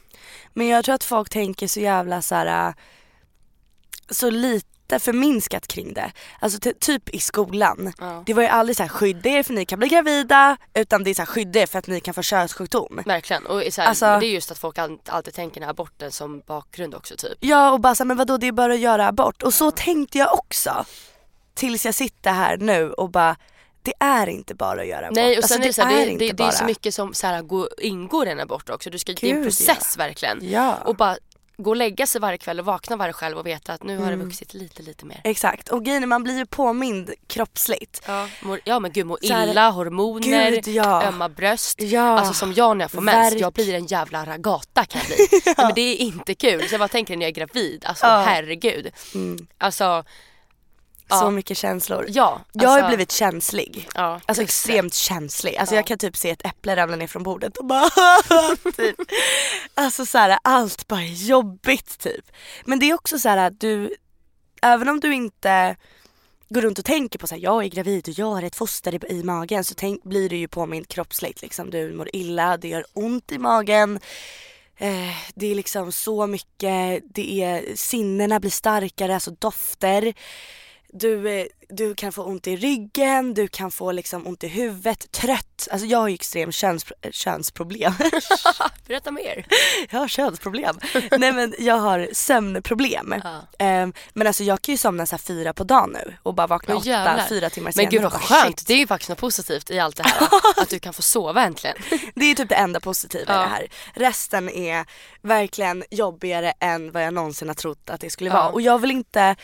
Men 0.54 0.68
jag 0.68 0.86
tror 0.86 0.96
att 0.96 1.04
folk 1.04 1.30
tänker 1.30 1.68
så 1.68 1.80
jävla 1.80 2.22
så 2.22 2.36
här, 2.36 2.68
äh, 2.70 2.74
så 4.10 4.30
lite 4.30 4.68
förminskat 5.00 5.68
kring 5.68 5.94
det. 5.94 6.12
Alltså 6.40 6.60
ty- 6.60 6.74
typ 6.80 7.10
i 7.10 7.20
skolan. 7.20 7.94
Ja. 8.00 8.24
Det 8.26 8.34
var 8.34 8.42
ju 8.44 8.48
aldrig 8.50 8.78
så 8.78 8.84
här 8.84 8.90
skydda 8.90 9.30
er 9.30 9.44
för 9.44 9.54
ni 9.54 9.66
kan 9.66 9.80
bli 9.80 9.88
gravida 9.88 10.58
utan 10.74 11.04
det 11.04 11.10
är 11.10 11.14
så 11.14 11.22
här 11.22 11.26
skydda 11.28 11.60
er 11.60 11.66
för 11.66 11.80
att 11.80 11.88
ni 11.88 12.00
kan 12.00 12.14
få 12.14 12.22
könssjukdom. 12.22 13.02
Verkligen 13.06 13.46
och 13.46 13.62
så 13.72 13.82
här, 13.82 13.88
Alltså- 13.90 14.06
det 14.20 14.26
är 14.26 14.32
just 14.32 14.52
att 14.52 14.58
folk 14.58 14.78
all- 14.78 15.00
alltid 15.06 15.34
tänker 15.34 15.54
den 15.60 15.64
här 15.64 15.72
aborten 15.72 16.12
som 16.12 16.40
bakgrund 16.48 16.96
också 16.96 17.16
typ. 17.18 17.38
Ja 17.40 17.72
och 17.72 17.80
bara 17.80 17.96
så 17.96 18.04
här, 18.04 18.08
men 18.08 18.18
vadå 18.18 18.38
det 18.38 18.48
är 18.48 18.52
bara 18.52 18.74
att 18.74 18.80
göra 18.80 19.08
abort. 19.08 19.44
Och 19.44 19.54
så 19.54 19.72
tänkte 19.72 20.18
jag 20.18 20.34
också. 20.34 20.86
Tills 21.54 21.86
jag 21.86 21.96
sitter 21.96 22.32
här 22.32 22.58
nu 22.58 22.92
och 22.92 23.10
bara 23.10 23.36
det 23.82 23.94
är 24.00 24.28
inte 24.30 24.56
bara 24.56 24.82
att 24.82 24.88
göra 24.88 25.06
abort. 25.06 25.16
Nej 25.16 25.32
och 25.32 25.38
Alltså, 25.38 25.54
sen 25.54 25.62
är 25.64 25.68
det, 25.68 25.74
så 25.74 25.82
här, 25.82 26.06
det, 26.06 26.18
det, 26.18 26.32
det 26.32 26.44
är 26.44 26.52
så 26.52 26.64
mycket 26.66 26.94
som 26.94 27.14
så 27.14 27.28
här, 27.28 27.42
går, 27.42 27.70
ingår 27.78 28.28
i 28.28 28.32
en 28.32 28.40
abort 28.40 28.70
också. 28.70 28.90
Du 28.90 29.00
ska, 29.00 29.14
det 29.14 29.24
är 29.24 29.30
en 29.30 29.36
Gud, 29.36 29.44
process 29.46 29.98
verkligen. 29.98 30.40
Ja. 30.52 30.76
Och 30.86 30.96
bara 30.96 31.18
gå 31.58 31.70
och 31.70 31.76
lägga 31.76 32.08
sig 32.08 32.22
varje 32.22 32.38
kväll 32.38 32.60
och 32.60 32.66
vakna 32.66 32.96
varje 32.96 33.14
själv 33.14 33.38
och 33.38 33.46
veta 33.48 33.74
att 33.74 33.84
nu 33.84 33.98
har 33.98 34.06
det 34.06 34.14
Mm. 34.14 34.26
vuxit 34.28 34.54
lite 34.54 34.82
lite 34.84 35.06
mer. 35.06 35.22
Exakt 35.24 35.70
och 35.70 35.86
grejen 35.86 36.10
man 36.10 36.24
blir 36.24 36.38
ju 36.38 36.46
påmind 36.46 37.12
kroppsligt. 37.28 38.02
Ja, 38.08 38.28
mår, 38.42 38.60
ja 38.64 38.80
men 38.80 38.92
gud 38.92 39.06
må 39.06 39.18
Så 39.22 39.34
här, 39.34 39.48
illa, 39.48 39.70
hormoner, 39.70 40.52
Gud 40.52 40.68
ja. 40.68 41.04
ömma 41.04 41.30
bröst. 41.30 41.82
Ja. 41.82 42.20
Alltså 42.20 42.34
som 42.34 42.54
jag 42.54 42.78
när 42.78 42.84
jag 42.84 42.92
får 42.92 43.02
mens, 43.02 43.34
Värk. 43.34 43.42
jag 43.42 43.54
blir 43.54 43.74
en 43.74 43.86
jävla 43.86 44.26
ragata 44.26 44.86
kan 44.86 45.02
jag 45.02 45.08
bli. 45.18 45.28
Nej, 45.46 45.56
men 45.58 45.72
det 45.76 45.82
är 45.82 45.96
inte 45.98 46.36
kul. 46.36 46.68
Så 46.68 46.74
jag 46.74 46.80
bara 46.80 46.88
tänker 46.88 47.18
när 47.18 47.26
jag 47.26 47.30
är 47.30 47.34
gravid, 47.36 47.86
alltså 47.86 48.06
Ja. 48.06 48.24
herregud. 48.28 48.92
Mm. 49.16 49.48
Alltså, 49.58 50.04
Så 51.10 51.16
Ja. 51.16 51.30
mycket 51.30 51.58
känslor. 51.58 52.06
ja. 52.10 52.42
Jag 52.52 52.70
har 52.70 52.78
ju 52.78 52.84
alltså, 52.84 52.88
blivit 52.96 53.12
känslig. 53.12 53.88
ja, 53.96 54.22
Alltså 54.26 54.28
just 54.28 54.38
det. 54.38 54.44
extremt 54.44 54.94
känslig. 54.94 55.56
Alltså 55.58 55.76
Ja. 55.76 55.80
jag 55.80 55.88
kan 55.88 55.98
typ 55.98 56.18
se 56.18 56.30
ett 56.30 56.46
äpple 56.46 56.76
ramla 56.76 56.96
ner 56.96 57.08
från 57.08 57.24
bordet 57.24 57.58
och 57.58 57.66
bara 57.66 57.90
typ. 58.78 58.96
Alltså 59.76 60.06
så 60.06 60.18
här, 60.18 60.38
allt 60.42 60.88
bara 60.88 61.02
är 61.02 61.28
jobbigt 61.28 62.00
typ. 62.00 62.26
Men 62.66 62.80
det 62.80 62.90
är 62.90 62.94
också 62.94 63.20
så 63.20 63.30
här 63.30 63.38
att 63.38 63.60
du, 63.60 63.96
även 64.62 64.90
om 64.90 65.00
du 65.00 65.14
inte 65.14 65.76
går 66.50 66.62
runt 66.62 66.80
och 66.80 66.86
tänker 66.86 67.20
på 67.20 67.28
så 67.28 67.36
här, 67.36 67.42
jag 67.42 67.64
är 67.64 67.68
gravid 67.70 68.08
och 68.08 68.14
jag 68.20 68.26
har 68.32 68.44
ett 68.44 68.56
foster 68.56 68.96
i, 68.96 69.14
i 69.14 69.24
magen 69.24 69.64
så 69.64 69.74
tänk, 69.74 70.04
blir 70.04 70.30
du 70.30 70.38
ju 70.38 70.48
påmind 70.48 70.88
kroppsligt 70.88 71.42
liksom. 71.42 71.70
Du 71.70 71.94
mår 71.94 72.10
illa, 72.16 72.58
det 72.58 72.68
gör 72.68 72.86
ont 72.94 73.32
i 73.32 73.38
magen. 73.38 74.00
Eh, 74.78 75.16
det 75.36 75.52
är 75.52 75.56
liksom 75.56 75.92
så 75.92 76.28
mycket, 76.28 77.02
det 77.16 77.42
är, 77.44 77.76
sinnena 77.76 78.40
blir 78.40 78.52
starkare, 78.52 79.14
alltså 79.14 79.32
dofter. 79.32 80.14
Du, 81.00 81.30
eh, 81.40 81.46
du 81.70 81.96
kan 81.96 82.12
få 82.12 82.24
ont 82.24 82.48
i 82.48 82.56
ryggen, 82.56 83.34
du 83.34 83.48
kan 83.48 83.72
få 83.72 83.92
liksom 83.92 84.28
ont 84.28 84.44
i 84.44 84.48
huvudet, 84.48 85.12
trött. 85.12 85.68
Alltså 85.72 85.88
jag 85.88 86.00
har 86.00 86.08
ju 86.08 86.14
extrem 86.14 86.52
köns, 86.52 86.86
könsproblem. 87.12 87.94
Berätta 88.88 89.12
mer. 89.12 89.46
jag 89.90 90.00
har 90.00 90.08
könsproblem. 90.08 90.80
Nej 91.18 91.32
men 91.32 91.54
jag 91.60 91.76
har 91.78 92.10
sömnproblem. 92.14 93.16
Ja. 93.24 93.42
Ehm, 93.60 93.94
men 94.14 94.28
alltså 94.28 94.44
jag 94.44 94.62
kan 94.62 94.74
ju 94.74 94.78
somna 94.78 95.06
så 95.06 95.18
fyra 95.18 95.54
på 95.54 95.64
dagen 95.64 95.90
nu 95.94 96.16
och 96.24 96.34
bara 96.34 96.48
vakna 96.48 96.76
åtta, 96.76 96.90
jävlar. 96.90 97.26
fyra 97.30 97.50
timmar 97.50 97.66
Men 97.66 97.74
senare. 97.74 97.92
gud 97.92 98.02
vad 98.02 98.14
skönt, 98.14 98.60
shit. 98.60 98.68
det 98.68 98.74
är 98.74 98.78
ju 98.78 98.88
faktiskt 98.88 99.10
något 99.10 99.20
positivt 99.20 99.72
i 99.72 99.80
allt 99.80 99.96
det 99.98 100.04
här. 100.04 100.28
att 100.62 100.70
du 100.70 100.80
kan 100.80 100.94
få 100.94 101.02
sova 101.02 101.44
äntligen. 101.44 101.78
Det 102.16 102.26
är 102.26 102.36
typ 102.36 102.50
det 102.50 102.56
enda 102.56 102.80
positiva 102.80 103.34
i 103.34 103.36
Ja. 103.38 103.42
det 103.42 103.48
här. 103.48 103.68
Resten 103.94 104.50
är 104.50 104.86
verkligen 105.22 105.84
jobbigare 105.92 106.54
än 106.60 106.92
vad 106.92 107.04
jag 107.04 107.14
någonsin 107.14 107.48
har 107.48 107.56
trott 107.56 107.90
att 107.90 108.02
det 108.02 108.10
skulle 108.10 108.30
Ja. 108.30 108.34
vara. 108.36 108.48
Och 108.50 108.62
jag 108.62 108.80
vill 108.80 108.92
inte 108.92 109.36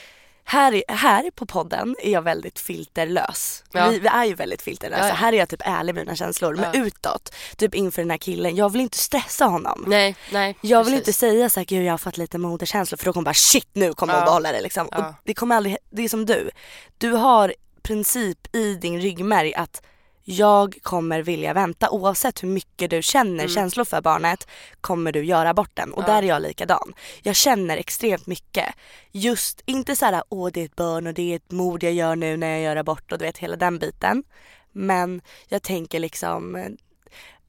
här, 0.43 0.83
här 0.87 1.31
på 1.31 1.45
podden 1.45 1.95
är 2.03 2.11
jag 2.11 2.21
väldigt 2.21 2.59
filterlös. 2.59 3.63
Ja. 3.71 3.87
Vi, 3.89 3.99
vi 3.99 4.07
är 4.07 4.25
ju 4.25 4.33
väldigt 4.35 4.61
filterlösa. 4.61 5.07
Ja. 5.07 5.13
Här 5.13 5.33
är 5.33 5.37
jag 5.37 5.49
typ 5.49 5.61
ärlig 5.65 5.95
med 5.95 6.05
mina 6.05 6.15
känslor. 6.15 6.55
Men 6.55 6.71
Ja. 6.73 6.85
utåt, 6.85 7.35
typ 7.57 7.75
inför 7.75 8.01
den 8.01 8.11
här 8.11 8.17
killen, 8.17 8.55
jag 8.55 8.69
vill 8.71 8.81
inte 8.81 8.97
stressa 8.97 9.45
honom. 9.45 9.83
Nej, 9.87 10.15
nej. 10.31 10.57
Jag 10.61 10.83
vill 10.83 10.93
precis. 10.93 11.07
inte 11.07 11.13
säga 11.19 11.49
såhär, 11.49 11.65
gud 11.65 11.83
jag 11.85 11.93
har 11.93 11.97
fått 11.97 12.17
lite 12.17 12.37
moderkänslor 12.37 12.97
för 12.97 13.05
då 13.05 13.13
kommer 13.13 13.25
bara 13.25 13.33
shit 13.33 13.69
nu 13.73 13.93
kommer 13.93 14.13
hon 14.13 14.19
Ja. 14.21 14.25
behålla 14.25 14.51
det 14.51 14.61
liksom. 14.61 14.87
Och 14.87 15.03
det 15.23 15.33
kommer 15.33 15.55
aldrig, 15.55 15.77
det 15.89 16.03
är 16.03 16.09
som 16.09 16.25
du. 16.25 16.49
Du 16.97 17.11
har 17.11 17.53
princip 17.83 18.55
i 18.55 18.73
din 18.75 19.01
ryggmärg 19.01 19.53
att 19.53 19.81
jag 20.23 20.77
kommer 20.81 21.21
vilja 21.21 21.53
vänta 21.53 21.89
oavsett 21.89 22.43
hur 22.43 22.47
mycket 22.47 22.89
du 22.89 23.01
känner 23.01 23.47
känslor 23.47 23.85
för 23.85 24.01
barnet 24.01 24.47
kommer 24.81 25.11
du 25.11 25.23
göra 25.25 25.49
aborten 25.49 25.93
och 25.93 25.99
Mm. 26.03 26.09
Ja. 26.09 26.15
där 26.15 26.23
är 26.23 26.27
jag 26.27 26.41
likadan. 26.41 26.93
Jag 27.23 27.35
känner 27.35 27.77
extremt 27.77 28.27
mycket. 28.27 28.75
Just, 29.11 29.61
inte 29.65 29.95
så 29.95 30.05
här, 30.05 30.23
åh 30.29 30.49
det 30.53 30.61
är 30.61 30.65
ett 30.65 30.75
barn 30.75 31.07
och 31.07 31.13
det 31.13 31.31
är 31.31 31.35
ett 31.35 31.51
mord 31.51 31.83
jag 31.83 31.93
gör 31.93 32.15
nu 32.15 32.37
när 32.37 32.47
jag 32.49 32.61
gör 32.61 32.75
abort 32.75 33.11
och 33.11 33.17
du 33.17 33.25
vet 33.25 33.37
hela 33.37 33.55
den 33.55 33.79
biten. 33.79 34.23
Men 34.71 35.21
jag 35.47 35.61
tänker 35.63 35.99
liksom, 35.99 36.67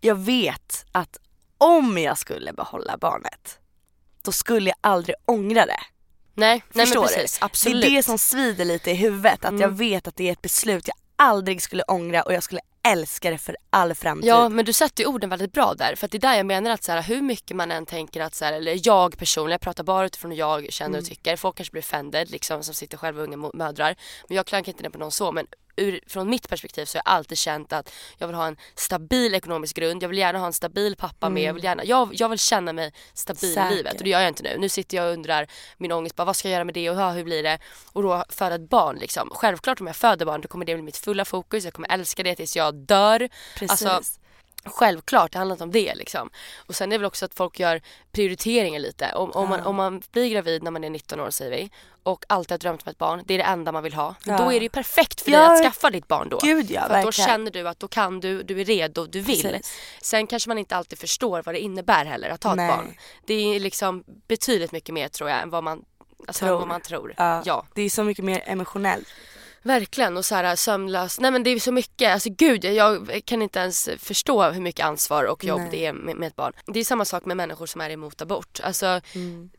jag 0.01 0.15
vet 0.15 0.85
att 0.93 1.19
om 1.59 1.99
jag 1.99 2.19
skulle 2.19 2.53
behålla 2.53 2.97
barnet 2.97 3.59
då 4.23 4.33
skulle 4.33 4.71
jag 4.71 4.77
aldrig 4.81 5.17
ångra 5.25 5.67
det. 5.67 5.81
Nej, 6.35 6.63
nej 6.73 6.87
Förstår 6.87 7.01
men 7.01 7.09
du? 7.09 7.15
precis. 7.15 7.39
Absolut. 7.43 7.83
Det 7.83 7.89
är 7.89 7.97
det 7.97 8.03
som 8.03 8.19
svider 8.19 8.65
lite 8.65 8.91
i 8.91 8.95
huvudet. 8.95 9.45
Att 9.45 9.51
Mm. 9.51 9.61
jag 9.61 9.69
vet 9.69 10.09
att 10.09 10.17
det 10.17 10.29
är 10.29 10.33
ett 10.33 10.43
beslut 10.43 10.89
jag 10.89 10.97
aldrig 11.23 11.63
skulle 11.63 11.83
ångra 11.83 12.23
och 12.23 12.33
jag 12.33 12.43
skulle 12.43 12.61
älska 12.89 13.31
det 13.31 13.39
för 13.39 13.57
all 13.71 13.95
framtid. 13.95 14.29
Ja 14.29 14.49
men 14.49 14.65
du 14.65 14.73
sätter 14.73 15.03
ju 15.03 15.09
orden 15.09 15.31
väldigt 15.31 15.53
bra 15.53 15.75
där 15.75 15.95
för 15.95 16.07
att 16.07 16.11
det 16.13 16.19
är 16.19 16.21
där 16.21 16.37
jag 16.37 16.47
menar 16.47 16.71
att 16.71 16.85
så 16.85 16.93
här, 16.93 17.03
hur 17.03 17.23
mycket 17.23 17.57
man 17.57 17.71
än 17.71 17.87
tänker 17.87 18.21
att 18.21 18.35
så 18.35 18.45
här, 18.45 18.53
eller 18.53 18.81
jag 18.87 19.19
personligen, 19.19 19.53
jag 19.53 19.61
pratar 19.61 19.85
bara 19.85 20.07
utifrån 20.07 20.31
hur 20.31 20.39
jag 20.39 20.73
känner 20.73 20.89
Mm. 20.89 20.99
och 20.99 21.05
tycker. 21.09 21.37
Folk 21.37 21.57
kanske 21.57 21.73
blir 21.73 21.83
offended 21.83 22.31
liksom 22.31 22.63
som 22.63 22.75
sitter 22.75 22.97
själva 22.99 23.23
unga 23.23 23.51
mödrar. 23.55 23.97
Men 24.29 24.37
jag 24.37 24.47
klankar 24.47 24.73
inte 24.73 24.83
ner 24.83 24.91
på 24.91 24.99
någon 24.99 25.13
så 25.13 25.33
men 25.33 25.47
ur, 25.77 26.01
från 26.07 26.31
mitt 26.31 26.49
perspektiv 26.49 26.85
så 26.85 26.99
har 26.99 27.03
jag 27.07 27.15
alltid 27.15 27.39
känt 27.39 27.73
att 27.73 27.93
jag 28.19 28.27
vill 28.27 28.37
ha 28.37 28.47
en 28.47 28.57
stabil 28.75 29.35
ekonomisk 29.35 29.77
grund. 29.77 30.03
Jag 30.03 30.09
vill 30.09 30.19
gärna 30.19 30.39
ha 30.39 30.47
en 30.47 30.53
stabil 30.53 30.97
pappa 30.97 31.29
med. 31.29 31.43
Jag 31.43 31.55
vill, 31.55 31.65
gärna, 31.65 31.85
jag, 31.85 32.11
jag 32.13 32.29
vill 32.29 32.39
känna 32.39 32.73
mig 32.73 32.93
stabil 33.15 33.53
Mm. 33.53 33.55
Säker. 33.55 33.73
i 33.73 33.77
livet 33.77 33.95
och 33.95 34.05
det 34.05 34.11
gör 34.11 34.21
jag 34.21 34.29
inte 34.29 34.43
nu. 34.43 34.57
Nu 34.59 34.69
sitter 34.69 34.97
jag 34.97 35.07
och 35.07 35.13
undrar 35.13 35.47
min 35.77 35.93
ångest 35.93 36.17
bara 36.17 36.25
vad 36.25 36.37
ska 36.37 36.49
jag 36.49 36.53
göra 36.53 36.65
med 36.65 36.75
det 36.75 36.91
och 36.91 37.13
hur 37.13 37.25
blir 37.25 37.43
det? 37.43 37.59
Och 37.93 38.03
då 38.03 38.25
föda 38.29 38.55
ett 38.55 38.69
barn 38.69 38.97
liksom. 38.97 39.31
Självklart 39.33 39.81
om 39.81 39.87
jag 39.87 39.97
föder 39.97 40.27
barn 40.27 40.41
då 40.41 40.49
kommer 40.49 40.65
det 40.65 40.75
bli 40.75 40.83
mitt 40.83 40.97
fulla 40.97 41.25
fokus. 41.25 41.65
Jag 41.65 41.73
kommer 41.73 41.93
älska 41.93 42.23
det 42.23 42.35
tills 42.35 42.57
jag 42.57 42.75
dör. 42.75 43.29
Precis. 43.55 43.71
Alltså, 43.71 44.19
Självklart, 44.65 45.33
det 45.33 45.39
handlar 45.39 45.55
inte 45.55 45.65
om 45.65 45.71
det 45.71 45.95
liksom. 45.95 46.31
Och 46.67 46.75
sen 46.75 46.93
är 46.93 46.95
det 46.95 46.99
väl 46.99 47.07
också 47.07 47.25
att 47.25 47.35
folk 47.35 47.61
gör 47.61 47.81
prioriteringar 48.13 48.81
lite. 48.81 49.13
Om, 49.15 49.31
om, 49.31 49.49
man, 49.49 49.59
Ja. 49.59 49.65
om 49.65 49.77
man 49.77 50.03
blir 50.13 50.29
gravid 50.29 50.63
när 50.63 50.71
man 50.71 50.85
är 50.85 50.91
19 50.91 51.21
år 51.21 51.31
säger 51.31 51.51
vi 51.51 51.71
och 52.03 52.25
alltid 52.29 52.51
har 52.51 52.59
drömt 52.59 52.83
om 52.87 52.91
ett 52.91 52.99
barn, 52.99 53.23
det 53.27 53.35
är 53.35 53.39
det 53.39 53.45
enda 53.45 53.73
man 53.73 53.83
vill 53.83 53.95
ha. 53.95 54.15
Ja. 54.25 54.39
Då 54.39 54.45
är 54.53 54.61
det 54.61 54.63
ju 54.65 54.69
perfekt 54.69 55.21
för 55.21 55.31
Ja. 55.31 55.39
dig 55.39 55.47
att 55.57 55.63
skaffa 55.63 55.91
ditt 55.91 56.09
barn 56.09 56.29
då. 56.29 56.39
Gud 56.43 56.71
ja, 56.71 56.89
för 56.89 57.03
då 57.03 57.13
känner 57.13 57.51
du 57.51 57.69
att 57.69 57.81
då 57.81 57.89
kan 57.89 58.21
du, 58.21 58.43
du 58.43 58.61
är 58.61 58.65
redo, 58.65 59.07
du 59.07 59.21
vill. 59.21 59.43
Precis. 59.43 59.79
Sen 60.03 60.27
kanske 60.27 60.49
man 60.51 60.59
inte 60.59 60.77
alltid 60.77 60.99
förstår 60.99 61.43
vad 61.43 61.55
det 61.55 61.59
innebär 61.61 62.05
heller 62.05 62.31
att 62.31 62.45
ha 62.45 62.55
Nej. 62.55 62.69
ett 62.71 62.77
barn. 62.77 62.95
Det 63.27 63.35
är 63.57 63.61
liksom 63.61 64.05
betydligt 64.29 64.73
mycket 64.73 64.95
mer 64.95 65.09
tror 65.09 65.31
jag 65.31 65.41
än 65.43 65.51
vad 65.51 65.65
man, 65.65 65.85
alltså, 66.27 66.45
Tror. 66.47 66.59
vad 66.59 66.69
man 66.69 66.81
tror. 66.81 67.15
Ja. 67.17 67.43
ja. 67.45 67.67
Det 67.75 67.83
är 67.83 67.91
så 67.91 68.05
mycket 68.05 68.25
mer 68.25 68.43
emotionellt. 68.47 69.09
Verkligen 69.63 70.17
och 70.17 70.25
så 70.25 70.35
här 70.35 70.57
sömnlös. 70.57 71.21
Nej 71.21 71.31
men 71.31 71.43
det 71.43 71.51
är 71.51 71.59
så 71.59 71.73
mycket. 71.73 72.13
Alltså 72.13 72.31
gud 72.31 72.65
jag 72.65 73.21
kan 73.25 73.43
inte 73.43 73.59
ens 73.59 73.89
förstå 73.99 74.43
hur 74.43 74.61
mycket 74.61 74.87
ansvar 74.87 75.25
och 75.25 75.45
jobb 75.45 75.61
Nej. 75.61 75.69
det 75.71 75.87
är 75.87 75.93
med, 75.93 76.17
med 76.17 76.27
ett 76.27 76.37
barn. 76.37 76.53
Det 76.67 76.81
är 76.81 76.85
samma 76.85 77.05
sak 77.05 77.25
med 77.25 77.37
människor 77.37 77.67
som 77.67 77.81
är 77.81 77.91
emot 77.91 78.23
abort. 78.23 78.61
Alltså 78.63 79.01
Mm. 79.15 79.51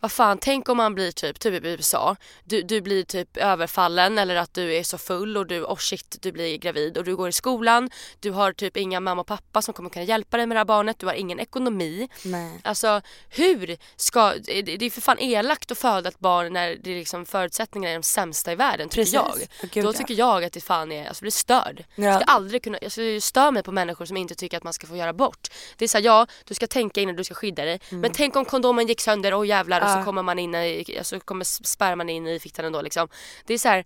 Vad 0.00 0.12
fan, 0.12 0.38
tänk 0.38 0.68
om 0.68 0.76
man 0.76 0.94
blir 0.94 1.12
typ, 1.12 1.40
typ 1.40 1.64
i 1.64 1.68
USA, 1.68 2.16
du, 2.44 2.62
du 2.62 2.80
blir 2.80 3.04
typ 3.04 3.36
överfallen 3.36 4.18
eller 4.18 4.36
att 4.36 4.54
du 4.54 4.74
är 4.74 4.82
så 4.82 4.98
full 4.98 5.36
och 5.36 5.46
du, 5.46 5.64
oh 5.64 5.76
shit, 5.76 6.16
du 6.20 6.32
blir 6.32 6.58
gravid 6.58 6.98
och 6.98 7.04
du 7.04 7.16
går 7.16 7.28
i 7.28 7.32
skolan, 7.32 7.90
du 8.20 8.30
har 8.30 8.52
typ 8.52 8.76
inga 8.76 9.00
mamma 9.00 9.20
och 9.20 9.26
pappa 9.26 9.62
som 9.62 9.74
kommer 9.74 9.90
kunna 9.90 10.04
hjälpa 10.04 10.36
dig 10.36 10.46
med 10.46 10.56
det 10.56 10.58
här 10.58 10.64
barnet, 10.64 10.98
du 10.98 11.06
har 11.06 11.14
ingen 11.14 11.40
ekonomi. 11.40 12.08
Nej. 12.24 12.60
Alltså 12.64 13.00
hur 13.28 13.76
ska, 13.96 14.34
det 14.44 14.86
är 14.86 14.90
för 14.90 15.00
fan 15.00 15.18
elakt 15.18 15.70
att 15.72 15.78
föda 15.78 16.08
ett 16.08 16.18
barn 16.18 16.52
när 16.52 16.76
det 16.80 16.90
är 16.90 16.96
liksom 16.96 17.26
förutsättningarna 17.26 17.90
är 17.90 17.94
de 17.94 18.02
sämsta 18.02 18.52
i 18.52 18.54
världen 18.54 18.88
tycker 18.88 19.20
Precis. 19.20 19.48
jag. 19.60 19.70
Gud, 19.70 19.84
Då 19.84 19.92
tycker 19.92 20.14
jag 20.14 20.44
att 20.44 20.52
det 20.52 20.60
fan 20.60 20.92
är, 20.92 21.08
alltså 21.08 21.22
blir 21.22 21.30
störd. 21.30 21.84
Ja. 21.94 22.04
Jag 22.04 22.22
ska 22.22 22.32
aldrig 22.32 22.62
kunna, 22.62 22.78
jag 22.82 22.92
ska 22.92 23.20
stör 23.20 23.50
mig 23.50 23.62
på 23.62 23.72
människor 23.72 24.04
som 24.04 24.16
inte 24.16 24.34
tycker 24.34 24.56
att 24.56 24.64
man 24.64 24.72
ska 24.72 24.86
få 24.86 24.96
göra 24.96 25.12
bort. 25.12 25.48
Det 25.76 25.84
är 25.84 25.88
såhär, 25.88 26.04
ja 26.04 26.26
du 26.44 26.54
ska 26.54 26.66
tänka 26.66 27.00
innan 27.00 27.16
du 27.16 27.24
ska 27.24 27.34
skydda 27.34 27.64
dig. 27.64 27.80
Men 27.90 28.12
tänk 28.12 28.36
om 28.36 28.44
kondomen 28.44 28.86
gick 28.86 29.00
sönder, 29.00 29.34
åh 29.34 29.46
jävlar 29.46 29.87
och 29.96 30.00
så 30.00 30.04
kommer 30.04 30.22
man 30.22 30.38
in 30.38 30.54
i, 30.54 30.94
alltså 30.98 31.20
kommer 31.20 31.44
sperman 31.44 32.08
in 32.08 32.26
i 32.26 32.38
fittan 32.38 32.64
ändå 32.64 32.82
liksom. 32.82 33.08
Det 33.46 33.54
är 33.54 33.58
så 33.58 33.68
här. 33.68 33.84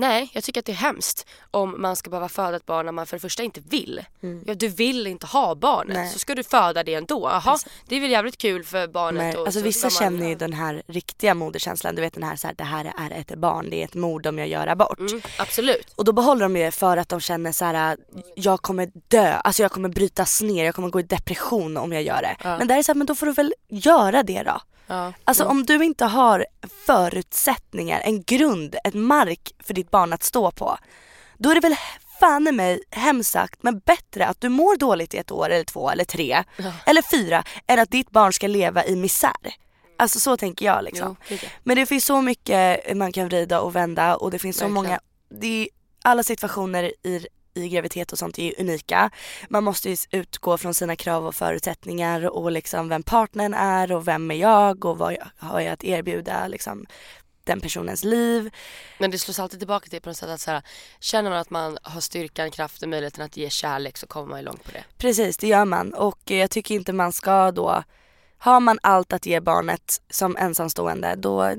Nej, 0.00 0.30
jag 0.32 0.44
tycker 0.44 0.60
att 0.60 0.66
det 0.66 0.72
är 0.72 0.76
hemskt 0.76 1.26
om 1.50 1.82
man 1.82 1.96
ska 1.96 2.10
behöva 2.10 2.28
föda 2.28 2.56
ett 2.56 2.66
barn 2.66 2.86
när 2.86 2.92
man 2.92 3.06
för 3.06 3.16
det 3.16 3.20
första 3.20 3.42
inte 3.42 3.60
vill. 3.60 4.04
Ja, 4.46 4.54
du 4.54 4.68
vill 4.68 5.06
inte 5.06 5.26
ha 5.26 5.54
barnet 5.54 5.90
Mm. 5.90 6.02
Nej. 6.02 6.12
så 6.12 6.18
ska 6.18 6.34
du 6.34 6.42
föda 6.44 6.82
det 6.82 6.94
ändå. 6.94 7.28
Jaha, 7.32 7.58
det 7.88 7.96
är 7.96 8.00
väl 8.00 8.10
jävligt 8.10 8.36
kul 8.38 8.64
för 8.64 8.88
barnet. 8.88 9.22
Nej. 9.22 9.36
Och 9.36 9.46
Alltså 9.46 9.60
så 9.60 9.64
vissa 9.64 9.86
man- 9.86 9.90
känner 9.90 10.28
ju 10.28 10.34
den 10.34 10.52
här 10.52 10.82
riktiga 10.86 11.34
moderkänslan. 11.34 11.94
Du 11.94 12.02
vet 12.02 12.14
den 12.14 12.22
här, 12.22 12.36
så 12.36 12.46
här 12.46 12.54
det 12.54 12.64
här 12.64 12.92
är 12.98 13.10
ett 13.20 13.34
barn, 13.34 13.70
det 13.70 13.80
är 13.80 13.84
ett 13.84 13.94
mord 13.94 14.26
om 14.26 14.38
jag 14.38 14.48
gör 14.48 14.66
abort. 14.66 14.98
Mm, 14.98 15.22
absolut. 15.38 15.92
Och 15.96 16.04
då 16.04 16.12
behåller 16.12 16.42
de 16.42 16.54
det 16.54 16.70
för 16.70 16.96
att 16.96 17.08
de 17.08 17.20
känner 17.20 17.52
så 17.52 17.64
här: 17.64 17.96
jag 18.34 18.62
kommer 18.62 18.90
dö, 19.08 19.32
alltså 19.32 19.62
jag 19.62 19.72
kommer 19.72 19.88
brytas 19.88 20.42
ner, 20.42 20.64
jag 20.64 20.74
kommer 20.74 20.88
gå 20.88 21.00
i 21.00 21.02
depression 21.02 21.76
om 21.76 21.92
jag 21.92 22.02
gör 22.02 22.22
det. 22.22 22.36
Ja. 22.44 22.58
Men 22.58 22.68
där 22.68 22.78
är 22.78 22.82
så 22.82 22.92
här, 22.92 22.96
men 22.98 23.06
då 23.06 23.14
får 23.14 23.26
du 23.26 23.32
väl 23.32 23.54
göra 23.68 24.22
det 24.22 24.42
då. 24.42 24.60
Ja. 24.90 25.12
Alltså 25.24 25.44
om 25.44 25.66
du 25.66 25.84
inte 25.84 26.04
har 26.04 26.46
förutsättningar, 26.86 28.00
en 28.00 28.22
grund, 28.22 28.76
ett 28.84 28.94
mark 28.94 29.52
för 29.62 29.74
ditt 29.74 29.90
barn 29.90 30.12
att 30.12 30.22
stå 30.22 30.50
på. 30.50 30.78
Då 31.38 31.50
är 31.50 31.54
det 31.54 31.60
väl 31.60 31.76
fan 32.20 32.48
i 32.48 32.52
mig 32.52 32.82
hemskt 32.90 33.30
sagt 33.32 33.62
men 33.62 33.78
bättre 33.78 34.26
att 34.26 34.40
du 34.40 34.48
mår 34.48 34.76
dåligt 34.76 35.14
i 35.14 35.16
ett 35.16 35.30
år 35.30 35.50
eller 35.50 35.64
två 35.64 35.90
eller 35.90 36.04
tre 36.04 36.44
Ja. 36.56 36.72
eller 36.86 37.02
fyra 37.02 37.44
än 37.66 37.78
att 37.78 37.90
ditt 37.90 38.10
barn 38.10 38.32
ska 38.32 38.46
leva 38.46 38.84
i 38.84 38.96
misär. 38.96 39.54
Alltså 39.98 40.20
så 40.20 40.36
tänker 40.36 40.66
jag 40.66 40.84
liksom. 40.84 41.16
Jo. 41.28 41.38
Men 41.62 41.76
det 41.76 41.86
finns 41.86 42.04
så 42.04 42.20
mycket 42.20 42.96
man 42.96 43.12
kan 43.12 43.28
vrida 43.28 43.60
och 43.60 43.76
vända 43.76 44.16
och 44.16 44.30
det 44.30 44.38
finns 44.38 44.56
så 44.56 44.64
Verkligen. 44.64 44.74
många, 44.84 45.00
det 45.40 45.62
är, 45.62 45.68
alla 46.04 46.22
situationer 46.22 46.92
i, 47.02 47.26
i 47.54 47.68
graviditet 47.68 48.12
och 48.12 48.18
sånt 48.18 48.38
är 48.38 48.42
ju 48.42 48.54
unika. 48.58 49.10
Man 49.48 49.64
måste 49.64 49.90
ju 49.90 49.96
utgå 50.10 50.58
från 50.58 50.74
sina 50.74 50.96
krav 50.96 51.26
och 51.26 51.34
förutsättningar 51.34 52.28
och 52.28 52.52
liksom 52.52 52.88
vem 52.88 53.02
partnern 53.02 53.54
är 53.54 53.92
och 53.92 54.08
vem 54.08 54.30
är 54.30 54.34
jag 54.34 54.84
och 54.84 54.98
vad 54.98 55.12
jag, 55.12 55.26
har 55.36 55.60
jag 55.60 55.72
att 55.72 55.84
erbjuda 55.84 56.48
liksom 56.48 56.86
den 57.44 57.60
personens 57.60 58.04
liv. 58.04 58.50
Men 58.98 59.10
det 59.10 59.18
slås 59.18 59.38
alltid 59.38 59.60
tillbaka 59.60 59.88
till 59.88 60.00
på 60.00 60.08
något 60.08 60.16
sätt 60.16 60.28
att 60.28 60.40
så 60.40 60.50
här, 60.50 60.62
känner 61.00 61.30
man 61.30 61.38
att 61.38 61.50
man 61.50 61.78
har 61.82 62.00
styrkan, 62.00 62.50
kraften, 62.50 62.90
möjligheten 62.90 63.24
att 63.24 63.36
ge 63.36 63.50
kärlek 63.50 63.96
så 63.96 64.06
kommer 64.06 64.28
man 64.28 64.38
ju 64.38 64.44
långt 64.44 64.64
på 64.64 64.70
det. 64.70 64.84
Precis, 64.98 65.36
det 65.36 65.48
gör 65.48 65.64
man 65.64 65.94
och 65.94 66.30
eh, 66.30 66.36
jag 66.36 66.50
tycker 66.50 66.74
inte 66.74 66.92
man 66.92 67.12
ska 67.12 67.50
då, 67.50 67.82
har 68.38 68.60
man 68.60 68.78
allt 68.82 69.12
att 69.12 69.26
ge 69.26 69.40
barnet 69.40 70.02
som 70.10 70.36
ensamstående 70.36 71.14
då 71.16 71.54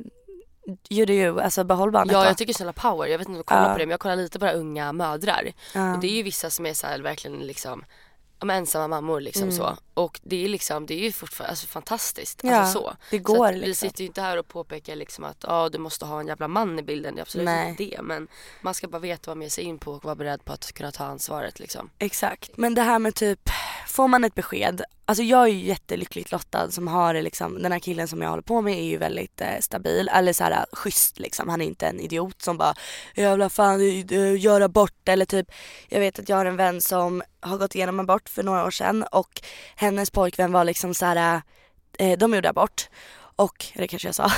you 0.89 1.05
do 1.05 1.13
you, 1.13 1.41
alltså 1.41 1.63
behåll 1.63 1.91
barnet 1.91 2.13
Ja 2.13 2.19
då. 2.19 2.25
jag 2.25 2.37
tycker 2.37 2.53
snälla 2.53 2.73
power, 2.73 3.07
jag 3.07 3.17
vet 3.17 3.27
inte 3.27 3.31
om 3.31 3.37
du 3.37 3.43
kollar 3.43 3.67
Ja. 3.67 3.73
på 3.73 3.77
det 3.79 3.85
men 3.85 3.91
jag 3.91 3.99
kollar 3.99 4.15
lite 4.15 4.39
på 4.39 4.45
här 4.45 4.55
unga 4.55 4.93
mödrar. 4.93 5.51
Ja. 5.73 5.93
Och 5.93 5.99
det 5.99 6.07
är 6.07 6.11
ju 6.15 6.23
vissa 6.23 6.49
som 6.49 6.65
är 6.65 6.73
så 6.73 6.87
här 6.87 6.99
verkligen 6.99 7.39
liksom 7.39 7.85
men 8.43 8.49
ensamma 8.57 8.87
mammor 8.87 9.21
liksom 9.21 9.43
Mm. 9.43 9.55
så. 9.55 9.77
Och 9.93 10.19
det 10.23 10.45
är 10.45 10.49
liksom, 10.49 10.85
det 10.85 10.93
är 10.93 10.99
ju 10.99 11.11
fortfarande 11.11 11.49
alltså, 11.49 11.67
fantastiskt. 11.67 12.39
Ja, 12.43 12.55
alltså 12.55 12.79
så. 12.79 12.93
det 13.09 13.17
så 13.17 13.23
går 13.23 13.51
Vi 13.53 13.59
liksom. 13.59 13.89
sitter 13.89 14.01
ju 14.01 14.07
inte 14.07 14.21
här 14.21 14.37
och 14.37 14.47
påpekar 14.47 14.95
liksom 14.95 15.23
att 15.23 15.37
ja, 15.47 15.69
du 15.69 15.77
måste 15.77 16.05
ha 16.05 16.19
en 16.19 16.27
jävla 16.27 16.47
man 16.47 16.79
i 16.79 16.83
bilden. 16.83 17.15
Det 17.15 17.19
är 17.19 17.21
absolut 17.21 17.45
Nej. 17.45 17.69
inte 17.69 17.83
det. 17.83 18.01
Men 18.01 18.27
man 18.61 18.73
ska 18.73 18.87
bara 18.87 18.99
veta 18.99 19.31
vad 19.31 19.37
man 19.37 19.41
ger 19.41 19.49
sig 19.49 19.63
in 19.63 19.77
på 19.79 19.91
och 19.91 20.03
vara 20.05 20.15
beredd 20.15 20.45
på 20.45 20.53
att 20.53 20.71
kunna 20.71 20.91
ta 20.91 21.03
ansvaret 21.03 21.59
liksom. 21.59 21.89
Exakt. 21.97 22.49
Men 22.57 22.73
det 22.73 22.81
här 22.81 22.99
med 22.99 23.15
typ, 23.15 23.49
får 23.87 24.07
man 24.07 24.23
ett 24.23 24.35
besked, 24.35 24.81
alltså 25.11 25.23
jag 25.23 25.43
är 25.43 25.47
ju 25.47 25.65
jättelyckligt 25.65 26.31
lottad 26.31 26.71
som 26.71 26.87
har 26.87 27.13
liksom, 27.13 27.61
den 27.61 27.71
här 27.71 27.79
killen 27.79 28.07
som 28.07 28.21
jag 28.21 28.29
håller 28.29 28.43
på 28.43 28.61
med 28.61 28.73
är 28.73 28.83
ju 28.83 28.97
väldigt 28.97 29.41
eh, 29.41 29.59
stabil, 29.59 30.09
eller 30.13 30.33
så 30.33 30.43
här 30.43 30.65
schysst 30.71 31.19
liksom. 31.19 31.49
Han 31.49 31.61
är 31.61 31.65
inte 31.65 31.87
en 31.87 31.99
idiot 31.99 32.41
som 32.41 32.57
bara 32.57 32.73
jävla 33.15 33.49
fan 33.49 33.81
eh, 33.81 34.39
gör 34.39 34.61
abort 34.61 35.09
eller 35.09 35.25
typ, 35.25 35.51
jag 35.89 35.99
vet 35.99 36.19
att 36.19 36.29
jag 36.29 36.37
har 36.37 36.45
en 36.45 36.55
vän 36.55 36.81
som 36.81 37.23
har 37.39 37.57
gått 37.57 37.75
igenom 37.75 37.99
abort 37.99 38.29
för 38.29 38.43
några 38.43 38.65
år 38.65 38.71
sedan 38.71 39.03
och 39.11 39.41
hennes 39.75 40.11
pojkvän 40.11 40.51
var 40.51 40.63
liksom 40.63 40.93
så 40.93 41.05
här, 41.05 41.41
eh, 41.97 42.17
de 42.17 42.33
gjorde 42.33 42.49
abort 42.49 42.89
och, 43.35 43.65
det 43.75 43.87
kanske 43.87 44.07
jag 44.07 44.15
sa. 44.15 44.31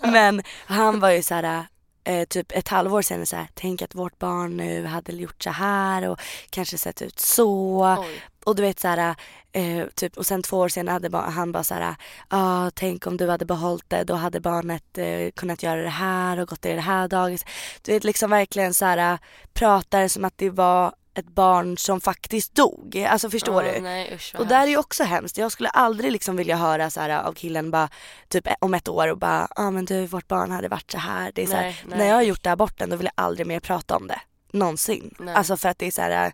Men 0.12 0.42
han 0.66 1.00
var 1.00 1.10
ju 1.10 1.22
så 1.22 1.34
här 1.34 1.66
eh, 2.06 2.24
typ 2.24 2.52
ett 2.52 2.68
halvår 2.68 3.02
sen 3.02 3.26
så 3.26 3.36
här, 3.36 3.48
tänk 3.54 3.82
att 3.82 3.94
vårt 3.94 4.18
barn 4.18 4.56
nu 4.56 4.84
hade 4.86 5.12
gjort 5.12 5.42
så 5.42 5.50
här 5.50 6.08
och 6.08 6.20
kanske 6.50 6.78
sett 6.78 7.02
ut 7.02 7.18
så. 7.20 7.96
Oj. 8.00 8.22
Och 8.44 8.56
du 8.56 8.62
vet 8.62 8.80
så 8.80 8.88
här, 8.88 9.14
eh, 9.52 9.86
typ, 9.94 10.16
och 10.16 10.26
sen 10.26 10.42
två 10.42 10.58
år 10.58 10.68
senare 10.68 10.92
hade 10.92 11.10
ba- 11.10 11.30
han 11.30 11.52
bara 11.52 11.64
så 11.64 11.74
här, 11.74 11.96
ah, 12.28 12.70
tänk 12.74 13.06
om 13.06 13.16
du 13.16 13.28
hade 13.30 13.44
behållit 13.44 13.84
det, 13.90 14.04
då 14.04 14.14
hade 14.14 14.40
barnet 14.40 14.98
eh, 14.98 15.30
kunnat 15.36 15.62
göra 15.62 15.82
det 15.82 15.88
här 15.88 16.38
och 16.40 16.48
gått 16.48 16.66
i 16.66 16.72
det 16.72 16.80
här 16.80 17.08
dagis. 17.08 17.44
Du 17.82 17.92
vet 17.92 18.04
liksom 18.04 18.30
verkligen 18.30 18.74
så 18.74 18.84
här, 18.84 19.18
pratar 19.52 20.08
som 20.08 20.24
att 20.24 20.38
det 20.38 20.50
var 20.50 20.92
ett 21.18 21.28
barn 21.28 21.78
som 21.78 22.00
faktiskt 22.00 22.54
dog. 22.54 23.06
Alltså 23.08 23.30
förstår 23.30 23.64
Ja, 23.64 23.72
du? 23.72 23.80
Nej 23.80 24.14
usch 24.14 24.34
Och 24.38 24.46
där 24.46 24.62
är 24.62 24.66
ju 24.66 24.76
också 24.76 25.04
hemskt. 25.04 25.38
Jag 25.38 25.52
skulle 25.52 25.68
aldrig 25.68 26.12
liksom 26.12 26.36
vilja 26.36 26.56
höra 26.56 26.90
så 26.90 27.00
här 27.00 27.10
av 27.10 27.32
killen 27.32 27.70
bara 27.70 27.88
typ 28.28 28.48
om 28.60 28.74
ett 28.74 28.88
år 28.88 29.08
och 29.08 29.18
bara 29.18 29.48
ja 29.56 29.66
ah, 29.66 29.70
men 29.70 29.84
du 29.84 30.06
vårt 30.06 30.28
barn 30.28 30.50
hade 30.50 30.68
varit 30.68 30.90
så 30.90 30.98
här. 30.98 31.32
Det 31.34 31.42
är 31.42 31.46
så 31.46 31.56
här 31.56 31.62
Nej, 31.62 31.82
nej. 31.86 31.98
när 31.98 32.06
jag 32.06 32.14
har 32.14 32.22
gjort 32.22 32.42
det 32.42 32.52
aborten 32.52 32.90
då 32.90 32.96
vill 32.96 33.10
jag 33.16 33.24
aldrig 33.24 33.46
mer 33.46 33.60
prata 33.60 33.96
om 33.96 34.06
det. 34.06 34.20
Någonsin. 34.52 35.14
Nej. 35.18 35.34
Alltså 35.34 35.56
för 35.56 35.68
att 35.68 35.78
det 35.78 35.86
är 35.86 35.90
så 35.90 36.02
här. 36.02 36.32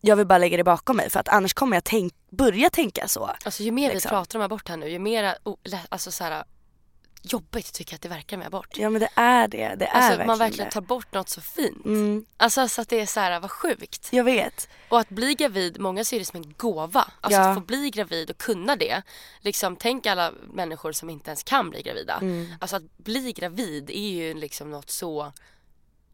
Jag 0.00 0.16
vill 0.16 0.26
bara 0.26 0.38
lägga 0.38 0.56
det 0.56 0.64
bakom 0.64 0.96
mig 0.96 1.10
för 1.10 1.20
att 1.20 1.28
annars 1.28 1.54
kommer 1.54 1.76
jag 1.76 1.84
tänk, 1.84 2.14
börja 2.30 2.70
tänka 2.70 3.08
så. 3.08 3.30
Alltså 3.44 3.62
ju 3.62 3.70
mer 3.70 3.92
liksom. 3.92 4.08
vi 4.08 4.12
pratar 4.12 4.38
om 4.38 4.44
abort 4.44 4.68
här 4.68 4.76
nu, 4.76 4.88
ju 4.88 4.98
mer 4.98 5.34
oh, 5.44 5.56
alltså, 5.88 6.10
så 6.10 6.24
här, 6.24 6.44
jobbigt 7.22 7.72
tycker 7.74 7.92
jag 7.92 7.96
att 7.96 8.02
det 8.02 8.08
verkar 8.08 8.36
med 8.36 8.46
abort. 8.46 8.78
Ja 8.78 8.90
men 8.90 9.00
det 9.00 9.08
är 9.14 9.48
det. 9.48 9.74
Det 9.78 9.86
är 9.86 9.90
alltså 9.90 10.08
verkligen 10.08 10.26
man 10.26 10.38
verkligen 10.38 10.64
det. 10.64 10.70
tar 10.72 10.80
bort 10.80 11.12
något 11.12 11.28
så 11.28 11.40
fint. 11.40 11.84
Mm, 11.84 12.24
Alltså 12.36 12.68
så 12.68 12.80
att 12.80 12.88
det 12.88 13.00
är 13.00 13.06
så 13.06 13.20
här, 13.20 13.40
vad 13.40 13.50
sjukt. 13.50 14.08
jag 14.12 14.24
vet. 14.24 14.68
Och 14.88 15.00
att 15.00 15.08
bli 15.08 15.34
gravid, 15.34 15.80
många 15.80 16.04
ser 16.04 16.18
det 16.18 16.24
som 16.24 16.36
en 16.42 16.54
gåva. 16.56 17.10
Alltså 17.20 17.40
Ja. 17.40 17.48
att 17.48 17.54
få 17.54 17.60
bli 17.60 17.90
gravid 17.90 18.30
och 18.30 18.38
kunna 18.38 18.76
det. 18.76 19.02
Liksom, 19.40 19.76
tänk 19.76 20.06
alla 20.06 20.32
människor 20.52 20.92
som 20.92 21.10
inte 21.10 21.30
ens 21.30 21.42
kan 21.42 21.70
bli 21.70 21.82
gravida. 21.82 22.14
Mm. 22.22 22.46
Alltså 22.60 22.76
att 22.76 22.96
bli 22.98 23.32
gravid 23.32 23.90
är 23.90 24.08
ju 24.10 24.34
liksom 24.34 24.70
något 24.70 24.90
så 24.90 25.32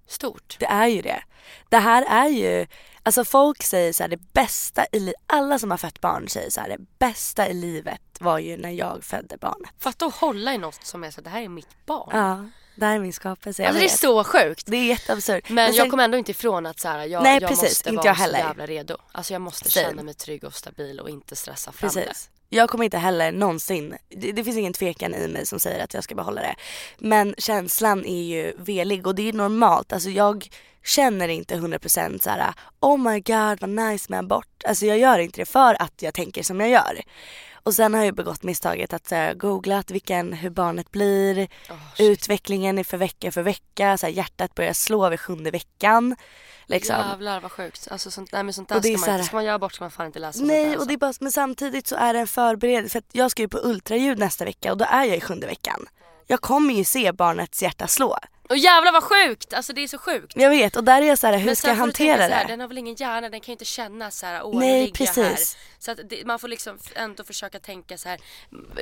stort. 0.06 0.56
Det 0.60 0.66
är 0.66 0.86
ju 0.86 1.02
det. 1.02 1.22
Det 1.68 1.78
här 1.78 2.04
är 2.08 2.28
ju, 2.28 2.66
alltså 3.02 3.24
folk 3.24 3.62
säger 3.62 3.92
så 3.92 4.02
här 4.02 4.10
det 4.10 4.32
bästa 4.32 4.86
i 4.92 5.00
livet, 5.00 5.20
alla 5.26 5.58
som 5.58 5.70
har 5.70 5.78
fött 5.78 6.00
barn 6.00 6.28
säger 6.28 6.50
så 6.50 6.60
här 6.60 6.68
det 6.68 6.98
bästa 6.98 7.48
i 7.48 7.54
livet 7.54 8.02
var 8.20 8.38
ju 8.38 8.56
när 8.56 8.70
jag 8.70 9.04
födde 9.04 9.36
barnet. 9.36 9.70
Fatta 9.78 10.06
att 10.06 10.14
hålla 10.14 10.54
i 10.54 10.58
något 10.58 10.84
som 10.84 11.04
är 11.04 11.10
så 11.10 11.20
det 11.20 11.30
här 11.30 11.42
är 11.42 11.48
mitt 11.48 11.86
barn. 11.86 12.10
Ja, 12.12 12.46
det 12.76 12.86
här 12.86 12.94
är 12.94 12.98
min 13.00 13.12
skapelse. 13.12 13.66
Alltså 13.66 13.80
det 13.80 13.86
är 13.86 13.88
så 13.88 14.24
sjukt. 14.24 14.66
Det 14.66 14.76
är 14.76 14.84
jätteabsurt. 14.84 15.48
Men, 15.48 15.66
sen- 15.66 15.76
jag 15.76 15.90
kommer 15.90 16.04
ändå 16.04 16.18
inte 16.18 16.30
ifrån 16.30 16.66
att 16.66 16.80
så 16.80 16.88
här, 16.88 17.04
jag, 17.04 17.22
Nej, 17.22 17.38
jag 17.40 17.48
precis. 17.50 17.64
måste 17.68 17.88
Inte 17.88 17.96
vara 17.96 18.06
jag 18.06 18.16
så 18.16 18.22
heller. 18.22 18.38
jävla 18.38 18.66
redo. 18.66 18.96
Alltså 19.12 19.32
jag 19.32 19.42
måste 19.42 19.70
Same. 19.70 19.86
känna 19.86 20.02
mig 20.02 20.14
trygg 20.14 20.44
och 20.44 20.54
stabil 20.54 21.00
och 21.00 21.10
inte 21.10 21.36
stressa 21.36 21.72
fram 21.72 21.90
Precis. 21.90 22.30
Jag 22.48 22.70
kommer 22.70 22.84
inte 22.84 22.98
heller 22.98 23.32
någonsin, 23.32 23.96
det, 24.08 24.32
det 24.32 24.44
finns 24.44 24.56
ingen 24.56 24.72
tvekan 24.72 25.14
i 25.14 25.28
mig 25.28 25.46
som 25.46 25.60
säger 25.60 25.84
att 25.84 25.94
jag 25.94 26.04
ska 26.04 26.14
behålla 26.14 26.40
det. 26.40 26.54
Men 26.98 27.34
känslan 27.38 28.04
är 28.04 28.22
ju 28.22 28.52
velig 28.58 29.06
och 29.06 29.14
det 29.14 29.28
är 29.28 29.32
normalt. 29.32 29.92
Alltså 29.92 30.10
jag 30.10 30.48
känner 30.84 31.28
inte 31.28 31.54
100% 31.54 32.18
så 32.22 32.30
här: 32.30 32.54
oh 32.80 32.98
my 32.98 33.20
god 33.20 33.60
vad 33.60 33.70
nice 33.70 34.06
med 34.08 34.18
abort. 34.18 34.62
Alltså 34.64 34.86
jag 34.86 34.98
gör 34.98 35.18
inte 35.18 35.40
det 35.40 35.46
för 35.46 35.82
att 35.82 36.02
jag 36.02 36.14
tänker 36.14 36.42
som 36.42 36.60
jag 36.60 36.68
gör. 36.70 37.00
Och 37.66 37.74
sen 37.74 37.94
har 37.94 38.04
jag 38.04 38.14
begått 38.14 38.42
misstaget 38.42 38.92
att 38.92 39.06
så 39.08 39.14
här, 39.14 39.34
googlat 39.34 39.90
vilken, 39.90 40.32
hur 40.32 40.50
barnet 40.50 40.90
blir, 40.90 41.34
shit. 41.34 41.50
utvecklingen 42.00 42.78
är 42.78 42.84
för 42.84 42.96
vecka 42.96 43.32
för 43.32 43.42
vecka, 43.42 43.98
så 43.98 44.06
här, 44.06 44.12
hjärtat 44.12 44.54
börjar 44.54 44.72
slå 44.72 45.08
vid 45.08 45.20
sjunde 45.20 45.50
veckan. 45.50 46.16
Liksom. 46.66 46.96
Jävlar 46.96 47.40
vad 47.40 47.52
sjukt. 47.52 47.88
Alltså 47.90 48.10
sånt, 48.10 48.32
nej, 48.32 48.42
men 48.42 48.52
sånt 48.54 48.68
där 48.68 48.76
Och 48.76 48.82
det 48.82 48.98
ska 48.98 49.10
man 49.10 49.16
här- 49.18 49.24
ska 49.24 49.36
man 49.36 49.44
göra 49.44 49.58
bort 49.58 49.72
ska 49.72 49.84
man 49.84 49.90
fan 49.90 50.06
inte 50.06 50.18
läsa 50.18 50.44
Nej 50.44 50.70
där, 50.70 50.78
och 50.78 50.86
det 50.86 50.94
är 50.94 50.98
bara, 50.98 51.12
men 51.20 51.32
samtidigt 51.32 51.86
så 51.86 51.96
är 51.96 52.12
det 52.14 52.20
en 52.20 52.26
förberedelse 52.26 52.92
för 52.92 53.18
jag 53.18 53.30
ska 53.30 53.42
ju 53.42 53.48
på 53.48 53.58
ultraljud 53.62 54.18
nästa 54.18 54.44
vecka 54.44 54.72
och 54.72 54.78
då 54.78 54.84
är 54.84 55.04
jag 55.04 55.16
i 55.16 55.20
sjunde 55.20 55.46
veckan. 55.46 55.86
Jag 56.26 56.40
kommer 56.40 56.74
ju 56.74 56.84
se 56.84 57.12
barnets 57.12 57.62
hjärta 57.62 57.86
slå. 57.86 58.18
Och 58.48 58.56
jävlar 58.56 58.92
vad 58.92 59.02
sjukt! 59.02 59.54
Alltså 59.54 59.72
det 59.72 59.82
är 59.82 59.88
så 59.88 59.98
sjukt. 59.98 60.32
Jag 60.36 60.50
vet 60.50 60.76
och 60.76 60.84
där 60.84 61.02
är 61.02 61.06
jag 61.06 61.18
så 61.18 61.26
här, 61.26 61.38
hur 61.38 61.46
Men 61.46 61.56
ska 61.56 61.68
jag 61.68 61.74
hantera 61.74 62.16
så 62.28 62.34
här, 62.34 62.44
det? 62.44 62.52
Den 62.52 62.60
har 62.60 62.68
väl 62.68 62.78
ingen 62.78 62.94
hjärna, 62.94 63.28
den 63.28 63.40
kan 63.40 63.46
ju 63.46 63.52
inte 63.52 63.64
känna 63.64 64.10
så 64.10 64.26
här, 64.26 64.42
åh 64.46 64.58
Nej, 64.58 64.92
jag 64.98 65.06
här. 65.06 65.14
precis. 65.26 65.56
Så 65.78 65.90
att 65.90 65.98
det, 66.10 66.26
man 66.26 66.38
får 66.38 66.48
liksom 66.48 66.78
ändå 66.94 67.24
försöka 67.24 67.58
tänka 67.58 67.98
så 67.98 68.08
här, 68.08 68.20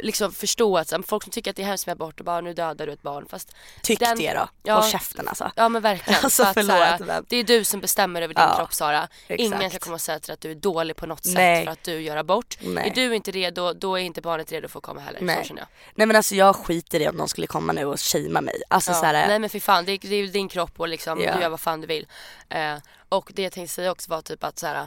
liksom 0.02 0.32
förstå 0.32 0.78
att 0.78 0.88
så 0.88 1.02
folk 1.02 1.22
som 1.22 1.32
tycker 1.32 1.50
att 1.50 1.56
det 1.56 1.62
är 1.62 1.66
hemskt 1.66 1.86
med 1.86 1.92
abort 1.92 2.20
och 2.20 2.26
bara 2.26 2.40
nu 2.40 2.54
dödar 2.54 2.86
du 2.86 2.92
ett 2.92 3.02
barn. 3.02 3.26
Fast 3.28 3.54
Tyck 3.82 4.00
den- 4.00 4.18
det 4.18 4.32
då. 4.34 4.48
Ja. 4.62 4.74
Håll 4.80 4.90
käften 4.90 5.28
alltså. 5.28 5.50
Ja 5.56 5.68
men 5.68 5.82
verkligen. 5.82 6.20
Alltså, 6.24 6.42
att, 6.42 6.48
så 6.48 6.54
förlåt, 6.54 7.06
men- 7.08 7.24
Det 7.28 7.36
är 7.36 7.44
du 7.44 7.64
som 7.64 7.80
bestämmer 7.80 8.22
över 8.22 8.34
din 8.34 8.44
Ja, 8.44 8.56
kropp 8.56 8.74
Sara. 8.74 9.08
Ingen 9.28 9.52
exakt. 9.52 9.74
ska 9.74 9.78
komma 9.84 9.94
och 9.94 10.00
säga 10.00 10.18
till 10.18 10.32
att 10.32 10.40
du 10.40 10.50
är 10.50 10.54
dålig 10.54 10.96
på 10.96 11.06
något 11.06 11.24
sätt 11.24 11.34
Nej. 11.34 11.64
för 11.64 11.72
att 11.72 11.82
du 11.82 12.00
gör 12.00 12.16
abort. 12.16 12.58
Nej. 12.60 12.88
Är 12.88 12.94
du 12.94 13.14
inte 13.14 13.30
redo, 13.30 13.72
då 13.72 13.98
är 13.98 14.02
inte 14.02 14.20
barnet 14.20 14.52
redo 14.52 14.68
för 14.68 14.78
att 14.78 14.84
komma 14.84 15.00
heller. 15.00 15.18
Så 15.18 15.24
Nej. 15.24 15.44
känner 15.44 15.60
jag. 15.60 15.68
Nej 15.94 16.06
men 16.06 16.16
alltså 16.16 16.34
jag 16.34 16.56
skiter 16.56 17.00
i 17.00 17.08
om 17.08 17.16
någon 17.16 17.28
skulle 17.28 17.46
komma 17.46 17.72
nu 17.72 17.84
och 17.84 18.00
shamea 18.00 18.40
mig. 18.40 18.62
Alltså 18.68 18.90
Ja. 18.90 18.94
så 19.00 19.04
här, 19.06 19.12
Nej 19.28 19.38
men 19.38 19.50
för 19.52 19.60
fan, 19.60 19.84
det 19.84 19.92
är, 19.92 19.98
det 19.98 20.16
är 20.16 20.26
din 20.26 20.48
kropp 20.48 20.80
och 20.80 20.88
liksom, 20.88 21.20
Ja. 21.20 21.34
du 21.34 21.40
gör 21.42 21.48
vad 21.48 21.60
fan 21.60 21.80
du 21.80 21.86
vill. 21.86 22.06
Eh, 22.48 22.76
och 23.08 23.30
det 23.34 23.42
jag 23.42 23.52
tänkte 23.52 23.74
säga 23.74 23.90
också 23.92 24.10
var 24.10 24.22
typ 24.22 24.44
att 24.44 24.58
så 24.58 24.66
här. 24.66 24.86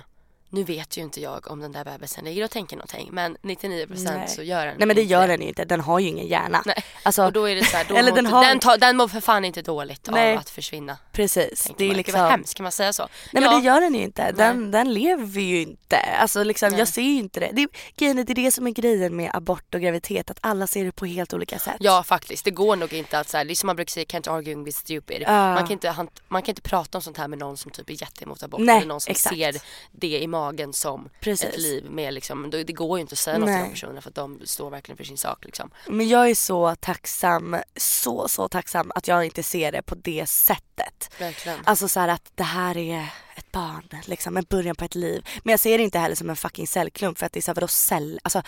Nu 0.56 0.64
vet 0.64 0.98
ju 0.98 1.02
inte 1.02 1.22
jag 1.22 1.52
om 1.52 1.60
den 1.60 1.72
där 1.72 1.84
bebisen 1.84 2.26
ligger 2.26 2.44
och 2.44 2.52
tänker 2.52 2.76
någonting 2.76 3.10
men 3.12 3.38
99% 3.38 3.88
Nej. 4.18 4.28
så 4.28 4.42
gör 4.44 4.66
den 4.66 4.76
Nej 4.78 4.88
men 4.88 4.96
det 4.96 5.04
gör 5.04 5.28
den 5.28 5.42
ju 5.42 5.48
inte, 5.48 5.66
den 5.66 5.80
har 5.82 6.00
ju 6.00 6.08
ingen 6.08 6.28
hjärna. 6.28 6.64
Nej. 6.66 6.84
Alltså, 7.04 7.26
Och 7.26 7.34
då 7.34 7.50
är 7.50 7.56
det 7.56 7.64
så 7.66 7.78
här, 7.78 7.86
då 7.90 7.96
Eller 7.96 8.12
mår 8.12 8.16
den 8.16 8.26
inte, 8.26 8.36
har- 8.36 8.46
den, 8.46 8.60
tar, 8.60 8.78
den 8.78 8.98
mår 8.98 9.08
för 9.08 9.22
fan 9.22 9.46
inte 9.46 9.62
dåligt 9.62 10.08
Nej. 10.12 10.34
av 10.34 10.40
att 10.40 10.50
försvinna. 10.50 10.98
precis. 11.12 11.72
Det 11.78 11.84
är 11.84 11.88
man. 11.88 11.88
Gud, 11.88 11.98
liksom... 11.98 12.22
vad 12.22 12.32
hemskt, 12.32 12.54
kan 12.54 12.64
man 12.64 12.72
säga 12.72 12.94
så? 12.94 13.04
Nej 13.04 13.44
ja, 13.44 13.52
men 13.52 13.60
det 13.62 13.66
gör 13.66 13.82
den 13.82 13.96
ju 13.96 14.02
inte. 14.04 14.32
Den, 14.32 14.72
den 14.72 14.94
lever 14.94 15.42
ju 15.42 15.62
inte. 15.62 15.98
Alltså 15.98 16.44
liksom, 16.44 16.70
Nej. 16.70 16.80
jag 16.80 16.88
ser 16.88 17.02
ju 17.02 17.18
inte 17.18 17.40
det. 17.40 17.50
det. 17.54 17.62
är- 17.62 17.70
Grejen 17.98 18.16
det 18.16 18.30
är 18.30 18.36
det 18.36 18.52
som 18.52 18.68
är 18.68 18.72
grejen 18.72 19.16
med 19.16 19.32
abort 19.34 19.76
och 19.76 19.82
graviditet, 19.82 20.32
att 20.32 20.38
alla 20.42 20.68
ser 20.68 20.86
det 20.86 20.92
på 20.92 21.06
helt 21.06 21.34
olika 21.34 21.60
sätt. 21.60 21.76
Ja 21.80 22.04
faktiskt, 22.04 22.46
det 22.46 22.52
går 22.52 22.76
nog 22.76 22.94
inte 22.94 23.20
att 23.20 23.30
så 23.30 23.38
här, 23.38 23.46
det 23.46 23.54
är 23.54 23.56
som 23.56 23.68
man 23.68 23.76
brukar 23.76 23.92
säga, 23.92 24.06
can't 24.06 24.30
arguing 24.32 24.64
with 24.64 24.78
stupid. 24.78 25.22
Ja. 25.22 25.54
Man, 25.54 25.58
kan 25.64 25.72
inte, 25.72 25.96
man 26.28 26.42
kan 26.42 26.50
inte 26.52 26.62
prata 26.62 26.98
om 26.98 27.02
sånt 27.02 27.18
här 27.18 27.28
med 27.28 27.40
någon 27.40 27.58
som 27.58 27.72
typ 27.72 27.90
är 27.90 28.02
jätteemot 28.02 28.44
abort 28.44 28.60
Nej, 28.62 28.78
eller 28.78 28.88
någon 28.88 29.02
som 29.02 29.12
exakt. 29.12 29.36
ser 29.36 29.56
det 29.92 30.20
i 30.22 30.28
magen 30.28 30.45
som 30.74 31.10
Precis. 31.20 31.50
ett 31.50 31.58
liv 31.58 31.86
med 31.90 32.14
liksom, 32.14 32.50
det 32.50 32.64
går 32.74 32.98
ju 32.98 33.02
inte 33.02 33.14
att 33.14 33.20
säga 33.20 33.38
något 33.38 33.48
till 33.48 33.54
de 33.54 33.62
Nej. 33.62 33.70
personerna 33.70 34.02
för 34.02 34.10
att 34.10 34.16
de 34.16 34.42
står 34.44 34.70
verkligen 34.70 34.98
för 34.98 35.04
sin 35.04 35.18
sak 35.18 35.46
liksom. 35.46 35.72
Men 35.88 36.08
jag 36.08 36.30
är 36.30 36.36
så 36.36 36.76
tacksam, 36.76 37.58
så 37.76 38.28
så 38.28 38.48
tacksam 38.48 38.92
att 38.96 39.08
jag 39.08 39.26
inte 39.26 39.44
ser 39.44 39.72
det 39.72 39.82
på 39.82 39.96
det 39.96 40.30
sättet. 40.30 41.10
Verkligen. 41.20 41.60
Alltså 41.64 41.88
så 41.88 42.00
här 42.00 42.08
att 42.08 42.32
det 42.36 42.44
här 42.44 42.78
är 42.78 43.10
ett 43.36 43.52
barn, 43.52 43.90
liksom 44.06 44.38
en 44.38 44.46
början 44.50 44.76
på 44.76 44.86
ett 44.86 44.96
liv. 44.96 45.28
Men 45.44 45.52
jag 45.52 45.60
ser 45.60 45.78
det 45.78 45.84
inte 45.84 46.00
heller 46.00 46.16
som 46.16 46.30
en 46.30 46.36
fucking 46.36 46.68
cellklump 46.68 47.18
för 47.18 47.26
att 47.26 47.34
det 47.34 47.40
är 47.40 47.42
så 47.42 47.52
här, 47.52 47.56
vadå 47.56 47.68
cell, 47.68 48.20
alltså 48.24 48.42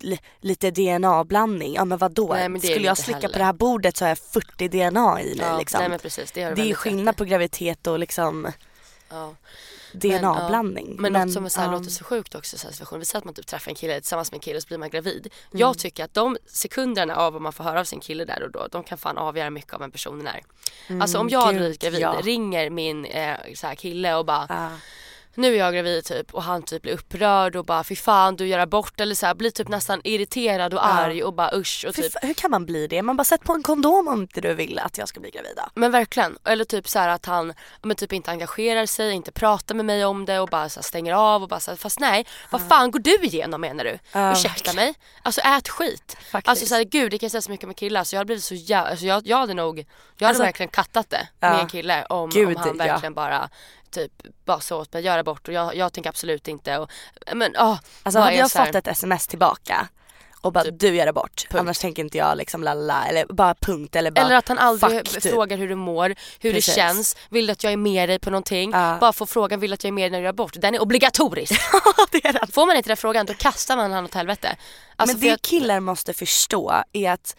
li, 0.00 0.18
lite 0.40 0.70
DNA-blandning. 0.70 1.74
Ja 1.74 1.84
men 1.84 1.98
vadå? 1.98 2.32
Nej, 2.32 2.48
men 2.48 2.60
Skulle 2.60 2.86
jag 2.86 2.98
slicka 2.98 3.18
heller. 3.18 3.32
på 3.32 3.38
det 3.38 3.44
här 3.44 3.52
bordet 3.52 3.96
så 3.96 4.04
har 4.04 4.08
jag 4.08 4.18
40 4.18 4.68
DNA 4.68 5.22
i 5.22 5.34
mig 5.34 5.46
ja, 5.46 5.58
liksom. 5.58 5.80
Nej 5.80 5.88
men 5.88 5.98
precis, 5.98 6.32
det 6.32 6.54
det 6.54 6.70
är 6.70 6.74
skillnad 6.74 7.16
på 7.16 7.24
graviditet 7.24 7.86
och 7.86 7.98
liksom 7.98 8.52
Ja. 9.08 9.34
DNA-blandning. 9.92 10.96
Men, 10.98 11.12
något 11.12 11.32
som 11.32 11.44
är 11.44 11.48
så 11.48 11.60
här, 11.60 11.68
ja. 11.68 11.72
låter 11.72 11.90
så 11.90 12.04
sjukt 12.04 12.34
också 12.34 12.58
så 12.58 12.66
här 12.66 12.72
situation. 12.72 12.98
Vi 12.98 13.04
säger 13.04 13.18
att 13.18 13.24
man 13.24 13.34
typ 13.34 13.46
träffar 13.46 13.70
en 13.70 13.74
kille 13.74 14.00
tillsammans 14.00 14.30
med 14.32 14.36
en 14.36 14.40
kille 14.40 14.60
så 14.60 14.66
blir 14.66 14.78
man 14.78 14.90
gravid. 14.90 15.26
Mm. 15.26 15.60
Jag 15.60 15.78
tycker 15.78 16.04
att 16.04 16.14
de 16.14 16.36
sekunderna 16.46 17.16
av 17.16 17.32
vad 17.32 17.42
man 17.42 17.52
får 17.52 17.64
höra 17.64 17.80
av 17.80 17.84
sin 17.84 18.00
kille 18.00 18.24
där 18.24 18.42
och 18.42 18.50
då, 18.50 18.68
de 18.70 18.84
kan 18.84 18.98
fan 18.98 19.18
avgöra 19.18 19.50
mycket 19.50 19.72
av 19.74 19.82
en 19.82 19.90
personen 19.90 20.26
är. 20.26 20.42
alltså 21.02 21.18
om 21.18 21.28
jag 21.28 21.42
Mm, 21.42 21.52
gud, 21.54 21.60
blivit 21.62 21.80
gravid, 21.80 22.00
ja. 22.00 22.20
ringer 22.22 22.70
min 22.70 23.04
eh, 23.04 23.36
så 23.54 23.66
här 23.66 23.74
kille 23.74 24.14
och 24.14 24.26
bara 24.26 24.46
Ja. 24.48 24.70
Nu 25.34 25.54
är 25.54 25.58
jag 25.58 25.74
gravid 25.74 26.04
typ 26.04 26.34
och 26.34 26.42
han 26.42 26.62
typ 26.62 26.82
blir 26.82 26.92
upprörd 26.92 27.56
och 27.56 27.64
bara 27.64 27.84
fy 27.84 27.96
fan 27.96 28.36
du 28.36 28.46
gör 28.46 28.58
abort 28.58 29.00
eller 29.00 29.14
så 29.14 29.26
här, 29.26 29.34
blir 29.34 29.50
typ 29.50 29.68
nästan 29.68 30.00
irriterad 30.04 30.74
och 30.74 30.80
Ja. 30.80 30.84
arg 30.84 31.24
och 31.24 31.34
bara 31.34 31.50
usch 31.54 31.84
och 31.88 31.94
typ 31.94 32.12
hur 32.22 32.34
kan 32.34 32.50
man 32.50 32.66
bli 32.66 32.86
det? 32.86 33.02
Man 33.02 33.16
bara 33.16 33.24
sätt 33.24 33.44
på 33.44 33.52
en 33.52 33.62
kondom 33.62 34.08
om 34.08 34.20
inte 34.22 34.40
du 34.40 34.54
vill 34.54 34.78
att 34.78 34.98
jag 34.98 35.08
ska 35.08 35.20
bli 35.20 35.30
gravid. 35.30 35.58
Men 35.74 35.90
verkligen. 35.90 36.38
Eller 36.44 36.64
typ 36.64 36.88
så 36.88 36.98
här 36.98 37.08
att 37.08 37.26
han 37.26 37.48
ja, 37.48 37.86
men 37.86 37.96
typ 37.96 38.12
inte 38.12 38.30
engagerar 38.30 38.86
sig, 38.86 39.12
inte 39.12 39.32
pratar 39.32 39.74
med 39.74 39.84
mig 39.84 40.04
om 40.04 40.24
det 40.24 40.40
och 40.40 40.48
bara 40.48 40.68
så 40.68 40.80
här 40.80 40.84
stänger 40.84 41.12
av 41.14 41.42
och 41.42 41.48
bara 41.48 41.60
så 41.60 41.70
här, 41.70 41.76
fast 41.78 42.00
nej, 42.00 42.26
vad 42.50 42.68
fan 42.68 42.90
går 42.90 43.00
du 43.00 43.14
igenom 43.22 43.60
menar 43.60 43.84
du? 43.84 43.98
Ja, 44.12 44.32
Ursäkta 44.32 44.72
mig? 44.72 44.94
Alltså 45.22 45.40
ät 45.40 45.68
skit. 45.68 46.16
Faktiskt. 46.30 46.48
Alltså 46.48 46.66
så 46.66 46.74
här, 46.74 46.84
gud 46.84 47.10
det 47.10 47.18
kan 47.18 47.24
jag 47.26 47.30
säga 47.30 47.42
så 47.42 47.50
mycket 47.50 47.66
med 47.66 47.76
killar 47.76 48.04
så 48.04 48.14
jag 48.14 48.18
hade 48.20 48.26
blivit 48.26 48.44
så 48.44 48.54
jävla, 48.54 48.90
alltså 48.90 49.06
jag, 49.06 49.26
jag 49.26 49.36
hade 49.36 49.54
nog, 49.54 49.78
jag 49.78 49.84
hade 50.26 50.28
Alltså- 50.28 50.42
verkligen 50.42 50.70
kattat 50.70 51.10
det 51.10 51.28
Ja. 51.40 51.50
med 51.50 51.60
en 51.60 51.68
kille 51.68 52.04
om, 52.08 52.30
Gud, 52.30 52.48
om 52.48 52.56
han 52.56 52.76
ja. 52.78 52.84
verkligen 52.84 53.14
bara 53.14 53.48
typ 53.92 54.12
bara 54.44 54.60
sa 54.60 54.76
åt 54.76 54.92
mig 54.92 55.02
göra 55.02 55.22
bort 55.24 55.48
och 55.48 55.54
jag, 55.54 55.76
jag 55.76 55.92
tänker 55.92 56.10
absolut 56.10 56.48
inte 56.48 56.78
och 56.78 56.90
men 57.34 57.54
åh. 57.58 57.78
Alltså 58.02 58.18
hade 58.20 58.36
jag 58.36 58.50
så 58.50 58.58
här- 58.58 58.66
fått 58.66 58.74
ett 58.74 58.88
sms 58.88 59.26
tillbaka 59.26 59.88
och 60.40 60.52
bara 60.52 60.64
Typ, 60.64 60.80
du 60.80 60.94
gör 60.96 61.06
det 61.06 61.12
bort, 61.12 61.46
punkt. 61.50 61.60
annars 61.60 61.78
tänker 61.78 62.02
inte 62.02 62.18
jag 62.18 62.36
liksom 62.38 62.62
lalala 62.62 63.06
eller 63.06 63.26
bara 63.26 63.54
punkt 63.54 63.96
eller 63.96 64.10
bara 64.10 64.26
Eller 64.26 64.36
att 64.36 64.48
han 64.48 64.58
aldrig 64.58 65.06
fuck, 65.08 65.22
typ. 65.22 65.32
frågar 65.32 65.56
hur 65.56 65.68
du 65.68 65.74
mår, 65.74 66.14
hur 66.40 66.52
Precis. 66.52 66.74
det 66.74 66.80
känns, 66.80 67.16
vill 67.30 67.46
du 67.46 67.52
att 67.52 67.64
jag 67.64 67.72
är 67.72 67.76
med 67.76 68.08
dig 68.08 68.18
på 68.18 68.30
någonting? 68.30 68.70
Ja. 68.72 68.96
Bara 69.00 69.12
få 69.12 69.26
frågan, 69.26 69.60
vill 69.60 69.70
du 69.70 69.74
att 69.74 69.84
jag 69.84 69.88
är 69.88 69.92
med 69.92 70.02
dig 70.04 70.10
när 70.10 70.18
du 70.18 70.22
gör 70.24 70.30
abort? 70.30 70.52
Den 70.60 70.74
är 70.74 70.82
obligatorisk. 70.82 71.52
det 72.12 72.24
är 72.24 72.32
det. 72.32 72.52
Får 72.52 72.66
man 72.66 72.76
inte 72.76 72.90
den 72.90 72.96
frågan 72.96 73.26
då 73.26 73.34
kastar 73.34 73.76
man 73.76 73.92
han 73.92 74.04
åt 74.04 74.14
helvete. 74.14 74.56
Alltså, 74.96 75.16
Men 75.16 75.20
det 75.20 75.28
jag- 75.28 75.42
killar 75.42 75.80
måste 75.80 76.12
förstå 76.12 76.82
är 76.92 77.10
att 77.10 77.36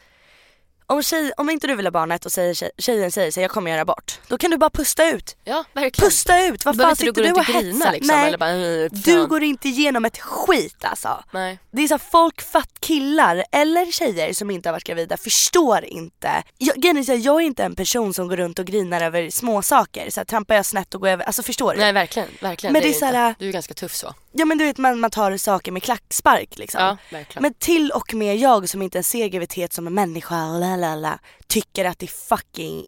om, 0.87 1.03
tjej, 1.03 1.31
om 1.37 1.49
inte 1.49 1.67
du 1.67 1.75
vill 1.75 1.85
ha 1.85 1.91
barnet 1.91 2.25
och 2.25 2.31
säger, 2.31 2.53
tjej, 2.53 2.71
tjejen 2.77 3.11
säger 3.11 3.31
sig 3.31 3.41
jag 3.43 3.51
kommer 3.51 3.71
göra 3.71 3.81
abort, 3.81 4.19
då 4.27 4.37
kan 4.37 4.51
du 4.51 4.57
bara 4.57 4.69
pusta 4.69 5.09
ut. 5.09 5.35
Ja 5.43 5.63
verkligen. 5.73 6.09
Pusta 6.09 6.45
ut, 6.45 6.65
vad 6.65 6.77
fan 6.77 6.95
sitter 6.95 7.23
du 7.23 7.31
och 7.31 7.45
hetsar? 7.45 7.91
liksom? 7.91 8.15
Nej, 8.17 8.37
bara, 8.37 8.49
"Eh, 8.51 8.89
du 8.91 9.13
fan." 9.19 9.27
går 9.29 9.43
inte 9.43 9.67
igenom 9.69 10.05
ett 10.05 10.17
skit 10.19 10.85
alltså. 10.85 11.23
Nej. 11.31 11.59
Det 11.71 11.81
är 11.83 11.87
så 11.87 11.99
folk 11.99 12.41
fatt 12.41 12.69
killar 12.79 13.43
eller 13.51 13.91
tjejer 13.91 14.33
som 14.33 14.51
inte 14.51 14.69
har 14.69 14.73
varit 14.73 14.83
gravida 14.83 15.17
förstår 15.17 15.83
inte. 15.85 16.43
Jag, 16.57 16.85
är 16.85 17.03
så 17.03 17.13
jag 17.13 17.35
är 17.41 17.45
inte 17.45 17.63
en 17.63 17.75
person 17.75 18.13
som 18.13 18.27
går 18.27 18.37
runt 18.37 18.59
och 18.59 18.65
grinar 18.65 19.01
över 19.01 19.29
små 19.29 19.61
saker. 19.61 20.09
Så 20.09 20.19
här, 20.19 20.25
trampar 20.25 20.55
jag 20.55 20.65
snett 20.65 20.95
och 20.95 21.01
går 21.01 21.07
över, 21.07 21.25
alltså 21.25 21.43
förstår 21.43 21.73
du? 21.73 21.79
Nej 21.79 21.91
verkligen, 21.93 22.29
verkligen. 22.41 22.73
Men 22.73 22.81
det 22.81 22.85
är 22.87 22.89
inte. 22.89 22.99
så 22.99 23.05
här- 23.05 23.35
Du 23.39 23.47
är 23.47 23.51
ganska 23.51 23.73
tuff 23.73 23.95
så. 23.95 24.13
Ja 24.35 24.45
men 24.45 24.57
du 24.57 24.65
vet 24.65 24.77
man, 24.77 24.99
man 24.99 25.11
tar 25.11 25.37
saker 25.37 25.71
med 25.71 25.83
klackspark 25.83 26.57
liksom. 26.57 26.97
Ja. 27.11 27.23
Men 27.39 27.53
till 27.53 27.91
och 27.91 28.13
med 28.13 28.37
jag 28.37 28.69
som 28.69 28.81
inte 28.81 28.97
ens 28.97 29.07
ser 29.07 29.27
graviditet 29.27 29.73
som 29.73 29.87
en 29.87 29.93
människa, 29.93 30.47
lalala, 30.47 31.19
tycker 31.47 31.85
att 31.85 31.99
det 31.99 32.05
är 32.05 32.27
fucking 32.37 32.85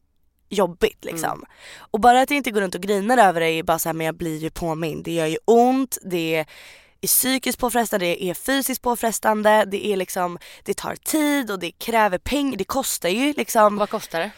jobbigt 0.50 1.06
liksom. 1.06 1.32
Mm. 1.32 1.46
Och 1.78 2.00
bara 2.00 2.22
att 2.22 2.30
jag 2.30 2.38
inte 2.38 2.52
går 2.52 2.62
runt 2.62 2.76
och 2.76 2.82
grinar 2.82 3.18
över 3.18 3.41
det 3.41 3.50
är 3.50 3.64
bara 3.64 3.80
så 3.80 3.89
här, 3.89 3.93
men 3.93 4.06
jag 4.06 4.16
blir 4.16 4.38
ju 4.38 4.50
påmind. 4.50 5.04
Det 5.04 5.12
gör 5.12 5.26
ju 5.26 5.38
ont, 5.46 5.98
det 6.04 6.36
är 6.36 6.46
psykiskt 7.08 7.60
påfrestande, 7.60 8.06
det 8.06 8.24
är 8.24 8.34
fysiskt 8.34 8.82
påfrestande, 8.82 9.66
det 9.66 9.86
är 9.86 9.98
liksom, 9.98 10.38
det 10.64 10.74
tar 10.74 10.96
tid 10.96 11.52
och 11.52 11.60
det 11.60 11.72
kräver 11.72 12.18
pengar, 12.18 12.58
det 12.58 12.64
kostar 12.64 13.10
ju 13.10 13.34
liksom. 13.34 13.78
Vad 13.78 13.89
kostar 13.89 14.20
det? 14.20 14.32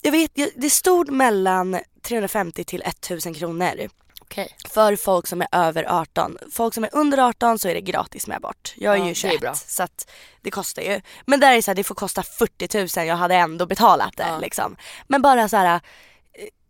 Jag 0.00 0.12
vet, 0.12 0.30
det 0.56 0.70
stod 0.70 1.10
mellan 1.10 1.78
350 2.02 2.64
till 2.64 2.82
1000 2.82 3.34
kronor 3.34 3.88
Okej. 4.32 4.56
för 4.68 4.96
folk 4.96 5.26
som 5.26 5.40
är 5.42 5.48
över 5.52 5.84
18. 6.00 6.38
Folk 6.52 6.74
som 6.74 6.84
är 6.84 6.90
under 6.92 7.18
18 7.28 7.58
så 7.58 7.68
är 7.68 7.74
det 7.74 7.80
gratis 7.80 8.26
med 8.26 8.36
abort. 8.36 8.74
Jag 8.76 8.94
är 8.94 8.98
Ja, 8.98 9.04
ju 9.04 9.04
det 9.04 9.10
är 9.10 9.14
21 9.14 9.40
bra. 9.40 9.54
så 9.54 9.82
att 9.82 10.10
det 10.40 10.50
kostar 10.50 10.82
ju. 10.82 11.00
Men 11.26 11.40
där 11.40 11.50
är 11.52 11.56
det 11.56 11.62
så 11.62 11.70
här, 11.70 11.76
det 11.76 11.84
får 11.84 11.94
kosta 11.94 12.22
40 12.22 12.98
000, 13.00 13.06
jag 13.06 13.16
hade 13.16 13.34
ändå 13.34 13.66
betalat 13.66 14.16
det 14.16 14.26
Ja. 14.28 14.38
liksom. 14.38 14.76
Men 15.06 15.22
bara 15.22 15.48
så 15.48 15.56
här, 15.56 15.74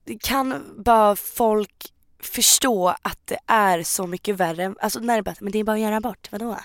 eh, 0.07 0.17
kan 0.21 0.75
bara 0.85 1.17
folk 1.17 1.92
förstå 2.23 2.89
att 3.03 3.19
det 3.25 3.39
är 3.47 3.83
så 3.83 4.07
mycket 4.07 4.37
värre. 4.37 4.75
Alltså 4.81 5.01
när 5.01 5.17
det 5.17 5.23
bara, 5.23 5.35
men 5.41 5.53
det 5.53 5.59
är 5.59 5.65
bara 5.65 5.73
att 5.77 5.81
göra 5.81 5.97
abort, 5.97 6.29
vadå? 6.33 6.57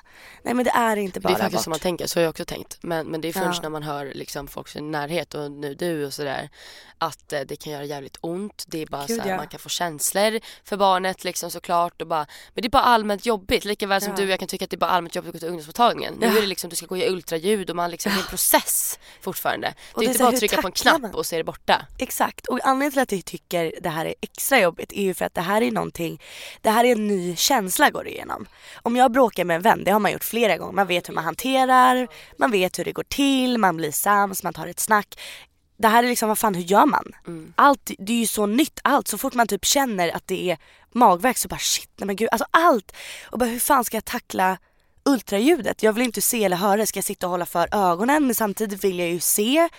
Nej 0.43 0.53
men 0.53 0.65
det 0.65 0.71
är 0.71 0.97
inte 0.97 1.19
Det 1.19 1.23
bara 1.23 1.33
är 1.33 1.37
faktiskt 1.37 1.53
abort. 1.55 1.63
som 1.63 1.71
man 1.71 1.79
tänker, 1.79 2.07
så 2.07 2.19
har 2.19 2.23
jag 2.23 2.29
också 2.29 2.45
tänkt. 2.45 2.77
Men, 2.81 3.07
men 3.07 3.21
det 3.21 3.27
är 3.27 3.33
först 3.33 3.45
Ja. 3.45 3.61
när 3.61 3.69
man 3.69 3.83
hör 3.83 4.05
liksom 4.15 4.47
folks 4.47 4.75
närhet 4.75 5.33
och 5.33 5.51
nu 5.51 5.73
du 5.73 6.05
och 6.05 6.13
sådär 6.13 6.49
att 6.97 7.33
eh, 7.33 7.39
det 7.41 7.55
kan 7.55 7.73
göra 7.73 7.83
jävligt 7.83 8.17
ont. 8.21 8.63
Det 8.67 8.81
är 8.81 8.85
bara 8.85 9.05
Gud, 9.05 9.17
så 9.17 9.23
här, 9.23 9.29
ja. 9.29 9.37
man 9.37 9.47
kan 9.47 9.59
få 9.59 9.69
känslor 9.69 10.39
för 10.63 10.77
barnet 10.77 11.23
liksom 11.23 11.51
såklart 11.51 12.01
och 12.01 12.07
bara, 12.07 12.25
men 12.53 12.61
det 12.61 12.67
är 12.67 12.69
bara 12.69 12.83
allmänt 12.83 13.25
jobbigt. 13.25 13.65
Lika 13.65 13.87
väl 13.87 14.01
som 14.01 14.09
Ja. 14.11 14.17
du 14.17 14.29
jag 14.29 14.39
kan 14.39 14.47
tycka 14.47 14.63
att 14.65 14.69
det 14.71 14.75
är 14.75 14.79
bara 14.79 14.91
allmänt 14.91 15.15
jobbigt 15.15 15.29
att 15.29 15.33
gå 15.33 15.39
till 15.39 15.47
ungdomsmottagningen. 15.47 16.13
Nu 16.19 16.25
är 16.37 16.41
det 16.41 16.47
liksom, 16.47 16.69
du 16.69 16.75
ska 16.75 16.85
gå 16.85 16.97
göra 16.97 17.11
ultraljud 17.11 17.69
och 17.69 17.75
man 17.75 17.91
liksom, 17.91 18.11
det 18.11 18.17
är 18.17 18.21
en 18.21 18.27
process 18.27 18.99
fortfarande. 19.21 19.73
Och 19.93 20.01
det 20.01 20.05
är 20.05 20.07
det 20.07 20.09
är 20.09 20.13
inte 20.13 20.19
bara 20.19 20.25
här, 20.29 20.33
att 20.33 20.39
trycka 20.39 20.61
på 20.61 20.67
en 20.67 20.71
knapp 20.71 21.01
man? 21.01 21.13
och 21.13 21.25
så 21.25 21.35
är 21.35 21.37
det 21.37 21.43
borta. 21.43 21.85
Exakt 21.97 22.47
och 22.47 22.59
anledningen 22.63 22.91
till 22.91 23.01
att 23.01 23.11
jag 23.11 23.25
tycker 23.25 23.73
det 23.81 23.89
här 23.89 24.05
är 24.05 24.15
extra 24.21 24.59
jobbigt 24.59 24.91
är 24.93 25.01
ju 25.03 25.13
för 25.13 25.25
att 25.25 25.33
det 25.33 25.41
här 25.47 25.61
är 25.61 25.71
någonting, 25.71 26.21
det 26.61 26.69
här 26.69 26.83
är 26.83 26.91
en 26.91 27.07
ny 27.07 27.35
känsla 27.35 27.89
går 27.89 28.07
igenom. 28.07 28.47
Om 28.83 28.95
jag 28.95 29.11
bråkar 29.11 29.45
med 29.45 29.55
en 29.55 29.61
vän, 29.61 29.83
det 29.83 29.91
har 29.91 29.99
man 29.99 30.11
gjort 30.11 30.23
flera 30.23 30.57
gånger, 30.57 30.73
man 30.73 30.87
vet 30.87 31.09
hur 31.09 31.13
man 31.13 31.23
hanterar, 31.23 32.07
man 32.37 32.51
vet 32.51 32.79
hur 32.79 32.85
det 32.85 32.91
går 32.91 33.03
till, 33.03 33.57
man 33.57 33.77
blir 33.77 33.91
sams, 33.91 34.43
man 34.43 34.53
tar 34.53 34.67
ett 34.67 34.79
snack. 34.79 35.19
Det 35.77 35.87
här 35.87 36.03
är 36.03 36.07
liksom, 36.07 36.29
vad 36.29 36.37
fan 36.37 36.55
hur 36.55 36.63
gör 36.63 36.85
man? 36.85 37.11
Allt, 37.55 37.91
det 37.97 38.13
är 38.13 38.17
ju 38.17 38.27
så 38.27 38.45
nytt 38.45 38.79
allt, 38.83 39.07
så 39.07 39.17
fort 39.17 39.33
man 39.33 39.47
typ 39.47 39.65
känner 39.65 40.15
att 40.15 40.27
det 40.27 40.51
är 40.51 40.57
magvärk 40.91 41.37
så 41.37 41.47
bara 41.47 41.59
shit, 41.59 41.89
nej 41.97 42.07
men 42.07 42.15
gud, 42.15 42.29
alltså 42.31 42.47
allt. 42.51 42.95
Och 43.31 43.39
bara 43.39 43.49
hur 43.49 43.59
fan 43.59 43.85
ska 43.85 43.97
jag 43.97 44.05
tackla 44.05 44.57
ultraljudet? 45.07 45.83
Jag 45.83 45.93
vill 45.93 46.03
inte 46.03 46.21
se 46.21 46.43
eller 46.43 46.57
höra, 46.57 46.85
ska 46.85 46.97
jag 46.97 47.03
sitta 47.05 47.25
och 47.27 47.31
hålla 47.31 47.45
för 47.45 47.69
ögonen 47.71 48.25
men 48.25 48.35
samtidigt 48.35 48.83
vill 48.83 48.99
jag 48.99 49.09
ju 49.09 49.19
se 49.19 49.69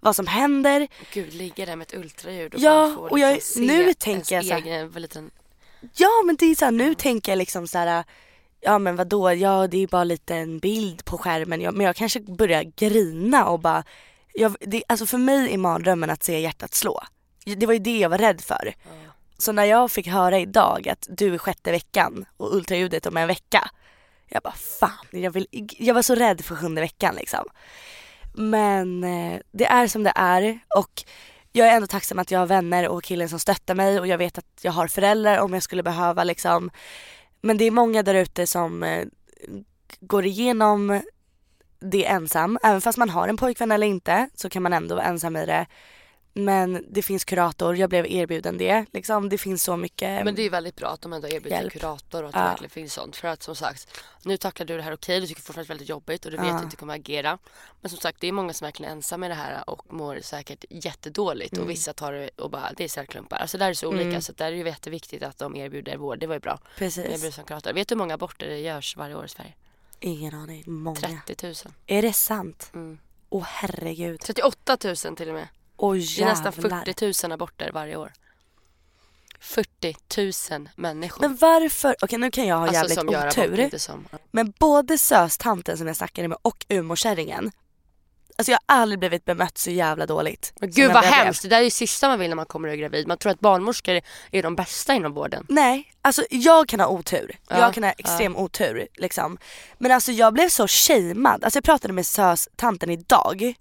vad 0.00 0.16
som 0.16 0.26
händer. 0.26 0.88
Gud, 1.12 1.34
ligga 1.34 1.66
där 1.66 1.76
med 1.76 1.86
ett 1.86 1.94
ultraljud 1.94 2.54
och 2.54 2.60
Ja, 2.60 2.70
bara 2.86 2.94
få 2.94 3.00
och 3.00 3.18
jag- 3.18 3.34
liksom 3.34 3.62
nu 3.62 3.84
se 3.88 3.94
tänker 3.94 4.34
jag 4.34 4.44
så 4.44 4.52
här- 4.54 4.62
egen 4.62 4.90
liten 4.90 5.30
Ja 5.96 6.08
men 6.26 6.36
det 6.36 6.46
är 6.46 6.54
så 6.54 6.64
här, 6.64 6.72
nu 6.72 6.94
tänker 6.94 7.32
jag 7.32 7.36
liksom 7.38 7.68
så 7.68 7.78
här. 7.78 8.04
Ja 8.60 8.78
men 8.78 8.96
vadå, 8.96 9.32
ja 9.32 9.66
det 9.66 9.82
är 9.82 9.86
bara 9.86 10.04
lite 10.04 10.34
en 10.36 10.58
bild 10.58 11.04
på 11.04 11.18
skärmen 11.18 11.60
ja, 11.60 11.70
men 11.72 11.86
jag 11.86 11.96
kanske 11.96 12.20
börjar 12.20 12.62
grina 12.76 13.46
och 13.46 13.60
bara 13.60 13.84
jag, 14.34 14.56
det, 14.60 14.82
Alltså 14.88 15.06
för 15.06 15.18
mig 15.18 15.54
är 15.54 15.58
mardrömmen 15.58 16.10
att 16.10 16.22
se 16.24 16.40
hjärtat 16.40 16.74
slå. 16.74 17.00
Det 17.56 17.66
var 17.66 17.72
ju 17.72 17.78
det 17.78 17.98
jag 17.98 18.08
var 18.08 18.18
rädd 18.18 18.40
för. 18.40 18.74
Så 19.38 19.52
när 19.52 19.64
jag 19.64 19.90
fick 19.90 20.06
höra 20.06 20.38
idag 20.38 20.88
att 20.88 21.06
du 21.10 21.34
är 21.34 21.38
sjätte 21.38 21.70
veckan 21.72 22.24
och 22.36 22.54
ultraljudet 22.56 23.06
om 23.06 23.16
en 23.16 23.28
vecka. 23.28 23.70
Jag 24.28 24.42
bara 24.42 24.54
fan, 24.54 25.06
jag, 25.10 25.30
vill, 25.30 25.46
jag 25.78 25.94
var 25.94 26.02
så 26.02 26.14
rädd 26.14 26.44
för 26.44 26.56
sjunde 26.56 26.80
veckan 26.80 27.14
liksom. 27.14 27.44
Men 28.34 29.04
eh, 29.04 29.40
det 29.52 29.66
är 29.66 29.86
som 29.86 30.02
det 30.02 30.12
är 30.14 30.58
och 30.76 31.04
jag 31.52 31.68
är 31.68 31.76
ändå 31.76 31.86
tacksam 31.86 32.18
att 32.18 32.30
jag 32.30 32.38
har 32.38 32.46
vänner 32.46 32.88
och 32.88 33.04
killen 33.04 33.28
som 33.28 33.38
stöttar 33.38 33.74
mig 33.74 34.00
och 34.00 34.06
jag 34.06 34.18
vet 34.18 34.38
att 34.38 34.60
jag 34.62 34.72
har 34.72 34.88
föräldrar 34.88 35.38
om 35.38 35.54
jag 35.54 35.62
skulle 35.62 35.82
behöva 35.82 36.24
liksom. 36.24 36.70
Men 37.40 37.58
det 37.58 37.64
är 37.64 37.70
många 37.70 38.02
där 38.02 38.14
ute 38.14 38.46
som 38.46 38.82
eh, 38.82 39.06
går 40.00 40.26
igenom 40.26 41.00
det 41.78 42.06
ensam. 42.06 42.58
Även 42.62 42.80
fast 42.80 42.98
man 42.98 43.10
har 43.10 43.28
en 43.28 43.36
pojkvän 43.36 43.72
eller 43.72 43.86
inte 43.86 44.28
så 44.34 44.48
kan 44.48 44.62
man 44.62 44.72
ändå 44.72 44.94
vara 44.94 45.04
ensam 45.04 45.36
i 45.36 45.46
det. 45.46 45.66
Men 46.38 46.84
det 46.90 47.02
finns 47.02 47.24
kurator, 47.24 47.76
jag 47.76 47.90
blev 47.90 48.06
erbjuden 48.06 48.58
det. 48.58 48.86
Liksom, 48.92 49.28
det 49.28 49.38
finns 49.38 49.62
så 49.62 49.76
mycket. 49.76 50.24
Men 50.24 50.34
det 50.34 50.42
är 50.42 50.50
väldigt 50.50 50.76
bra 50.76 50.88
att 50.88 51.00
de 51.00 51.12
ändå 51.12 51.28
erbjuder 51.28 51.56
Hjälp. 51.56 51.72
kurator 51.72 52.22
och 52.22 52.28
att 52.28 52.34
Ja. 52.34 52.40
det 52.42 52.48
verkligen 52.48 52.70
finns 52.70 52.92
sånt. 52.94 53.16
För 53.16 53.28
att 53.28 53.42
som 53.42 53.56
sagt, 53.56 53.98
nu 54.24 54.36
tacklar 54.36 54.66
du 54.66 54.76
det 54.76 54.82
här 54.82 54.92
okej, 54.92 55.20
du 55.20 55.26
tycker 55.26 55.42
fortfarande 55.42 55.60
att 55.62 55.66
det 55.68 55.72
är 55.72 55.74
väldigt 55.74 55.88
jobbigt 55.88 56.24
och 56.24 56.30
du 56.30 56.36
vet 56.36 56.46
Ja. 56.46 56.52
att 56.52 56.60
du 56.60 56.64
inte 56.64 56.76
kommer 56.76 56.94
agera. 56.94 57.38
Men 57.80 57.90
som 57.90 57.98
sagt, 57.98 58.20
det 58.20 58.26
är 58.28 58.32
många 58.32 58.52
som 58.52 58.64
verkligen 58.66 58.92
är 58.92 58.96
ensamma 58.96 59.26
i 59.26 59.28
det 59.28 59.34
här 59.34 59.70
och 59.70 59.92
mår 59.94 60.20
säkert 60.22 60.64
jättedåligt 60.70 61.52
Mm. 61.52 61.64
och 61.64 61.70
vissa 61.70 61.92
tar 61.92 62.12
det 62.12 62.30
och 62.36 62.50
bara, 62.50 62.72
det 62.76 62.84
är 62.84 62.88
cellklumpar. 62.88 63.36
Alltså 63.36 63.58
där 63.58 63.66
är 63.66 63.70
det 63.70 63.74
så 63.76 63.88
olika 63.88 64.20
så 64.20 64.32
att 64.32 64.38
där 64.38 64.46
är 64.46 64.50
det 64.50 64.56
ju 64.56 64.64
jätteviktigt 64.66 65.22
att 65.22 65.38
de 65.38 65.56
erbjuder 65.56 65.96
vård, 65.96 66.18
det 66.18 66.26
var 66.26 66.34
ju 66.34 66.40
bra. 66.40 66.58
De 66.74 66.78
Precis. 66.78 67.04
erbjuder 67.04 67.30
som 67.30 67.44
kurator. 67.44 67.72
Vet 67.72 67.88
du 67.88 67.94
hur 67.94 67.98
många 67.98 68.14
aborter 68.14 68.46
det 68.46 68.58
görs 68.58 68.96
varje 68.96 69.14
år 69.14 69.24
i 69.24 69.28
Sverige? 69.28 69.54
Ingen 70.00 70.34
aning. 70.34 70.62
Många. 70.66 70.96
30 71.26 71.46
000. 71.46 71.54
Är 71.86 72.02
det 72.02 72.12
sant? 72.12 72.70
Mm. 72.74 72.98
Åh 73.28 73.42
herregud. 73.46 74.20
38 74.20 74.76
000 74.84 74.96
till 74.96 75.28
och 75.28 75.34
med. 75.34 75.48
Oj 75.76 76.06
Det 76.16 76.22
är 76.22 76.26
nästan 76.26 76.52
jävlar. 76.56 76.84
40 76.84 77.26
000 77.26 77.32
aborter 77.32 77.70
varje 77.72 77.96
år. 77.96 78.12
40 79.40 79.96
000 80.52 80.68
människor. 80.76 81.20
Men 81.20 81.36
varför, 81.36 81.96
okej 82.02 82.18
nu 82.18 82.30
kan 82.30 82.46
jag 82.46 82.56
ha 82.56 82.62
alltså 82.62 82.74
jävligt 82.74 82.98
som 82.98 83.08
gör 83.08 83.22
abort, 83.22 83.38
otur. 83.38 83.60
inte 83.60 83.78
som. 83.78 84.08
Men 84.30 84.52
både 84.58 84.98
söstanten 84.98 85.78
som 85.78 85.86
jag 85.86 85.96
snackade 85.96 86.28
med 86.28 86.38
och 86.42 86.66
umorkärringen. 86.68 87.52
Alltså 88.38 88.52
jag 88.52 88.58
har 88.66 88.76
aldrig 88.76 88.98
blivit 88.98 89.24
bemött 89.24 89.58
så 89.58 89.70
jävla 89.70 90.06
dåligt. 90.06 90.52
Men 90.60 90.70
gud 90.70 90.92
vad 90.92 91.04
hemskt, 91.04 91.42
det 91.42 91.48
där 91.48 91.58
är 91.58 91.62
ju 91.62 91.70
sista 91.70 92.08
man 92.08 92.18
vill 92.18 92.28
när 92.28 92.36
man 92.36 92.46
kommer 92.46 92.68
och 92.68 92.74
är 92.74 92.78
gravid. 92.78 93.06
Man 93.06 93.18
tror 93.18 93.32
att 93.32 93.40
barnmorskor 93.40 94.00
är 94.30 94.42
de 94.42 94.56
bästa 94.56 94.94
inom 94.94 95.12
vården. 95.12 95.46
Nej, 95.48 95.92
alltså 96.02 96.24
jag 96.30 96.68
kan 96.68 96.80
ha 96.80 96.86
otur. 96.86 97.38
Ja, 97.48 97.58
jag 97.58 97.74
kan 97.74 97.82
ha 97.82 97.90
extrem 97.90 98.36
otur 98.36 98.88
liksom. 98.94 99.38
Men 99.78 99.92
alltså 99.92 100.12
jag 100.12 100.34
blev 100.34 100.48
så 100.48 100.66
shamead. 100.68 101.44
Alltså 101.44 101.56
jag 101.56 101.64
pratade 101.64 101.94
med 101.94 102.06
söstanten 102.06 102.90
idag. 102.90 103.54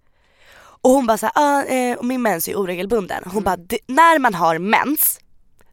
Och 0.86 0.91
hon 0.91 1.07
bara 1.07 1.17
såhär, 1.17 1.33
ah, 1.36 1.63
eh, 1.63 1.97
min 2.01 2.21
mens 2.21 2.47
är 2.47 2.55
oregelbunden. 2.55 3.23
Hon 3.25 3.43
bara, 3.43 3.55
"Det- 3.57 3.79
när 3.88 4.19
man 4.19 4.33
har 4.33 4.59
mens, 4.59 5.19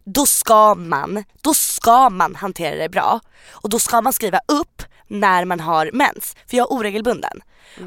då 0.05 0.27
ska 0.27 0.75
man, 0.75 1.25
då 1.41 1.55
ska 1.55 2.11
man 2.11 2.35
hantera 2.35 2.77
det 2.77 2.89
bra. 2.89 3.21
Och 3.51 3.69
då 3.69 3.79
ska 3.79 4.01
man 4.01 4.13
skriva 4.13 4.41
upp 4.49 4.83
när 5.09 5.45
man 5.45 5.61
har 5.61 5.91
mens. 5.93 6.37
För 6.51 6.57
jag 6.57 6.65
är 6.71 6.73
oregelbunden. 6.73 7.41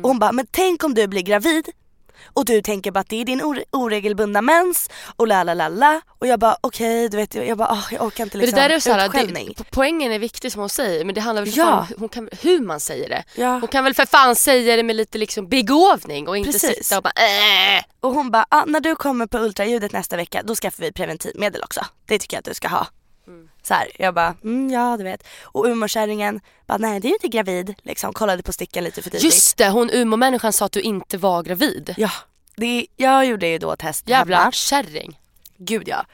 Och 0.04 0.10
hon 0.10 0.20
bara, 0.20 0.32
men 0.32 0.48
tänk 0.52 0.84
om 0.84 0.94
du 0.94 1.08
blir 1.08 1.22
gravid 1.22 1.70
Och 2.34 2.46
du 2.46 2.62
tänker 2.62 2.92
bara 2.92 3.00
att 3.00 3.10
det 3.10 3.22
är 3.22 3.26
din 3.26 3.42
ore- 3.42 3.64
oregelbundna 3.72 4.42
mens 4.42 4.90
och 5.16 5.28
la 5.28 5.44
la 5.44 5.54
la 5.54 5.68
la. 5.68 6.02
Och 6.20 6.28
jag 6.28 6.40
bara 6.40 6.58
okej, 6.62 7.10
du 7.10 7.18
vet 7.18 7.36
jag 7.36 7.58
bara 7.58 7.72
åh, 7.72 7.88
jag 7.92 8.02
orkar 8.04 8.24
inte 8.24 8.38
Men 8.38 8.42
liksom 8.46 8.56
det 8.62 8.68
där 8.68 8.76
är 8.76 8.80
så 8.80 8.92
här, 8.92 9.06
utskällning. 9.06 9.54
det, 9.58 9.64
poängen 9.72 10.12
är 10.12 10.20
viktig 10.20 10.52
som 10.52 10.60
hon 10.60 10.70
säger 10.70 11.06
men 11.06 11.16
det 11.16 11.22
handlar 11.22 11.42
väl 11.44 11.52
för 11.52 11.60
Ja. 11.60 11.66
fan 11.66 11.88
hon 12.00 12.10
kan, 12.10 12.30
hur 12.42 12.60
man 12.60 12.80
säger 12.80 13.10
det. 13.10 13.24
Ja. 13.36 13.58
Hon 13.60 13.68
kan 13.68 13.84
väl 13.84 13.94
för 13.94 14.06
fan 14.06 14.36
säga 14.36 14.76
det 14.76 14.84
med 14.84 14.96
lite 14.96 15.18
liksom 15.18 15.48
begåvning 15.50 16.28
och 16.28 16.38
inte 16.38 16.52
Precis. 16.52 16.78
sitta 16.88 16.98
och 16.98 17.04
bara 17.04 17.14
äh. 17.78 17.84
Och 18.00 18.14
hon 18.14 18.32
bara, 18.32 18.46
ah, 18.50 18.64
när 18.66 18.80
du 18.80 18.96
kommer 18.96 19.28
på 19.28 19.38
ultraljudet 19.38 19.92
nästa 19.92 20.18
vecka 20.18 20.42
då 20.46 20.56
skaffar 20.56 20.84
vi 20.84 20.92
preventivmedel 20.92 21.64
också. 21.64 21.86
Det 22.06 22.20
tycker 22.20 22.38
jag 22.38 22.40
att 22.40 22.46
du 22.46 22.54
ska 22.54 22.68
ha. 22.68 22.88
Så 23.68 23.74
här, 23.74 23.92
jag 24.00 24.14
bara, 24.14 24.36
mm, 24.44 24.70
ja 24.70 24.98
du 24.98 25.04
vet. 25.04 25.28
Och 25.44 25.66
Umokärringen 25.66 26.40
bara, 26.66 26.78
nej 26.78 27.00
du 27.00 27.08
är 27.08 27.10
ju 27.10 27.16
inte 27.16 27.28
gravid. 27.28 27.76
Liksom 27.84 28.14
kollade 28.14 28.44
på 28.44 28.54
stickan 28.54 28.84
lite 28.84 29.02
för 29.02 29.10
tidigt. 29.10 29.24
Just 29.24 29.58
det, 29.58 29.70
hon 29.70 29.90
Umeå-människan 29.90 30.54
sa 30.54 30.66
att 30.66 30.72
du 30.72 30.82
inte 30.82 31.18
var 31.18 31.44
gravid. 31.44 31.94
Ja, 31.98 32.12
det, 32.56 32.88
jag 32.96 33.26
gjorde 33.26 33.48
ju 33.48 33.58
då 33.58 33.76
test 33.76 34.10
Jävla 34.10 34.38
hemma. 34.38 34.52
kärring. 34.52 35.20
Gud 35.58 35.88
ja. 35.88 36.06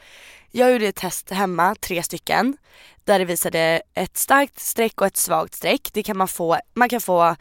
Jag 0.51 0.71
gjorde 0.71 0.87
ett 0.87 0.95
test 0.95 1.29
hemma, 1.29 1.75
tre 1.79 2.03
stycken. 2.03 2.57
Där 3.03 3.19
det 3.19 3.25
visade 3.25 3.81
ett 3.93 4.17
starkt 4.17 4.59
streck 4.59 5.01
och 5.01 5.07
ett 5.07 5.17
svagt 5.17 5.55
streck. 5.55 5.89
Det 5.93 6.03
kan 6.03 6.17
man 6.17 6.27
få, 6.27 6.57
man 6.73 6.89
kan 6.89 7.01
få 7.01 7.35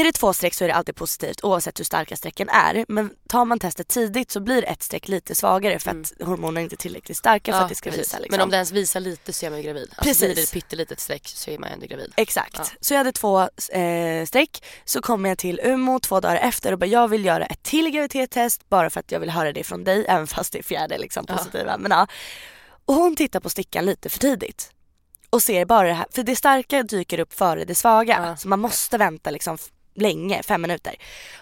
är 0.00 0.04
det 0.04 0.12
två 0.12 0.32
streck 0.32 0.54
så 0.54 0.64
är 0.64 0.68
det 0.68 0.74
alltid 0.74 0.96
positivt 0.96 1.44
oavsett 1.44 1.80
hur 1.80 1.84
starka 1.84 2.16
strecken 2.16 2.48
är. 2.48 2.84
Men 2.88 3.10
tar 3.28 3.44
man 3.44 3.58
testet 3.58 3.88
tidigt 3.88 4.30
så 4.30 4.40
blir 4.40 4.64
ett 4.64 4.82
streck 4.82 5.08
lite 5.08 5.34
svagare 5.34 5.78
för 5.78 5.90
att 5.90 6.12
hormonerna 6.26 6.60
inte 6.60 6.74
är 6.74 6.76
tillräckligt 6.76 7.16
starka 7.16 7.52
för 7.52 7.60
att 7.60 7.68
det 7.68 7.74
ska 7.74 7.88
Mm. 7.88 7.98
precis. 7.98 8.12
visa. 8.14 8.18
Liksom. 8.22 8.36
Men 8.36 8.44
om 8.44 8.50
det 8.50 8.56
ens 8.56 8.70
visar 8.72 9.00
lite 9.00 9.32
så 9.32 9.46
är 9.46 9.50
man 9.50 9.58
ju 9.58 9.64
gravid. 9.64 9.82
Alltså 9.90 10.02
Precis. 10.04 10.20
blir 10.20 10.34
det 10.34 10.42
ett 10.42 10.52
pyttelitet 10.52 11.00
streck 11.00 11.28
så 11.28 11.50
är 11.50 11.58
man 11.58 11.70
ändå 11.70 11.86
gravid. 11.86 12.12
Exakt. 12.16 12.54
Ja. 12.58 12.64
Så 12.80 12.94
jag 12.94 12.98
hade 12.98 13.12
två 13.12 13.40
eh, 13.72 14.26
streck. 14.26 14.64
Så 14.84 15.00
kom 15.02 15.24
jag 15.24 15.38
till 15.38 15.60
Umo 15.64 16.00
två 16.00 16.20
dagar 16.20 16.36
efter 16.36 16.72
och 16.72 16.78
bara 16.78 16.86
jag 16.86 17.08
vill 17.08 17.24
göra 17.24 17.46
ett 17.46 17.62
till 17.62 17.90
graviditetstest 17.90 18.68
bara 18.68 18.90
för 18.90 19.00
att 19.00 19.12
jag 19.12 19.20
vill 19.20 19.30
höra 19.30 19.52
det 19.52 19.64
från 19.64 19.84
dig 19.84 20.04
även 20.08 20.26
fast 20.26 20.52
det 20.52 20.58
är 20.58 20.62
fjärde 20.62 20.98
liksom 20.98 21.24
Ja. 21.28 21.36
positiva. 21.36 21.78
Men, 21.78 21.90
ja. 21.90 22.06
Och 22.84 22.94
hon 22.94 23.16
tittar 23.16 23.40
på 23.40 23.50
stickan 23.50 23.86
lite 23.86 24.08
för 24.08 24.18
tidigt. 24.18 24.70
Och 25.30 25.42
ser 25.42 25.64
bara 25.64 25.88
det 25.88 25.94
här, 25.94 26.06
för 26.10 26.22
det 26.22 26.36
starka 26.36 26.82
dyker 26.82 27.18
upp 27.20 27.34
före 27.34 27.64
det 27.64 27.74
svaga. 27.74 28.26
Ja. 28.26 28.36
Så 28.36 28.48
man 28.48 28.60
måste 28.60 28.98
vänta 28.98 29.30
liksom 29.30 29.58
länge, 29.94 30.42
fem 30.42 30.62
minuter. 30.62 30.94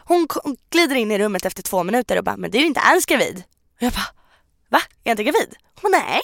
Hon 0.05 0.29
glider 0.71 0.97
in 0.97 1.11
i 1.11 1.19
rummet 1.19 1.45
efter 1.45 1.63
två 1.63 1.83
minuter 1.83 2.19
och 2.19 2.25
bara 2.25 2.37
men 2.37 2.51
du 2.51 2.59
är 2.59 2.63
ju 2.63 2.67
inte 2.69 2.81
alls 2.81 3.07
gravid. 3.07 3.43
Och 3.77 3.83
jag 3.83 3.93
bara 3.93 4.07
va? 4.69 4.79
Är 5.05 5.11
jag 5.11 5.13
inte 5.13 5.25
gravid? 5.25 5.57
Hon 5.83 5.93
bara 5.93 6.03
nej. 6.03 6.21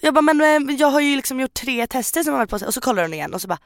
Jag 0.00 0.14
bara 0.14 0.22
men 0.22 0.68
eh, 0.68 0.74
jag 0.76 0.88
har 0.88 1.00
ju 1.00 1.16
liksom 1.16 1.40
gjort 1.40 1.54
tre 1.54 1.86
tester 1.86 2.22
som 2.22 2.32
har 2.32 2.38
varit 2.38 2.50
på 2.50 2.58
sig 2.58 2.68
och 2.68 2.74
så 2.74 2.80
kollar 2.80 3.02
hon 3.02 3.14
igen 3.14 3.34
och 3.34 3.40
så 3.40 3.48
bara 3.48 3.58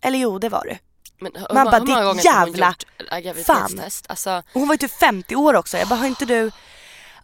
eller 0.00 0.18
jo 0.18 0.38
det 0.38 0.48
var 0.48 0.64
du. 0.64 0.78
Men 1.20 1.32
hur, 1.34 1.54
Man 1.54 1.64
bara, 1.64 1.80
ditt 1.80 1.94
har 1.94 2.04
hon 2.04 2.18
jävla 2.18 2.68
gjort 2.68 2.84
äh, 3.12 3.18
graviditetstest? 3.18 4.06
Alltså, 4.08 4.42
hon 4.52 4.68
var 4.68 4.74
ju 4.74 4.78
typ 4.78 4.98
50 4.98 5.36
år 5.36 5.54
också. 5.54 5.78
Jag 5.78 5.88
bara 5.88 5.94
har 5.96 6.06
inte 6.06 6.24
du 6.24 6.50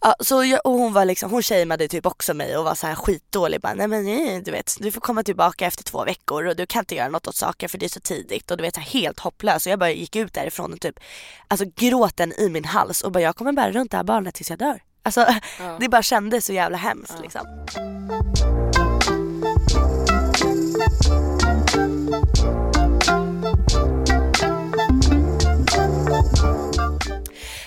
Ja, 0.01 0.15
så 0.19 0.43
jag, 0.43 0.61
och 0.63 0.71
hon 0.71 0.93
var 0.93 1.05
liksom, 1.05 1.31
hon 1.31 1.41
shameade 1.41 1.87
typ 1.87 2.05
också 2.05 2.33
mig 2.33 2.57
och 2.57 2.63
var 2.65 2.75
så 2.75 2.87
här 2.87 2.95
skitdålig. 2.95 3.61
Bara, 3.61 3.73
nej 3.73 3.87
men 3.87 4.05
nej, 4.05 4.41
du 4.41 4.51
vet, 4.51 4.75
du 4.79 4.91
får 4.91 5.01
komma 5.01 5.23
tillbaka 5.23 5.65
efter 5.65 5.83
två 5.83 6.05
veckor 6.05 6.45
och 6.45 6.55
du 6.55 6.65
kan 6.65 6.79
inte 6.79 6.95
göra 6.95 7.09
något 7.09 7.27
åt 7.27 7.35
saker 7.35 7.67
för 7.67 7.77
det 7.77 7.85
är 7.85 7.89
så 7.89 7.99
tidigt. 7.99 8.51
Och 8.51 8.57
du 8.57 8.61
vet 8.61 8.75
så 8.75 8.81
här, 8.81 8.87
helt 8.89 9.19
hopplös. 9.19 9.65
Och 9.65 9.71
jag 9.71 9.79
bara 9.79 9.91
gick 9.91 10.15
ut 10.15 10.33
därifrån 10.33 10.73
och 10.73 10.81
typ, 10.81 10.99
alltså 11.47 11.65
gråten 11.75 12.33
i 12.37 12.49
min 12.49 12.65
hals 12.65 13.01
och 13.01 13.11
bara 13.11 13.23
jag 13.23 13.35
kommer 13.35 13.53
bära 13.53 13.71
runt 13.71 13.91
det 13.91 13.97
här 13.97 14.03
barnet 14.03 14.35
tills 14.35 14.49
jag 14.49 14.59
dör. 14.59 14.81
Alltså 15.03 15.25
det 15.79 15.89
bara 15.89 16.03
kändes 16.03 16.45
så 16.45 16.53
jävla 16.53 16.77
hemskt 16.77 17.15
liksom. 17.21 17.47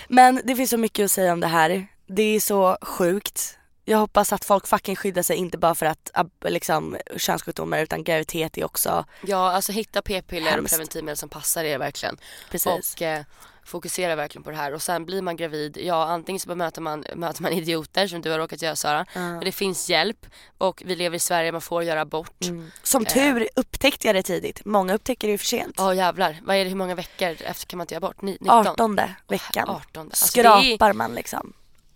Men 0.07 0.41
det 0.43 0.55
finns 0.55 0.69
så 0.69 0.77
mycket 0.77 1.05
att 1.05 1.11
säga 1.11 1.33
om 1.33 1.39
det 1.39 1.47
här. 1.47 1.87
Det 2.07 2.23
är 2.23 2.39
så 2.39 2.77
sjukt. 2.81 3.57
Jag 3.85 3.97
hoppas 3.97 4.33
att 4.33 4.45
folk 4.45 4.67
fucking 4.67 4.95
skyddar 4.95 5.21
sig 5.23 5.37
inte 5.37 5.57
bara 5.57 5.75
för 5.75 5.85
att 5.85 6.11
liksom, 6.45 6.97
könssjukdomar 7.17 7.79
utan 7.79 8.03
graviditet 8.03 8.57
är 8.57 8.63
också 8.63 9.05
ja, 9.27 9.51
alltså 9.51 9.71
hitta 9.71 10.01
p-piller 10.01 10.59
och 10.59 10.65
preventivmedel 10.69 11.17
som 11.17 11.29
passar 11.29 11.63
er 11.63 11.77
verkligen. 11.77 12.17
precis. 12.51 12.93
Och 12.95 13.01
eh, 13.01 13.23
fokusera 13.65 14.15
verkligen 14.15 14.43
på 14.43 14.49
det 14.49 14.55
här. 14.55 14.73
Och 14.73 14.81
sen 14.81 15.05
blir 15.05 15.21
man 15.21 15.35
gravid, 15.35 15.77
ja 15.77 16.03
antingen 16.03 16.39
så 16.39 16.55
möter 16.55 16.81
man, 16.81 17.05
möter 17.15 17.41
man 17.41 17.51
idioter 17.51 18.07
som 18.07 18.21
du 18.21 18.31
har 18.31 18.37
råkat 18.37 18.61
göra 18.61 18.75
Sara. 18.75 19.05
Men 19.13 19.39
det 19.39 19.51
finns 19.51 19.89
hjälp 19.89 20.25
och 20.57 20.83
vi 20.85 20.95
lever 20.95 21.15
i 21.15 21.19
Sverige, 21.19 21.51
man 21.51 21.61
får 21.61 21.83
göra 21.83 22.01
abort. 22.01 22.43
Mm. 22.43 22.71
Som 22.83 23.05
tur 23.05 23.49
upptäckte 23.55 24.07
jag 24.07 24.15
det 24.15 24.23
tidigt. 24.23 24.65
Många 24.65 24.93
upptäcker 24.93 25.27
det 25.27 25.31
ju 25.31 25.37
för 25.37 25.45
sent. 25.45 25.75
Ja 25.77 25.93
jävlar, 25.93 26.39
vad 26.43 26.55
är 26.55 26.63
det, 26.63 26.69
hur 26.69 26.77
många 26.77 26.95
veckor 26.95 27.35
efter 27.41 27.65
kan 27.67 27.77
man 27.77 27.83
inte 27.83 27.93
göra 27.93 28.05
abort? 28.05 28.21
Ni- 28.21 28.37
19? 28.41 28.49
18 28.67 28.99
veckan. 29.27 29.69
18. 29.69 30.05
Alltså, 30.05 30.41
det 30.41 30.47
är, 30.47 30.61
Skrapar 30.61 30.93
man 30.93 31.11
liksom. 31.11 31.53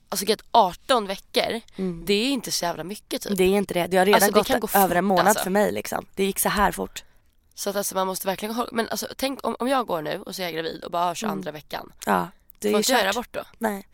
Alltså 0.10 0.26
gud, 0.26 0.41
18 0.51 1.08
veckor, 1.08 1.62
det 2.05 2.14
är 2.14 2.30
inte 2.30 2.51
så 2.51 2.66
jävla 2.66 2.84
mycket 2.84 3.22
typ. 3.22 3.38
Det 3.38 3.43
är 3.43 3.47
inte 3.47 3.74
det. 3.74 3.88
Det 3.88 3.97
har 3.97 4.05
redan 4.05 4.24
Alltså, 4.24 4.55
gått 4.58 4.72
gå 4.74 4.80
över 4.80 4.95
en 4.95 5.05
månad 5.05 5.28
alltså. 5.28 5.43
för 5.43 5.51
mig 5.51 5.72
liksom. 5.72 6.05
Det 6.16 6.24
gick 6.26 6.39
så 6.39 6.49
här 6.49 6.72
fort. 6.72 7.03
Så 7.55 7.70
att 7.70 7.76
alltså, 7.76 7.95
man 7.95 8.08
måste 8.08 8.28
verkligen 8.28 8.55
hålla, 8.55 8.70
men 8.72 8.89
alltså 8.89 9.08
tänk 9.18 9.47
om, 9.47 9.55
om 9.60 9.68
jag 9.68 9.88
går 9.88 10.01
nu 10.01 10.22
och 10.26 10.36
så 10.36 10.41
är 10.41 10.45
jag 10.45 10.53
gravid 10.53 10.84
och 10.84 10.91
bara 10.91 11.03
har 11.05 11.16
22 11.16 11.51
veckan. 11.51 11.91
Ja, 12.05 12.28
det 12.60 12.70
Får 12.72 12.78
inte 12.78 12.91
göra 12.91 13.03
kört. 13.03 13.16
abort 13.16 13.28
då? 13.34 13.41
Nej. 13.58 13.88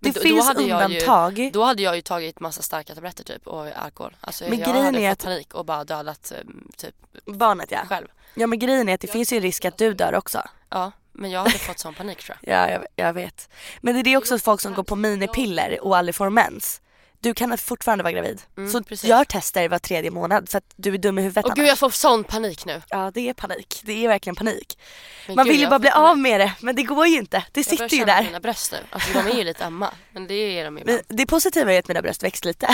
Det 0.00 0.10
då- 0.10 0.14
då 0.14 0.20
finns 0.20 0.46
hade 0.46 0.62
jag 0.62 0.90
ju- 0.90 0.96
undantag. 0.96 1.50
Då 1.52 1.64
hade 1.64 1.82
jag 1.82 1.96
ju 1.96 2.02
tagit 2.02 2.40
massa 2.40 2.62
starka 2.62 2.94
tabletter 2.94 3.24
typ 3.24 3.46
och 3.46 3.66
alkohol. 3.66 4.16
Alltså 4.20 4.44
Men 4.48 4.58
jag 4.58 4.66
hade 4.68 4.98
fått 4.98 5.06
att- 5.12 5.24
panik 5.24 5.54
och 5.54 5.64
bara 5.64 5.84
dödat 5.84 6.32
eh, 6.32 6.38
typ 6.76 6.94
Barnet 7.26 7.70
ja. 7.70 7.80
själv. 7.88 8.06
Ja 8.34 8.46
men 8.46 8.58
grejen 8.58 8.88
är 8.88 8.94
att 8.94 9.00
det 9.00 9.08
finns 9.08 9.32
ju 9.32 9.36
en 9.36 9.42
risk 9.42 9.64
att 9.64 9.78
du 9.78 9.94
dör 9.94 10.14
också. 10.14 10.42
Ja, 10.68 10.92
men 11.20 11.30
jag 11.30 11.40
hade 11.40 11.58
fått 11.58 11.78
sån 11.78 11.94
panik 11.94 12.18
tror 12.24 12.38
jag. 12.42 12.54
Ja 12.54 12.70
jag, 12.70 12.86
jag 13.06 13.12
vet. 13.12 13.48
Men 13.80 14.02
det 14.04 14.10
är 14.12 14.16
också 14.16 14.38
folk 14.38 14.60
som 14.60 14.74
går 14.74 14.82
på 14.82 14.96
minipiller 14.96 15.84
och 15.84 15.96
aldrig 15.96 16.14
får 16.14 16.30
mens. 16.30 16.80
Du 17.22 17.34
kan 17.34 17.58
fortfarande 17.58 18.04
vara 18.04 18.12
gravid. 18.12 18.42
Mm, 18.56 18.70
så 18.70 18.82
precis. 18.82 19.10
gör 19.10 19.24
tester 19.24 19.68
var 19.68 19.78
tredje 19.78 20.10
månad 20.10 20.48
för 20.48 20.58
att 20.58 20.64
du 20.76 20.94
är 20.94 20.98
dum 20.98 21.18
i 21.18 21.22
huvudet 21.22 21.44
Åh 21.46 21.54
gud 21.54 21.66
jag 21.66 21.78
får 21.78 21.90
sån 21.90 22.24
panik 22.24 22.64
nu. 22.64 22.82
Ja 22.88 23.10
det 23.14 23.28
är 23.28 23.34
panik. 23.34 23.80
Det 23.84 24.04
är 24.04 24.08
verkligen 24.08 24.36
panik. 24.36 24.78
Men 25.26 25.36
Man 25.36 25.44
gud, 25.44 25.52
vill 25.52 25.60
ju 25.60 25.62
jag 25.64 25.70
bara 25.70 25.78
bli 25.78 25.90
panik. 25.90 26.08
av 26.10 26.18
med 26.18 26.40
det 26.40 26.52
men 26.60 26.76
det 26.76 26.82
går 26.82 27.06
ju 27.06 27.18
inte. 27.18 27.44
Det 27.52 27.60
Jag 27.70 27.76
börjar 27.78 27.88
sitter 27.88 27.96
ju 27.96 28.00
känna 28.00 28.16
där. 28.16 28.22
mina 28.22 28.40
bröst 28.40 28.72
nu. 28.72 28.78
Alltså 28.90 29.12
de 29.12 29.18
är 29.26 29.34
ju 29.36 29.44
lite 29.44 29.64
ömma. 29.64 29.94
Men 30.12 30.26
det 30.26 30.34
är 30.34 30.64
de 30.64 30.78
ju 30.78 30.84
Men 30.84 31.00
det 31.08 31.26
positiva 31.26 31.72
är 31.72 31.78
att 31.78 31.88
mina 31.88 32.02
bröst 32.02 32.22
växt 32.22 32.44
lite. 32.44 32.68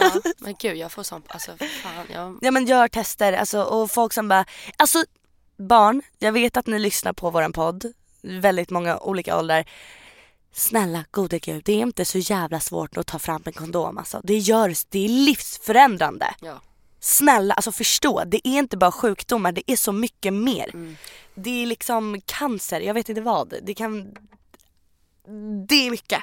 Ja, 0.00 0.10
men 0.38 0.54
gud 0.58 0.76
jag 0.76 0.92
får 0.92 1.02
sån, 1.02 1.22
alltså 1.28 1.50
fan 1.82 2.06
jag... 2.12 2.38
ja 2.40 2.50
men 2.50 2.66
gör 2.66 2.88
tester 2.88 3.32
alltså, 3.32 3.62
och 3.62 3.90
folk 3.90 4.12
som 4.12 4.28
bara, 4.28 4.44
alltså 4.76 5.04
barn, 5.56 6.02
jag 6.18 6.32
vet 6.32 6.56
att 6.56 6.66
ni 6.66 6.78
lyssnar 6.78 7.12
på 7.12 7.30
våran 7.30 7.52
podd, 7.52 7.92
väldigt 8.22 8.70
många 8.70 8.98
olika 8.98 9.38
åldrar. 9.38 9.64
Snälla 10.52 11.04
gode 11.10 11.38
gud, 11.38 11.62
det 11.64 11.72
är 11.72 11.82
inte 11.82 12.04
så 12.04 12.18
jävla 12.18 12.60
svårt 12.60 12.96
att 12.96 13.06
ta 13.06 13.18
fram 13.18 13.42
en 13.44 13.52
kondom 13.52 13.98
alltså. 13.98 14.20
Det 14.24 14.38
gör, 14.38 14.74
det 14.88 15.04
är 15.04 15.08
livsförändrande. 15.08 16.34
Ja. 16.40 16.60
Snälla, 17.00 17.54
alltså 17.54 17.72
förstå, 17.72 18.22
det 18.26 18.48
är 18.48 18.58
inte 18.58 18.76
bara 18.76 18.92
sjukdomar, 18.92 19.52
det 19.52 19.70
är 19.70 19.76
så 19.76 19.92
mycket 19.92 20.32
mer. 20.32 20.70
Mm. 20.74 20.96
Det 21.34 21.62
är 21.62 21.66
liksom 21.66 22.20
cancer, 22.26 22.80
jag 22.80 22.94
vet 22.94 23.08
inte 23.08 23.20
vad. 23.20 23.54
Det 23.62 23.74
kan... 23.74 24.14
Det 25.68 25.86
är 25.86 25.90
mycket. 25.90 26.22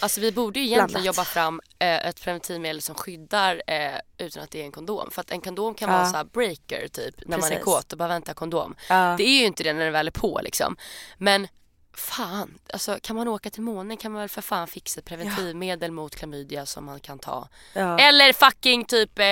Alltså 0.00 0.20
vi 0.20 0.32
borde 0.32 0.60
ju 0.60 0.66
egentligen 0.66 1.04
jobba 1.06 1.24
fram 1.24 1.60
eh, 1.78 2.06
ett 2.06 2.20
preventivmedel 2.22 2.82
som 2.82 2.94
skyddar 2.94 3.62
eh, 3.66 3.90
utan 4.18 4.42
att 4.42 4.50
det 4.50 4.60
är 4.60 4.64
en 4.64 4.72
kondom. 4.72 5.10
För 5.10 5.20
att 5.20 5.30
en 5.30 5.40
kondom 5.40 5.74
kan 5.74 5.90
Ja. 5.90 5.96
vara 5.96 6.06
så 6.06 6.16
här 6.16 6.24
breaker 6.24 6.88
typ 6.88 7.14
när 7.26 7.38
man 7.38 7.44
är 7.46 7.50
Precis. 7.50 7.64
kåt 7.64 7.92
och 7.92 7.98
bara 7.98 8.08
väntar 8.08 8.34
kondom. 8.34 8.74
Ja. 8.88 9.14
Det 9.18 9.24
är 9.24 9.40
ju 9.40 9.44
inte 9.46 9.62
det 9.62 9.72
när 9.72 9.84
den 9.84 9.92
väl 9.92 10.06
är 10.06 10.10
på 10.10 10.40
liksom. 10.42 10.76
Men 11.18 11.48
fan, 11.94 12.58
alltså 12.72 12.98
kan 13.02 13.16
man 13.16 13.28
åka 13.28 13.50
till 13.50 13.62
månen 13.62 13.96
kan 13.96 14.12
man 14.12 14.20
väl 14.20 14.28
för 14.28 14.42
fan 14.42 14.66
fixa 14.68 15.00
ett 15.00 15.04
preventivmedel 15.06 15.90
mot 15.92 16.16
klamydia 16.16 16.66
som 16.66 16.84
man 16.84 17.00
kan 17.00 17.18
ta. 17.18 17.48
Ja. 17.72 17.98
Eller 17.98 18.32
fucking 18.32 18.84
typ 18.84 19.18
eh, 19.18 19.26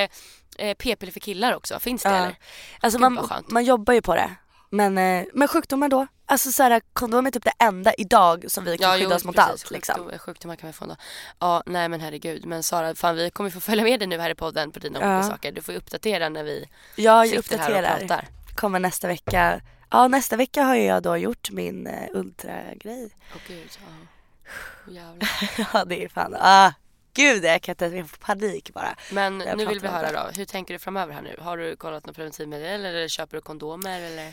eh, 0.59 0.74
p-piller 0.78 1.12
för 1.12 1.20
killar 1.20 1.55
också, 1.55 1.80
finns 1.80 2.03
det 2.03 2.09
Ja. 2.09 2.16
eller? 2.16 2.36
Alltså 2.80 2.99
Gud, 2.99 3.12
man, 3.12 3.44
man 3.49 3.64
jobbar 3.64 3.94
ju 3.94 4.03
på 4.03 4.14
det. 4.14 4.30
Men, 4.70 4.99
eh, 4.99 5.24
men 5.34 5.49
sjukdomar 5.49 5.88
då? 5.88 6.07
Alltså 6.29 6.53
så 6.53 6.62
här, 6.62 6.81
kondom 6.93 7.27
är 7.27 7.31
typ 7.31 7.45
det 7.45 7.53
enda 7.59 7.95
idag 7.95 8.45
som 8.49 8.64
vi 8.64 8.79
kan 8.79 8.99
skydda 8.99 9.14
oss 9.14 9.24
mot 9.24 9.39
allt. 9.39 9.70
Liksom. 9.70 9.95
Sjukdom, 9.95 10.18
sjukdomar 10.18 10.57
kan 10.57 10.66
vi 10.66 10.72
få 10.72 10.87
då. 10.87 10.97
Ja, 11.39 11.62
nej 11.66 11.89
men 11.89 12.01
herregud. 12.01 12.45
Men 12.47 12.62
Sara, 12.62 12.95
fan 12.95 13.16
vi 13.16 13.31
kommer 13.31 13.51
få 13.51 13.61
följa 13.61 13.85
med 13.85 14.01
dig 14.01 14.09
nu 14.09 14.18
här 14.18 14.31
i 14.31 14.35
podden 14.35 14.72
på 14.72 14.79
dina 14.79 15.01
Ja. 15.01 15.14
olika 15.18 15.29
saker. 15.31 15.53
Du 15.53 15.62
får 15.62 15.72
ju 15.74 15.79
uppdatera 15.79 16.29
när 16.29 16.45
vi 16.45 16.68
Jag 16.97 17.29
sitter 17.29 17.59
här 17.59 17.70
och 17.70 17.77
uppdaterar. 17.79 17.99
pratar. 17.99 18.29
Kommer 18.55 18.79
nästa 18.79 19.09
vecka. 19.09 19.61
Ja 19.91 20.09
nästa 20.09 20.37
vecka 20.37 20.62
har 20.62 20.74
jag 20.74 21.03
då 21.03 21.16
gjort 21.16 21.51
min 21.51 21.87
uh, 21.87 21.93
ultragrej. 22.12 23.11
Åh 23.35 23.41
gud, 23.49 23.68
ja. 24.87 24.93
Jävlar. 24.93 25.29
ja 25.72 25.85
det 25.85 26.05
är 26.05 26.09
fan, 26.09 26.37
ah, 26.41 26.72
gud 27.14 27.45
jag 27.45 27.62
kan 27.62 27.72
inte 27.72 27.85
jag 27.87 28.11
får 28.11 28.16
panik 28.16 28.70
bara. 28.74 28.97
Men 29.12 29.39
nu 29.39 29.66
vill 29.66 29.81
vi 29.81 29.89
höra 29.89 30.12
det. 30.12 30.18
då. 30.18 30.31
Hur 30.37 30.45
tänker 30.45 30.74
du 30.74 30.79
framöver 30.79 31.14
här 31.14 31.22
nu? 31.22 31.37
Har 31.41 31.57
du 31.57 31.77
kollat 31.77 32.07
något 32.07 32.16
preventivmedel 32.16 32.85
eller 32.85 33.09
köper 33.09 33.37
du 33.37 33.41
kondomer 33.41 34.01
eller 34.01 34.33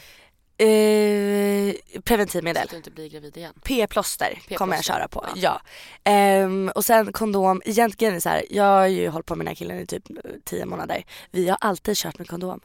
Eh, 0.58 1.74
så 1.95 2.01
preventivmedel. 2.01 2.64
att 2.64 2.70
du 2.70 2.76
inte 2.78 2.91
blir 2.91 3.10
gravid 3.10 3.38
igen? 3.38 3.54
P-plåster 3.64 4.41
kommer 4.58 4.76
jag 4.76 4.84
köra 4.86 5.08
på. 5.08 5.26
ja. 5.28 5.32
Ja. 5.36 5.62
Ehm, 6.12 6.72
och 6.76 6.86
sen 6.86 7.14
kondom. 7.14 7.62
Egentligen 7.66 8.12
är 8.14 8.16
det 8.16 8.22
så 8.22 8.30
här, 8.30 8.45
jag 8.49 8.64
har 8.64 8.88
ju 8.88 9.10
hållit 9.10 9.26
på 9.26 9.36
med 9.36 9.45
den 9.45 9.47
här 9.47 9.56
killen 9.56 9.80
i 9.80 9.86
typ 9.86 10.10
eh, 10.10 10.16
tio 10.45 10.66
månader. 10.66 11.04
Vi 11.32 11.49
har 11.49 11.58
alltid 11.62 11.97
kört 11.97 12.18
med 12.20 12.28
kondom. 12.30 12.60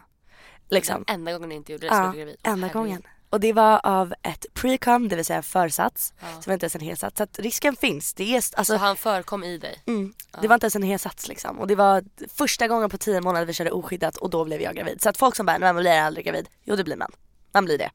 Liksom. 0.70 1.05
Den 1.07 1.14
enda 1.14 1.32
gången 1.32 1.49
ni 1.49 1.55
inte 1.55 1.72
gjorde 1.72 1.86
det 1.86 1.93
så 1.95 1.99
Ja, 2.01 2.03
blev 2.03 2.12
du 2.12 2.18
gravid. 2.18 2.36
Enda 2.43 2.66
herregud. 2.66 2.72
gången. 2.72 3.03
Och 3.30 3.41
det 3.41 3.53
var 3.53 3.80
av 3.84 4.14
ett 4.22 4.47
pre-com, 4.55 5.09
det 5.09 5.16
vill 5.16 5.24
säga 5.24 5.43
försats. 5.43 6.12
Ja. 6.20 6.26
Så 6.34 6.41
det 6.41 6.47
var 6.47 6.55
inte 6.55 6.64
ens 6.64 6.74
en 6.74 6.80
helsats. 6.80 7.16
Så 7.16 7.22
att 7.22 7.39
risken 7.39 7.76
finns. 7.76 8.14
Det, 8.14 8.32
är, 8.32 8.36
alltså, 8.36 8.64
Så 8.64 8.76
han 8.76 8.97
förekom 8.97 9.45
i 9.45 9.59
dig? 9.59 9.82
mm, 9.86 10.12
det 10.43 10.49
var 10.49 10.55
inte 10.55 10.64
ens 10.64 10.76
en 10.76 10.82
helsats 10.82 11.28
liksom. 11.28 11.59
Och 11.59 11.66
det 11.66 11.74
var 11.74 12.05
första 12.34 12.68
gången 12.68 12.91
på 12.91 12.99
tio 12.99 13.20
månader 13.20 13.47
vi 13.47 13.53
körde 13.53 13.70
oskyddat 13.70 14.16
och 14.16 14.30
då 14.30 14.45
blev 14.45 14.61
jag 14.62 14.76
gravid. 14.76 15.03
Så 15.03 15.09
att 15.09 15.16
folk 15.18 15.36
som 15.36 15.47
bara, 15.47 15.59
nej 15.59 15.72
man 15.72 15.82
blir 15.82 16.01
aldrig 16.01 16.26
gravid. 16.26 16.49
Jo 16.64 16.76
det 16.76 16.84
blir 16.84 16.97
man. 16.97 17.12
Man 17.53 17.64
blir 17.64 17.78
det. 17.78 17.90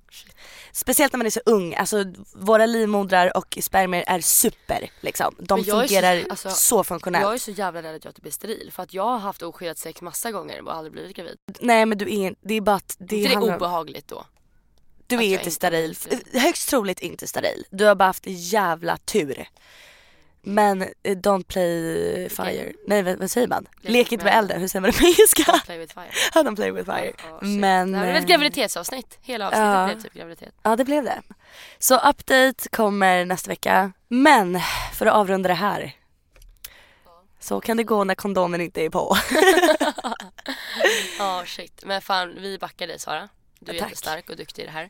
Speciellt 0.71 1.13
när 1.13 1.17
man 1.17 1.25
är 1.25 1.29
så 1.31 1.41
ung. 1.45 1.75
Alltså 1.75 2.05
våra 2.35 2.65
livmodrar 2.65 3.37
och 3.37 3.57
spermier 3.61 4.03
är 4.07 4.19
super 4.21 4.89
liksom. 5.01 5.35
De 5.39 5.63
så- 5.63 5.71
fungerar 5.71 6.35
så, 6.35 6.47
alltså, 6.49 6.83
funktionellt. 6.83 7.23
Jag 7.23 7.33
är 7.33 7.37
så 7.37 7.51
jävla 7.51 7.83
rädd 7.83 7.95
att 7.95 8.05
jag 8.05 8.15
typ 8.15 8.21
blir 8.21 8.31
steril 8.31 8.71
för 8.71 8.83
att 8.83 8.93
jag 8.93 9.03
har 9.03 9.17
haft 9.17 9.41
oskyddat 9.41 9.77
sex 9.77 10.01
massa 10.01 10.31
gånger 10.31 10.61
och 10.67 10.75
aldrig 10.75 10.91
blivit 10.93 11.15
gravid. 11.15 11.37
Nej 11.59 11.85
men 11.85 11.97
du 11.97 12.15
är, 12.19 12.35
det 12.41 12.53
är 12.53 12.61
bara 12.61 12.75
att 12.75 12.95
det, 12.99 13.05
Det 13.05 13.33
är 13.33 13.55
obehagligt 13.55 14.07
då? 14.07 14.25
Du 15.07 15.15
är 15.15 15.21
inte 15.21 15.33
inte 15.39 15.51
steril. 15.51 15.97
blivit 16.07 16.41
Högst 16.43 16.69
troligt 16.69 16.99
inte 16.99 17.27
steril. 17.27 17.65
Du 17.71 17.85
har 17.85 17.95
bara 17.95 18.05
haft 18.05 18.23
jävla 18.27 18.97
tur. 18.97 19.47
Men 20.45 20.81
eh, 20.81 20.87
don't 21.03 21.43
play 21.43 22.29
fire. 22.29 22.73
Nej 22.87 23.03
vad, 23.03 23.19
vad 23.19 23.31
säger 23.31 23.47
man? 23.47 23.67
Lek 23.81 24.11
inte 24.11 24.25
med 24.25 24.37
elden. 24.37 24.61
Hur 24.61 24.67
säger 24.67 24.81
man 24.81 24.91
det 24.91 24.97
på 24.97 25.03
engelska? 25.03 25.43
Play 25.65 25.77
with 25.77 25.93
fire. 25.93 26.09
Ja, 26.33 26.43
don't 26.43 26.55
play 26.55 26.71
with 26.71 26.91
fire. 26.91 27.13
Shit. 27.41 27.41
Men... 27.41 27.91
det 27.91 27.97
här 27.97 28.05
blev 28.05 28.15
ett 28.15 28.23
eh, 28.23 28.27
graviditetsavsnitt. 28.27 29.17
Hela 29.21 29.47
avsnittet 29.47 29.65
ja. 29.67 29.85
blev 29.85 30.03
typ 30.03 30.13
graviditet. 30.13 30.53
Ja 30.63 30.75
det 30.75 30.85
blev 30.85 31.03
det. 31.03 31.21
Så 31.79 31.95
update 31.95 32.69
kommer 32.69 33.25
nästa 33.25 33.49
vecka. 33.49 33.91
Men 34.07 34.59
för 34.93 35.05
att 35.05 35.13
avrunda 35.13 35.47
det 35.47 35.53
här. 35.53 35.95
Så 37.39 37.61
kan 37.61 37.77
det 37.77 37.83
gå 37.83 38.03
när 38.03 38.15
kondomen 38.15 38.61
inte 38.61 38.81
är 38.81 38.89
på. 38.89 39.17
Ja 41.19 41.43
shit. 41.45 41.83
Men 41.85 42.01
fan 42.01 42.35
vi 42.37 42.57
backar 42.59 42.87
dig 42.87 42.99
Sara. 42.99 43.29
Du 43.59 43.71
är 43.71 43.79
tack. 43.79 43.89
jättestark 43.89 44.29
och 44.29 44.35
duktig 44.35 44.61
i 44.63 44.65
det 44.65 44.71
här. 44.71 44.89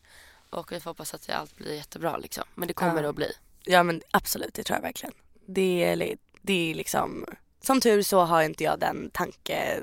Och 0.50 0.72
vi 0.72 0.80
får 0.80 0.90
hoppas 0.90 1.14
att 1.14 1.30
allt 1.30 1.58
blir 1.58 1.76
jättebra 1.76 2.18
liksom. 2.18 2.44
Men 2.56 2.68
det 2.68 2.74
kommer 2.74 2.96
Ja. 2.96 3.02
det 3.02 3.10
att 3.10 3.16
bli. 3.16 3.32
Ja 3.64 3.84
men 3.84 4.02
absolut, 4.12 4.54
det 4.54 4.64
tror 4.64 4.78
jag 4.78 4.82
verkligen. 4.82 5.14
Det 5.46 5.84
är, 5.84 6.16
det 6.42 6.72
är 6.72 6.76
liksom, 6.76 7.26
som 7.62 7.82
tur 7.82 8.02
så 8.02 8.20
har 8.20 8.44
inte 8.44 8.64
jag 8.64 8.80
den 8.80 9.10
tanke, 9.14 9.80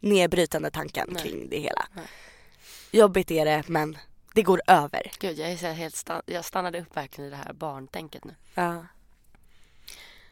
nedbrytande 0.00 0.70
tanken 0.70 1.08
Nej. 1.10 1.22
kring 1.22 1.48
det 1.48 1.58
hela. 1.58 1.86
Nej. 1.92 2.04
Jobbigt 2.90 3.30
är 3.30 3.44
det 3.44 3.62
men 3.66 3.98
det 4.34 4.42
går 4.42 4.62
över. 4.66 5.10
Gud 5.18 5.38
jag 5.38 5.52
är 5.52 5.56
så 5.56 5.66
helt 5.66 5.96
stan- 5.96 6.22
jag 6.26 6.44
stannade 6.44 6.80
upp 6.80 6.96
verkligen 6.96 7.28
i 7.28 7.30
det 7.30 7.36
här 7.36 7.52
barntänket 7.52 8.24
nu. 8.24 8.34
Ja. 8.54 8.86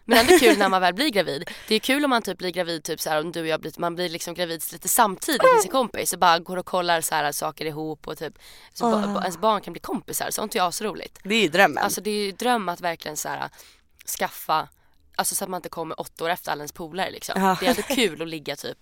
Men 0.04 0.18
ändå 0.18 0.38
kul 0.38 0.58
när 0.58 0.68
man 0.68 0.80
väl 0.80 0.94
blir 0.94 1.08
gravid. 1.08 1.50
Det 1.68 1.74
är 1.74 1.78
kul 1.78 2.04
om 2.04 2.10
man 2.10 2.22
typ 2.22 2.38
blir 2.38 2.50
gravid 2.50 2.84
typ 2.84 3.00
så 3.00 3.10
här, 3.10 3.20
om 3.20 3.32
du 3.32 3.40
och 3.40 3.46
jag 3.46 3.60
blir, 3.60 3.72
man 3.76 3.94
blir 3.94 4.08
liksom 4.08 4.34
gravid 4.34 4.62
lite 4.72 4.88
samtidigt 4.88 5.42
med 5.42 5.62
sin 5.62 5.70
kompis 5.70 6.12
och 6.12 6.18
bara 6.18 6.38
går 6.38 6.56
och 6.56 6.66
kollar 6.66 7.00
så 7.00 7.14
här 7.14 7.32
saker 7.32 7.64
ihop 7.64 8.08
och 8.08 8.18
typ 8.18 8.38
så 8.72 8.90
ba, 8.90 9.06
ba, 9.06 9.20
ens 9.20 9.38
barn 9.38 9.60
kan 9.60 9.72
bli 9.72 9.80
kompisar. 9.80 10.30
Sånt 10.30 10.54
är 10.56 10.68
asroligt. 10.68 11.18
Det 11.22 11.34
är 11.34 11.42
ju 11.42 11.48
drömmen. 11.48 11.84
Alltså 11.84 12.00
det 12.00 12.10
är 12.10 12.24
ju 12.24 12.32
dröm 12.32 12.68
att 12.68 12.80
verkligen 12.80 13.16
så 13.16 13.28
här 13.28 13.50
skaffa, 14.18 14.68
alltså 15.16 15.34
så 15.34 15.44
att 15.44 15.50
man 15.50 15.58
inte 15.58 15.68
kommer 15.68 16.00
åtta 16.00 16.24
år 16.24 16.28
efter 16.28 16.52
alla 16.52 16.60
ens 16.60 16.72
polare 16.72 17.10
liksom. 17.10 17.42
Ja. 17.42 17.56
Det 17.60 17.66
är 17.66 17.70
ändå 17.70 17.82
kul 17.82 18.22
att 18.22 18.28
ligga 18.28 18.56
typ 18.56 18.78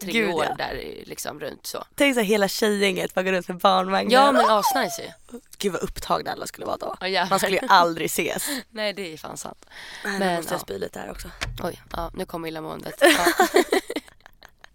tre 0.00 0.12
Gud, 0.12 0.34
år 0.34 0.44
ja. 0.44 0.54
där 0.54 1.02
liksom 1.04 1.40
runt 1.40 1.66
så. 1.66 1.84
Tänk 1.94 2.14
så 2.14 2.20
här, 2.20 2.26
hela 2.26 2.48
tjejgänget 2.48 3.14
bara 3.14 3.22
går 3.22 3.32
runt 3.32 3.48
med 3.48 3.58
barnvagnar. 3.58 4.12
Ja 4.12 4.32
men 4.32 4.50
asnice 4.50 5.02
ju. 5.02 5.38
Gud 5.58 5.72
vad 5.72 5.82
upptagna 5.82 6.32
alla 6.32 6.46
skulle 6.46 6.66
vara 6.66 6.76
då. 6.76 7.06
Ja. 7.06 7.26
Man 7.30 7.38
skulle 7.38 7.56
ju 7.56 7.66
aldrig 7.68 8.06
ses. 8.06 8.48
Nej 8.70 8.92
det 8.92 9.12
är 9.12 9.16
fan 9.16 9.36
sant. 9.36 9.66
Men, 10.04 10.18
Men, 10.18 10.36
måste 10.36 10.54
jag 10.54 10.60
ja. 10.60 10.62
spy 10.62 10.78
lite 10.78 10.98
här 10.98 11.10
också. 11.10 11.28
Oj, 11.62 11.82
ja 11.92 12.10
nu 12.14 12.24
kommer 12.24 12.48
illamåendet. 12.48 13.02
Ja. 13.02 13.48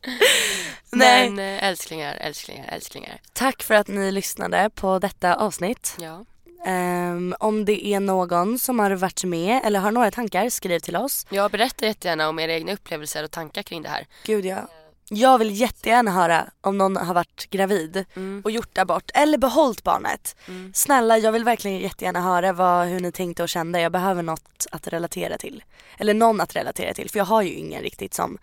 Nej. 0.91 1.29
Men 1.29 1.57
eh, 1.57 1.63
älsklingar, 1.63 2.13
älsklingar, 2.15 2.65
älsklingar. 2.67 3.21
Tack 3.33 3.63
för 3.63 3.73
att 3.73 3.87
ni 3.87 4.11
lyssnade 4.11 4.69
på 4.75 4.99
detta 4.99 5.35
avsnitt. 5.35 5.95
Ja. 5.99 6.25
Ehm, 6.69 7.35
om 7.39 7.65
det 7.65 7.85
är 7.85 7.99
någon 7.99 8.59
som 8.59 8.79
har 8.79 8.91
varit 8.91 9.23
med 9.23 9.61
eller 9.63 9.79
har 9.79 9.91
några 9.91 10.11
tankar, 10.11 10.49
skriv 10.49 10.79
till 10.79 10.95
oss. 10.95 11.25
Jag 11.29 11.51
berättar 11.51 11.87
jättegärna 11.87 12.29
om 12.29 12.39
era 12.39 12.53
egna 12.53 12.73
upplevelser 12.73 13.23
och 13.23 13.31
tankar 13.31 13.63
kring 13.63 13.81
det 13.81 13.89
här. 13.89 14.07
Gud 14.25 14.45
ja. 14.45 14.67
Jag 15.11 15.37
vill 15.37 15.61
jättegärna 15.61 16.11
höra 16.11 16.45
om 16.61 16.77
någon 16.77 16.97
har 16.97 17.13
varit 17.13 17.47
gravid 17.49 18.05
och 18.43 18.51
gjort 18.51 18.77
abort 18.77 19.11
eller 19.13 19.37
behållit 19.37 19.83
barnet. 19.83 20.35
Snälla 20.73 21.17
jag 21.17 21.31
vill 21.31 21.43
verkligen 21.43 21.77
jättegärna 21.77 22.21
höra 22.21 22.53
vad, 22.53 22.87
hur 22.87 22.99
ni 22.99 23.11
tänkte 23.11 23.43
och 23.43 23.49
kände. 23.49 23.81
Jag 23.81 23.91
behöver 23.91 24.23
något 24.23 24.65
att 24.71 24.87
relatera 24.87 25.37
till. 25.37 25.63
Eller 25.97 26.13
någon 26.13 26.41
att 26.41 26.55
relatera 26.55 26.93
till 26.93 27.09
för 27.09 27.19
jag 27.19 27.25
har 27.25 27.41
ju 27.41 27.53
ingen 27.53 27.81
riktigt 27.81 28.13
som 28.13 28.37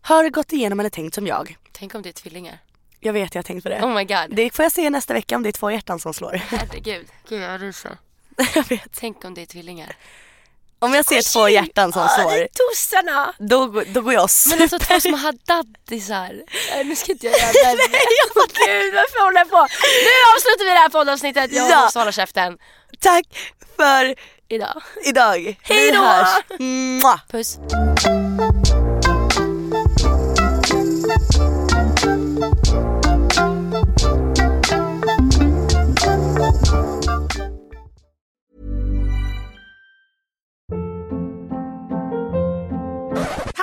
har 0.00 0.30
gått 0.30 0.52
igenom 0.52 0.80
eller 0.80 0.90
tänkt 0.90 1.14
som 1.14 1.26
jag. 1.26 1.56
Tänk 1.72 1.94
om 1.94 2.02
det 2.02 2.08
är 2.08 2.12
tvillingar. 2.12 2.58
Jag 3.04 3.12
vet 3.12 3.34
jag 3.34 3.38
har 3.42 3.44
tänkt 3.44 3.62
på 3.62 3.68
det. 3.68 3.82
Oh 3.82 3.94
my 3.94 4.04
god. 4.04 4.26
Det 4.36 4.50
får 4.56 4.62
jag 4.62 4.72
se 4.72 4.90
nästa 4.90 5.14
vecka 5.14 5.36
om 5.36 5.42
det 5.42 5.48
är 5.48 5.52
två 5.52 5.70
hjärtan 5.70 6.00
som 6.00 6.14
slår. 6.14 6.32
Herregud. 6.32 7.06
Gud 7.28 7.42
jag 7.42 7.62
ryser. 7.62 7.96
jag 8.54 8.68
vet. 8.68 8.82
Tänk 9.00 9.24
om 9.24 9.34
det 9.34 9.42
är 9.42 9.46
tvillingar. 9.46 9.96
Om 10.78 10.94
jag 10.94 11.04
ser 11.04 11.32
två 11.32 11.48
hjärtan 11.48 11.92
som 11.92 12.08
slår, 12.08 12.46
Tossarna! 12.52 13.34
då, 13.38 13.82
då 13.86 14.00
går 14.00 14.12
jag 14.14 14.24
och 14.24 14.30
Men 14.50 14.62
alltså 14.62 14.78
två 14.78 15.00
små 15.00 15.32
daddisar. 15.46 16.42
Nej 16.74 16.84
nu 16.84 16.96
ska 16.96 17.12
inte 17.12 17.26
jag 17.26 17.38
göra 17.38 17.52
det. 17.52 17.88
Nej 17.90 18.00
gud 18.66 18.94
varför 18.94 19.24
håller 19.24 19.38
jag 19.38 19.50
på? 19.50 19.60
Nu 20.04 20.34
avslutar 20.36 20.64
vi 20.64 20.70
det 20.70 20.78
här 20.78 20.88
poddavsnittet. 20.88 21.52
Jag 21.52 21.70
Ja. 21.70 21.80
måste 21.80 21.98
hålla 21.98 22.12
käften. 22.12 22.58
Tack 23.00 23.24
för 23.76 24.14
Idag. 24.48 24.82
idag. 25.04 25.56
Hej 25.62 25.92
då! 25.92 26.26
Puss. 27.30 27.58